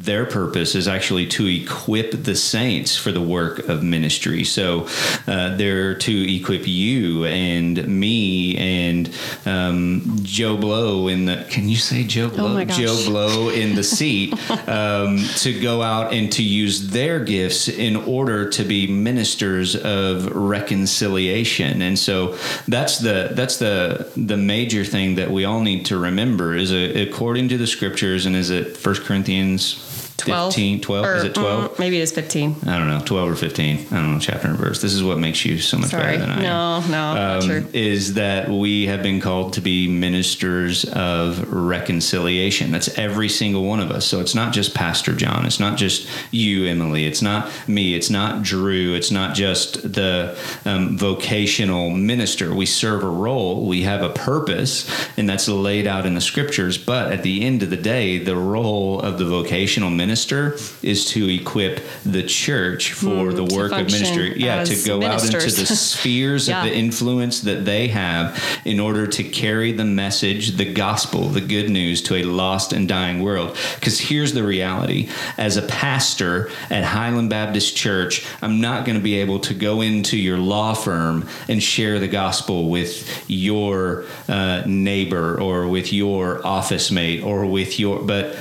their 0.00 0.24
purpose 0.24 0.74
is 0.74 0.88
actually 0.88 1.26
to 1.26 1.46
equip 1.46 2.12
the 2.24 2.34
saints 2.34 2.96
for 2.96 3.12
the 3.12 3.20
work 3.20 3.58
of 3.68 3.82
ministry. 3.82 4.44
So 4.44 4.86
uh, 5.26 5.56
they're 5.56 5.94
to 5.94 6.36
equip 6.36 6.66
you 6.66 7.26
and 7.26 7.86
me 7.86 8.56
and 8.56 9.14
um, 9.44 10.16
Joe 10.22 10.56
Blow 10.56 11.08
in 11.08 11.26
the. 11.26 11.46
Can 11.50 11.68
you 11.68 11.76
say 11.76 12.04
Joe 12.04 12.30
oh 12.32 12.36
Blow? 12.36 12.60
Oh 12.60 12.64
Joe 12.64 12.96
Blow 13.04 13.50
in 13.50 13.74
the 13.74 13.84
seat 13.84 14.32
um, 14.68 15.18
to 15.36 15.60
go 15.60 15.82
out 15.82 16.14
and 16.14 16.32
to 16.32 16.42
use 16.42 16.90
their 16.90 17.22
gifts 17.22 17.68
in 17.68 17.96
order 17.96 18.48
to 18.48 18.64
be 18.64 18.86
ministers 18.86 19.76
of 19.76 20.34
reconciliation. 20.34 21.82
And 21.82 21.98
so 21.98 22.38
that's 22.66 22.98
the 22.98 23.32
that's 23.32 23.58
the 23.58 24.10
the 24.16 24.38
major 24.38 24.82
thing 24.82 25.16
that 25.16 25.30
we 25.30 25.44
all 25.44 25.60
need 25.60 25.84
to 25.86 25.98
remember 25.98 26.54
is 26.54 26.72
a, 26.72 27.02
according 27.02 27.50
to 27.50 27.58
the 27.58 27.66
scriptures 27.66 28.24
and 28.24 28.34
is 28.34 28.48
it 28.48 28.78
First 28.78 29.02
Corinthians 29.02 29.89
12, 30.20 30.54
15, 30.54 30.80
12 30.80 31.06
or, 31.06 31.14
is 31.16 31.24
it 31.24 31.34
12 31.34 31.70
mm, 31.72 31.78
maybe 31.78 32.00
it's 32.00 32.12
15 32.12 32.56
i 32.66 32.78
don't 32.78 32.88
know 32.88 33.00
12 33.04 33.30
or 33.30 33.34
15 33.34 33.78
i 33.78 33.82
don't 33.90 34.12
know 34.12 34.18
chapter 34.18 34.48
and 34.48 34.58
verse. 34.58 34.80
This 34.80 34.92
is 34.92 35.02
what 35.02 35.18
makes 35.18 35.44
you 35.44 35.58
so 35.58 35.78
much 35.78 35.90
Sorry. 35.90 36.16
better 36.16 36.18
than 36.18 36.30
i 36.30 36.42
no 36.42 36.82
am. 36.84 36.90
no 36.90 37.38
um, 37.38 37.42
true. 37.42 37.66
is 37.72 38.14
that 38.14 38.48
we 38.48 38.86
have 38.86 39.02
been 39.02 39.20
called 39.20 39.54
to 39.54 39.60
be 39.60 39.88
ministers 39.88 40.84
of 40.84 41.52
reconciliation. 41.52 42.70
That's 42.70 42.96
every 42.98 43.28
single 43.28 43.64
one 43.64 43.80
of 43.80 43.90
us. 43.90 44.06
So 44.06 44.20
it's 44.20 44.34
not 44.34 44.52
just 44.52 44.74
pastor 44.74 45.14
john. 45.14 45.46
It's 45.46 45.60
not 45.60 45.78
just 45.78 46.08
you 46.30 46.66
emily. 46.66 47.06
It's 47.06 47.22
not 47.22 47.50
me. 47.68 47.94
It's 47.94 48.10
not 48.10 48.42
drew. 48.42 48.94
It's 48.94 49.10
not 49.10 49.34
just 49.34 49.92
the 49.92 50.36
um, 50.64 50.96
vocational 50.96 51.90
minister. 51.90 52.54
We 52.54 52.66
serve 52.66 53.02
a 53.02 53.08
role. 53.08 53.66
We 53.66 53.82
have 53.82 54.02
a 54.02 54.10
purpose 54.10 54.90
and 55.16 55.28
that's 55.28 55.48
laid 55.48 55.86
out 55.86 56.06
in 56.06 56.14
the 56.14 56.20
scriptures. 56.20 56.78
But 56.78 57.12
at 57.12 57.22
the 57.22 57.42
end 57.42 57.62
of 57.62 57.70
the 57.70 57.76
day 57.76 58.18
the 58.18 58.36
role 58.36 59.00
of 59.00 59.18
the 59.18 59.24
vocational 59.24 59.90
minister 59.90 60.09
minister 60.10 60.56
is 60.82 61.04
to 61.04 61.28
equip 61.28 61.80
the 62.04 62.24
church 62.24 62.94
for 62.94 63.30
mm, 63.30 63.36
the 63.36 63.44
work 63.54 63.70
of 63.70 63.86
ministry. 63.86 64.36
Yeah, 64.36 64.64
to 64.64 64.74
go 64.84 64.98
ministers. 64.98 65.34
out 65.34 65.44
into 65.44 65.60
the 65.60 65.66
spheres 65.76 66.48
yeah. 66.48 66.58
of 66.58 66.64
the 66.64 66.76
influence 66.76 67.42
that 67.42 67.64
they 67.64 67.86
have 67.86 68.42
in 68.64 68.80
order 68.80 69.06
to 69.06 69.22
carry 69.22 69.70
the 69.70 69.84
message, 69.84 70.56
the 70.56 70.72
gospel, 70.72 71.28
the 71.28 71.40
good 71.40 71.70
news 71.70 72.02
to 72.02 72.16
a 72.16 72.24
lost 72.24 72.72
and 72.72 72.88
dying 72.88 73.22
world. 73.22 73.56
Because 73.76 74.00
here's 74.00 74.32
the 74.32 74.42
reality 74.42 75.08
as 75.38 75.56
a 75.56 75.62
pastor 75.62 76.50
at 76.70 76.82
Highland 76.82 77.30
Baptist 77.30 77.76
Church, 77.76 78.26
I'm 78.42 78.60
not 78.60 78.84
going 78.84 78.98
to 78.98 79.04
be 79.04 79.20
able 79.20 79.38
to 79.40 79.54
go 79.54 79.80
into 79.80 80.16
your 80.16 80.38
law 80.38 80.74
firm 80.74 81.28
and 81.46 81.62
share 81.62 82.00
the 82.00 82.08
gospel 82.08 82.68
with 82.68 83.30
your 83.30 84.06
uh, 84.26 84.64
neighbor 84.66 85.40
or 85.40 85.68
with 85.68 85.92
your 85.92 86.44
office 86.44 86.90
mate 86.90 87.22
or 87.22 87.46
with 87.46 87.78
your, 87.78 88.02
but 88.02 88.34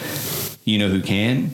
you 0.70 0.80
know 0.80 0.90
who 0.90 1.02
can? 1.02 1.52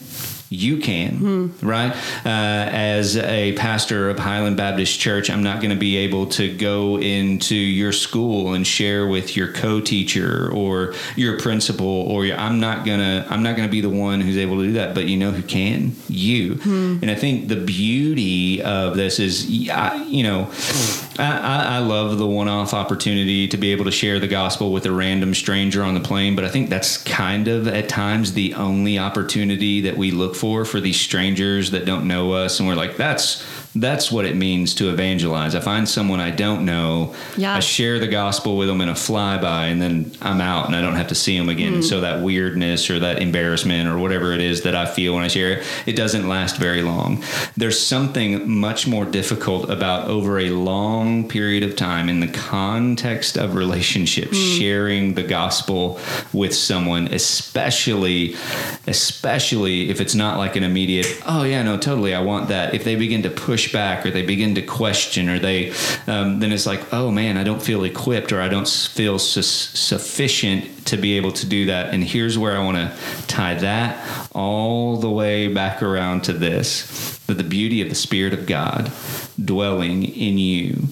you 0.50 0.78
can, 0.78 1.18
hmm. 1.18 1.68
right? 1.68 1.92
Uh, 2.26 2.70
as 2.70 3.18
a 3.18 3.54
pastor 3.54 4.10
of 4.10 4.20
Highland 4.20 4.58
Baptist 4.58 5.00
Church, 5.00 5.30
I'm 5.30 5.44
not 5.44 5.60
going 5.60 5.72
to 5.72 5.80
be 5.80 5.98
able 5.98 6.28
to 6.28 6.56
go 6.56 7.00
into 7.00 7.56
your 7.56 7.92
school 7.92 8.54
and 8.54 8.66
share 8.66 9.08
with 9.08 9.36
your 9.36 9.52
co-teacher 9.52 10.52
or 10.52 10.94
your 11.16 11.40
principal, 11.40 11.88
or 11.88 12.26
your, 12.26 12.38
I'm 12.38 12.60
not 12.60 12.86
gonna 12.86 13.26
I'm 13.30 13.44
not 13.44 13.56
gonna 13.56 13.70
be 13.70 13.82
the 13.82 13.90
one 13.90 14.22
who's 14.22 14.38
able 14.38 14.58
to 14.58 14.68
do 14.68 14.74
that. 14.74 14.94
But 14.94 15.08
you 15.08 15.18
know 15.18 15.32
who 15.32 15.44
can? 15.44 15.96
You. 16.08 16.56
Hmm. 16.56 17.00
And 17.02 17.10
I 17.10 17.16
think 17.16 17.48
the 17.48 17.56
beauty 17.56 18.62
of 18.62 18.96
this 18.96 19.20
is, 19.20 19.50
you 19.50 20.24
know, 20.24 20.52
I, 21.18 21.78
I 21.78 21.80
love 21.80 22.18
the 22.18 22.28
one-off 22.28 22.74
opportunity 22.74 23.48
to 23.48 23.58
be 23.58 23.72
able 23.72 23.86
to 23.86 23.92
share 23.92 24.20
the 24.20 24.28
gospel 24.28 24.72
with 24.72 24.86
a 24.86 24.92
random 24.92 25.34
stranger 25.34 25.84
on 25.84 25.94
the 25.94 26.00
plane, 26.02 26.36
but 26.36 26.44
I 26.44 26.50
think 26.50 26.70
that's 26.70 26.98
kind 26.98 27.48
of 27.48 27.68
at 27.68 27.88
times 27.88 28.34
the 28.34 28.54
only 28.56 29.00
opportunity 29.00 29.82
that 29.82 29.98
we 29.98 30.12
look 30.12 30.36
for 30.36 30.66
for 30.66 30.82
these 30.82 31.00
strangers 31.00 31.72
that 31.72 31.86
don't 31.86 32.08
know 32.08 32.34
us 32.34 32.60
and 32.60 32.68
we're 32.68 32.76
like 32.76 32.98
that's 32.98 33.44
that's 33.76 34.12
what 34.12 34.26
it 34.26 34.36
means 34.36 34.74
to 34.76 34.90
evangelize. 34.90 35.54
I 35.54 35.60
find 35.60 35.88
someone 35.88 36.22
I 36.22 36.32
don't 36.32 36.64
know, 36.64 37.14
yeah. 37.36 37.56
I 37.56 37.60
share 37.60 38.00
the 38.00 38.08
gospel 38.08 38.58
with 38.58 38.70
them 38.70 38.80
in 38.80 38.88
a 38.88 38.94
flyby, 38.94 39.72
and 39.72 39.82
then 39.82 40.12
I'm 40.22 40.40
out 40.40 40.68
and 40.68 40.76
I 40.76 40.82
don't 40.82 40.96
have 40.96 41.10
to 41.10 41.16
see 41.16 41.38
them 41.38 41.50
again. 41.50 41.76
Mm. 41.76 41.84
So 41.84 42.02
that 42.02 42.22
weirdness 42.22 42.90
or 42.90 43.00
that 43.00 43.22
embarrassment 43.22 43.90
or 43.90 43.98
whatever 43.98 44.32
it 44.32 44.40
is 44.40 44.62
that 44.62 44.76
I 44.76 44.86
feel 44.86 45.14
when 45.14 45.24
I 45.24 45.28
share 45.28 45.60
it, 45.60 45.68
it 45.86 45.96
doesn't 45.96 46.28
last 46.28 46.58
very 46.58 46.82
long. 46.82 47.22
There's 47.58 47.80
something 47.80 48.50
much 48.50 48.88
more 48.88 49.04
difficult 49.04 49.70
about 49.70 50.08
over 50.08 50.40
a 50.40 50.52
long 50.52 51.28
period 51.28 51.64
of 51.64 51.76
time 51.76 52.08
in 52.08 52.22
the 52.22 52.28
context 52.30 53.38
of 53.38 53.56
relationships, 53.56 54.38
mm. 54.38 54.58
sharing 54.58 55.16
the 55.16 55.24
gospel 55.24 56.00
with 56.32 56.56
someone, 56.56 57.08
especially, 57.08 58.36
especially 58.88 59.90
if 59.90 60.00
it's 60.00 60.16
not 60.16 60.38
like 60.38 60.56
an 60.56 60.64
immediate, 60.64 61.08
oh 61.26 61.44
yeah, 61.44 61.62
no, 61.62 61.78
totally, 61.78 62.16
I 62.16 62.22
want 62.22 62.48
that. 62.48 62.74
If 62.74 62.86
they 62.86 62.96
begin 62.96 63.24
to 63.24 63.30
push 63.30 63.65
push 63.66 63.74
back 63.74 64.06
or 64.06 64.12
they 64.12 64.22
begin 64.22 64.56
to 64.56 64.62
question 64.62 65.30
or 65.30 65.40
they 65.40 65.72
um, 66.08 66.40
then 66.40 66.52
it's 66.52 66.66
like 66.66 66.94
oh 66.94 67.12
man 67.12 67.38
i 67.38 67.44
don't 67.44 67.62
feel 67.62 67.84
equipped 67.84 68.32
or 68.32 68.42
i 68.42 68.48
don't 68.48 68.68
feel 68.68 69.18
su- 69.20 69.42
sufficient 69.42 70.66
to 70.86 70.98
be 70.98 71.18
able 71.18 71.32
to 71.32 71.46
do 71.46 71.66
that 71.66 71.94
and 71.94 72.04
here's 72.04 72.38
where 72.38 72.56
i 72.56 72.64
want 72.64 72.78
to 72.78 73.28
tie 73.28 73.56
that 73.56 74.30
all 74.34 74.98
the 74.98 75.10
way 75.10 75.48
back 75.48 75.82
around 75.82 76.24
to 76.24 76.34
this 76.34 77.20
that 77.28 77.36
the 77.36 77.44
beauty 77.44 77.82
of 77.82 77.90
the 77.90 77.96
spirit 77.96 78.34
of 78.34 78.46
god 78.46 78.92
dwelling 79.44 80.04
in 80.04 80.38
you 80.38 80.88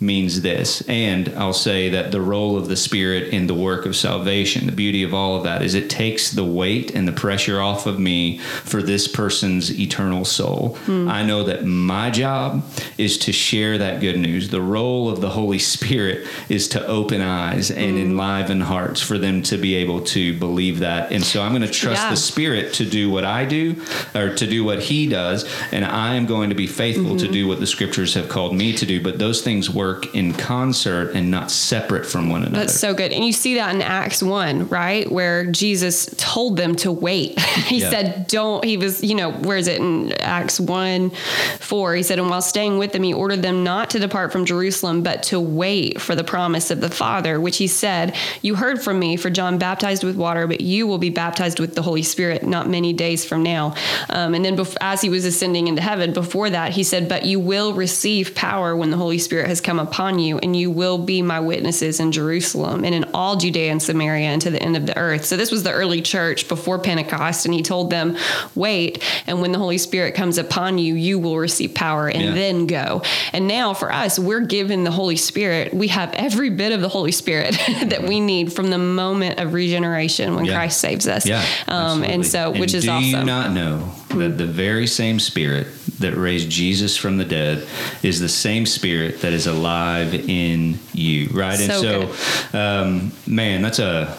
means 0.00 0.42
this. 0.42 0.82
And 0.82 1.28
I'll 1.30 1.52
say 1.52 1.88
that 1.90 2.12
the 2.12 2.20
role 2.20 2.56
of 2.56 2.68
the 2.68 2.76
Spirit 2.76 3.32
in 3.32 3.46
the 3.46 3.54
work 3.54 3.86
of 3.86 3.96
salvation, 3.96 4.66
the 4.66 4.72
beauty 4.72 5.02
of 5.02 5.12
all 5.12 5.36
of 5.36 5.44
that 5.44 5.62
is 5.62 5.74
it 5.74 5.90
takes 5.90 6.30
the 6.30 6.44
weight 6.44 6.94
and 6.94 7.08
the 7.08 7.12
pressure 7.12 7.60
off 7.60 7.86
of 7.86 7.98
me 7.98 8.38
for 8.38 8.82
this 8.82 9.08
person's 9.08 9.78
eternal 9.78 10.24
soul. 10.24 10.76
Hmm. 10.84 11.08
I 11.08 11.24
know 11.24 11.42
that 11.44 11.64
my 11.64 12.10
job 12.10 12.64
is 12.96 13.18
to 13.18 13.32
share 13.32 13.78
that 13.78 14.00
good 14.00 14.18
news. 14.18 14.50
The 14.50 14.62
role 14.62 15.08
of 15.08 15.20
the 15.20 15.30
Holy 15.30 15.58
Spirit 15.58 16.26
is 16.48 16.68
to 16.68 16.86
open 16.86 17.20
eyes 17.20 17.70
and 17.70 17.92
hmm. 17.92 18.02
enliven 18.02 18.60
hearts 18.60 19.00
for 19.00 19.18
them 19.18 19.37
to 19.44 19.56
be 19.56 19.76
able 19.76 20.02
to 20.02 20.38
believe 20.38 20.80
that. 20.80 21.12
And 21.12 21.24
so 21.24 21.42
I'm 21.42 21.52
going 21.52 21.62
to 21.62 21.68
trust 21.68 22.02
yeah. 22.02 22.10
the 22.10 22.16
Spirit 22.16 22.74
to 22.74 22.84
do 22.84 23.10
what 23.10 23.24
I 23.24 23.44
do 23.44 23.82
or 24.14 24.34
to 24.34 24.46
do 24.46 24.64
what 24.64 24.80
He 24.80 25.08
does. 25.08 25.48
And 25.72 25.84
I 25.84 26.14
am 26.14 26.26
going 26.26 26.50
to 26.50 26.54
be 26.54 26.66
faithful 26.66 27.04
mm-hmm. 27.04 27.18
to 27.18 27.28
do 27.28 27.48
what 27.48 27.60
the 27.60 27.66
scriptures 27.66 28.14
have 28.14 28.28
called 28.28 28.54
me 28.54 28.72
to 28.74 28.86
do, 28.86 29.02
but 29.02 29.18
those 29.18 29.42
things 29.42 29.70
work 29.70 30.14
in 30.14 30.32
concert 30.32 31.12
and 31.14 31.30
not 31.30 31.50
separate 31.50 32.06
from 32.06 32.28
one 32.28 32.42
another. 32.42 32.66
That's 32.66 32.78
so 32.78 32.94
good. 32.94 33.12
And 33.12 33.24
you 33.24 33.32
see 33.32 33.54
that 33.54 33.74
in 33.74 33.82
Acts 33.82 34.22
1, 34.22 34.68
right? 34.68 35.10
Where 35.10 35.46
Jesus 35.46 36.06
told 36.16 36.56
them 36.56 36.76
to 36.76 36.92
wait. 36.92 37.38
he 37.40 37.80
yeah. 37.80 37.90
said, 37.90 38.26
don't, 38.26 38.64
he 38.64 38.76
was, 38.76 39.02
you 39.02 39.14
know, 39.14 39.32
where 39.32 39.56
is 39.56 39.68
it 39.68 39.80
in 39.80 40.12
Acts 40.20 40.60
1 40.60 41.10
4? 41.10 41.94
He 41.94 42.02
said, 42.02 42.18
and 42.18 42.30
while 42.30 42.42
staying 42.42 42.78
with 42.78 42.92
them, 42.92 43.02
he 43.02 43.12
ordered 43.12 43.42
them 43.42 43.64
not 43.64 43.90
to 43.90 43.98
depart 43.98 44.32
from 44.32 44.44
Jerusalem, 44.44 45.02
but 45.02 45.22
to 45.24 45.40
wait 45.40 46.00
for 46.00 46.14
the 46.14 46.24
promise 46.24 46.70
of 46.70 46.80
the 46.80 46.90
Father, 46.90 47.40
which 47.40 47.56
he 47.56 47.66
said, 47.66 48.16
You 48.42 48.54
heard 48.54 48.82
from 48.82 48.98
me, 48.98 49.16
for 49.16 49.27
John 49.30 49.58
baptized 49.58 50.04
with 50.04 50.16
water, 50.16 50.46
but 50.46 50.60
you 50.60 50.86
will 50.86 50.98
be 50.98 51.10
baptized 51.10 51.60
with 51.60 51.74
the 51.74 51.82
Holy 51.82 52.02
Spirit 52.02 52.42
not 52.42 52.68
many 52.68 52.92
days 52.92 53.24
from 53.24 53.42
now. 53.42 53.74
Um, 54.10 54.34
and 54.34 54.44
then 54.44 54.56
bef- 54.56 54.76
as 54.80 55.00
he 55.00 55.08
was 55.08 55.24
ascending 55.24 55.68
into 55.68 55.82
heaven, 55.82 56.12
before 56.12 56.50
that, 56.50 56.72
he 56.72 56.82
said, 56.82 57.08
But 57.08 57.24
you 57.24 57.40
will 57.40 57.72
receive 57.74 58.34
power 58.34 58.76
when 58.76 58.90
the 58.90 58.96
Holy 58.96 59.18
Spirit 59.18 59.48
has 59.48 59.60
come 59.60 59.78
upon 59.78 60.18
you, 60.18 60.38
and 60.38 60.54
you 60.56 60.70
will 60.70 60.98
be 60.98 61.22
my 61.22 61.40
witnesses 61.40 62.00
in 62.00 62.12
Jerusalem 62.12 62.84
and 62.84 62.94
in 62.94 63.04
all 63.14 63.36
Judea 63.36 63.70
and 63.70 63.82
Samaria 63.82 64.28
and 64.28 64.42
to 64.42 64.50
the 64.50 64.62
end 64.62 64.76
of 64.76 64.86
the 64.86 64.96
earth. 64.96 65.24
So 65.24 65.36
this 65.36 65.50
was 65.50 65.62
the 65.62 65.72
early 65.72 66.02
church 66.02 66.48
before 66.48 66.78
Pentecost, 66.78 67.44
and 67.44 67.54
he 67.54 67.62
told 67.62 67.90
them, 67.90 68.16
wait, 68.54 69.02
and 69.26 69.40
when 69.40 69.52
the 69.52 69.58
Holy 69.58 69.78
Spirit 69.78 70.14
comes 70.14 70.38
upon 70.38 70.78
you, 70.78 70.94
you 70.94 71.18
will 71.18 71.38
receive 71.38 71.74
power 71.74 72.08
and 72.08 72.22
Yeah. 72.22 72.34
then 72.34 72.66
go. 72.66 73.02
And 73.32 73.46
now 73.48 73.74
for 73.74 73.92
us, 73.92 74.18
we're 74.18 74.40
given 74.40 74.84
the 74.84 74.90
Holy 74.90 75.16
Spirit. 75.16 75.74
We 75.74 75.88
have 75.88 76.12
every 76.14 76.50
bit 76.50 76.72
of 76.72 76.80
the 76.80 76.88
Holy 76.88 77.12
Spirit 77.12 77.52
that 77.86 78.04
we 78.04 78.20
need 78.20 78.52
from 78.52 78.70
the 78.70 78.78
moment 78.78 79.17
of 79.22 79.52
regeneration 79.54 80.34
when 80.34 80.44
Yeah. 80.44 80.54
Christ 80.54 80.80
saves 80.80 81.06
us. 81.08 81.26
Yeah. 81.26 81.44
Um, 81.68 82.02
and 82.04 82.24
so, 82.26 82.50
which 82.50 82.72
And 82.72 82.74
is 82.74 82.84
do 82.84 82.90
awesome. 82.90 83.04
you 83.04 83.24
not 83.24 83.52
know 83.52 83.92
that 84.10 84.38
the 84.38 84.46
very 84.46 84.86
same 84.86 85.18
spirit 85.20 85.66
that 86.00 86.14
raised 86.14 86.48
Jesus 86.50 86.96
from 86.96 87.18
the 87.18 87.24
dead 87.24 87.66
is 88.02 88.20
the 88.20 88.28
same 88.28 88.66
spirit 88.66 89.20
that 89.22 89.32
is 89.32 89.46
alive 89.46 90.14
in 90.14 90.78
you, 90.92 91.28
right? 91.32 91.58
and 91.60 91.72
So 91.72 92.12
so, 92.52 92.58
um, 92.58 93.12
man, 93.26 93.62
that's 93.62 93.78
a 93.80 94.16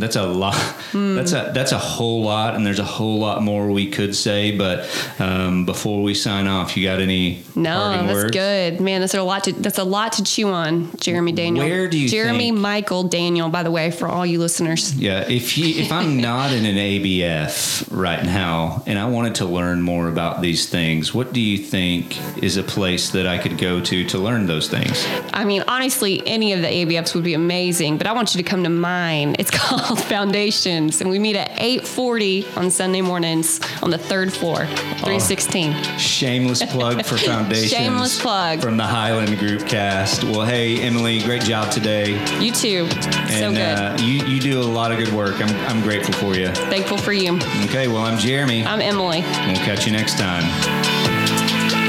that's 0.00 0.16
a 0.16 0.26
lot. 0.26 0.54
Hmm. 0.92 1.14
That's 1.20 1.32
a 1.32 1.50
that's 1.54 1.72
a 1.72 1.78
whole 1.78 2.22
lot, 2.22 2.54
and 2.56 2.66
there's 2.66 2.78
a 2.80 2.84
whole 2.84 3.18
lot 3.20 3.42
more 3.42 3.70
we 3.70 3.90
could 3.90 4.16
say. 4.16 4.56
But 4.56 4.88
um, 5.20 5.64
before 5.66 6.02
we 6.02 6.14
sign 6.14 6.46
off, 6.48 6.76
you 6.76 6.82
got 6.84 6.98
any 7.00 7.44
No, 7.54 7.90
that's 7.90 8.12
words? 8.12 8.30
good, 8.32 8.80
man. 8.80 9.00
That's 9.00 9.14
a 9.14 9.22
lot 9.22 9.44
to 9.44 9.52
that's 9.52 9.78
a 9.78 9.84
lot 9.84 10.14
to 10.14 10.24
chew 10.24 10.48
on, 10.48 10.90
Jeremy 10.98 11.30
Daniel. 11.32 11.64
Where 11.64 11.86
do 11.88 11.96
you 11.98 12.08
Jeremy 12.08 12.48
think- 12.50 12.58
Michael 12.58 13.04
Daniel? 13.04 13.48
By 13.50 13.62
the 13.62 13.70
way, 13.70 13.90
for 13.92 14.08
all 14.08 14.24
you 14.26 14.38
listeners, 14.40 14.94
Yeah, 14.96 15.28
if 15.28 15.56
you, 15.58 15.80
if 15.82 15.92
I'm 15.92 16.20
not 16.30 16.50
in 16.52 16.64
an 16.66 16.76
ABF 16.76 17.86
right 17.90 18.24
now 18.24 18.82
and 18.86 18.98
I 18.98 19.06
wanted 19.06 19.36
to 19.36 19.44
learn 19.44 19.82
more 19.82 20.08
about 20.08 20.40
these 20.40 20.68
things, 20.68 21.14
what 21.14 21.32
do 21.32 21.40
you 21.40 21.58
think 21.58 22.16
is 22.42 22.56
a 22.56 22.62
place 22.62 23.10
that 23.10 23.26
I 23.26 23.38
could 23.38 23.58
go 23.58 23.80
to 23.80 24.04
to 24.06 24.18
learn 24.18 24.46
those 24.46 24.68
things? 24.68 25.06
I 25.32 25.44
mean, 25.44 25.62
honestly, 25.68 26.22
any 26.26 26.52
of 26.52 26.62
the 26.62 26.68
ABFs 26.68 27.14
would 27.14 27.24
be 27.24 27.34
amazing, 27.34 27.98
but 27.98 28.06
I 28.06 28.12
want 28.12 28.34
you 28.34 28.42
to 28.42 28.48
come 28.48 28.64
to 28.64 28.70
mine. 28.70 29.36
It's 29.38 29.50
called 29.50 29.89
Foundations, 29.96 31.00
and 31.00 31.10
we 31.10 31.18
meet 31.18 31.36
at 31.36 31.50
8:40 31.58 32.46
on 32.56 32.70
Sunday 32.70 33.00
mornings 33.00 33.60
on 33.82 33.90
the 33.90 33.98
third 33.98 34.32
floor, 34.32 34.66
316. 34.66 35.72
Shameless 35.98 36.62
plug 36.64 37.04
for 37.04 37.16
Foundations. 37.30 37.70
Shameless 37.70 38.20
plug. 38.20 38.60
from 38.60 38.76
the 38.76 38.84
Highland 38.86 39.30
Groupcast. 39.38 40.24
Well, 40.24 40.46
hey 40.46 40.80
Emily, 40.80 41.20
great 41.22 41.42
job 41.42 41.70
today, 41.70 42.12
You 42.40 42.52
too, 42.52 42.88
so 43.28 43.50
good. 43.52 43.58
uh, 43.60 43.96
you 44.00 44.24
you 44.26 44.40
do 44.40 44.60
a 44.60 44.62
lot 44.62 44.92
of 44.92 44.98
good 44.98 45.12
work. 45.12 45.40
I'm 45.40 45.54
I'm 45.68 45.82
grateful 45.82 46.14
for 46.14 46.34
you. 46.36 46.48
Thankful 46.48 46.98
for 46.98 47.12
you. 47.12 47.36
Okay, 47.64 47.88
well 47.88 48.02
I'm 48.02 48.18
Jeremy. 48.18 48.64
I'm 48.64 48.80
Emily. 48.80 49.20
We'll 49.20 49.64
catch 49.66 49.86
you 49.86 49.92
next 49.92 50.18
time. 50.18 50.44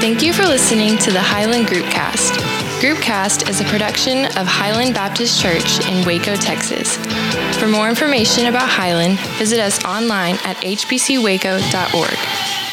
Thank 0.00 0.20
you 0.22 0.32
for 0.32 0.42
listening 0.42 0.98
to 0.98 1.12
the 1.12 1.20
Highland 1.22 1.66
Groupcast. 1.68 2.51
Groupcast 2.82 3.48
is 3.48 3.60
a 3.60 3.64
production 3.66 4.24
of 4.36 4.44
Highland 4.44 4.92
Baptist 4.92 5.40
Church 5.40 5.86
in 5.86 6.04
Waco, 6.04 6.34
Texas. 6.34 6.96
For 7.56 7.68
more 7.68 7.88
information 7.88 8.46
about 8.46 8.68
Highland, 8.68 9.20
visit 9.38 9.60
us 9.60 9.84
online 9.84 10.34
at 10.42 10.56
hbcwaco.org. 10.56 12.71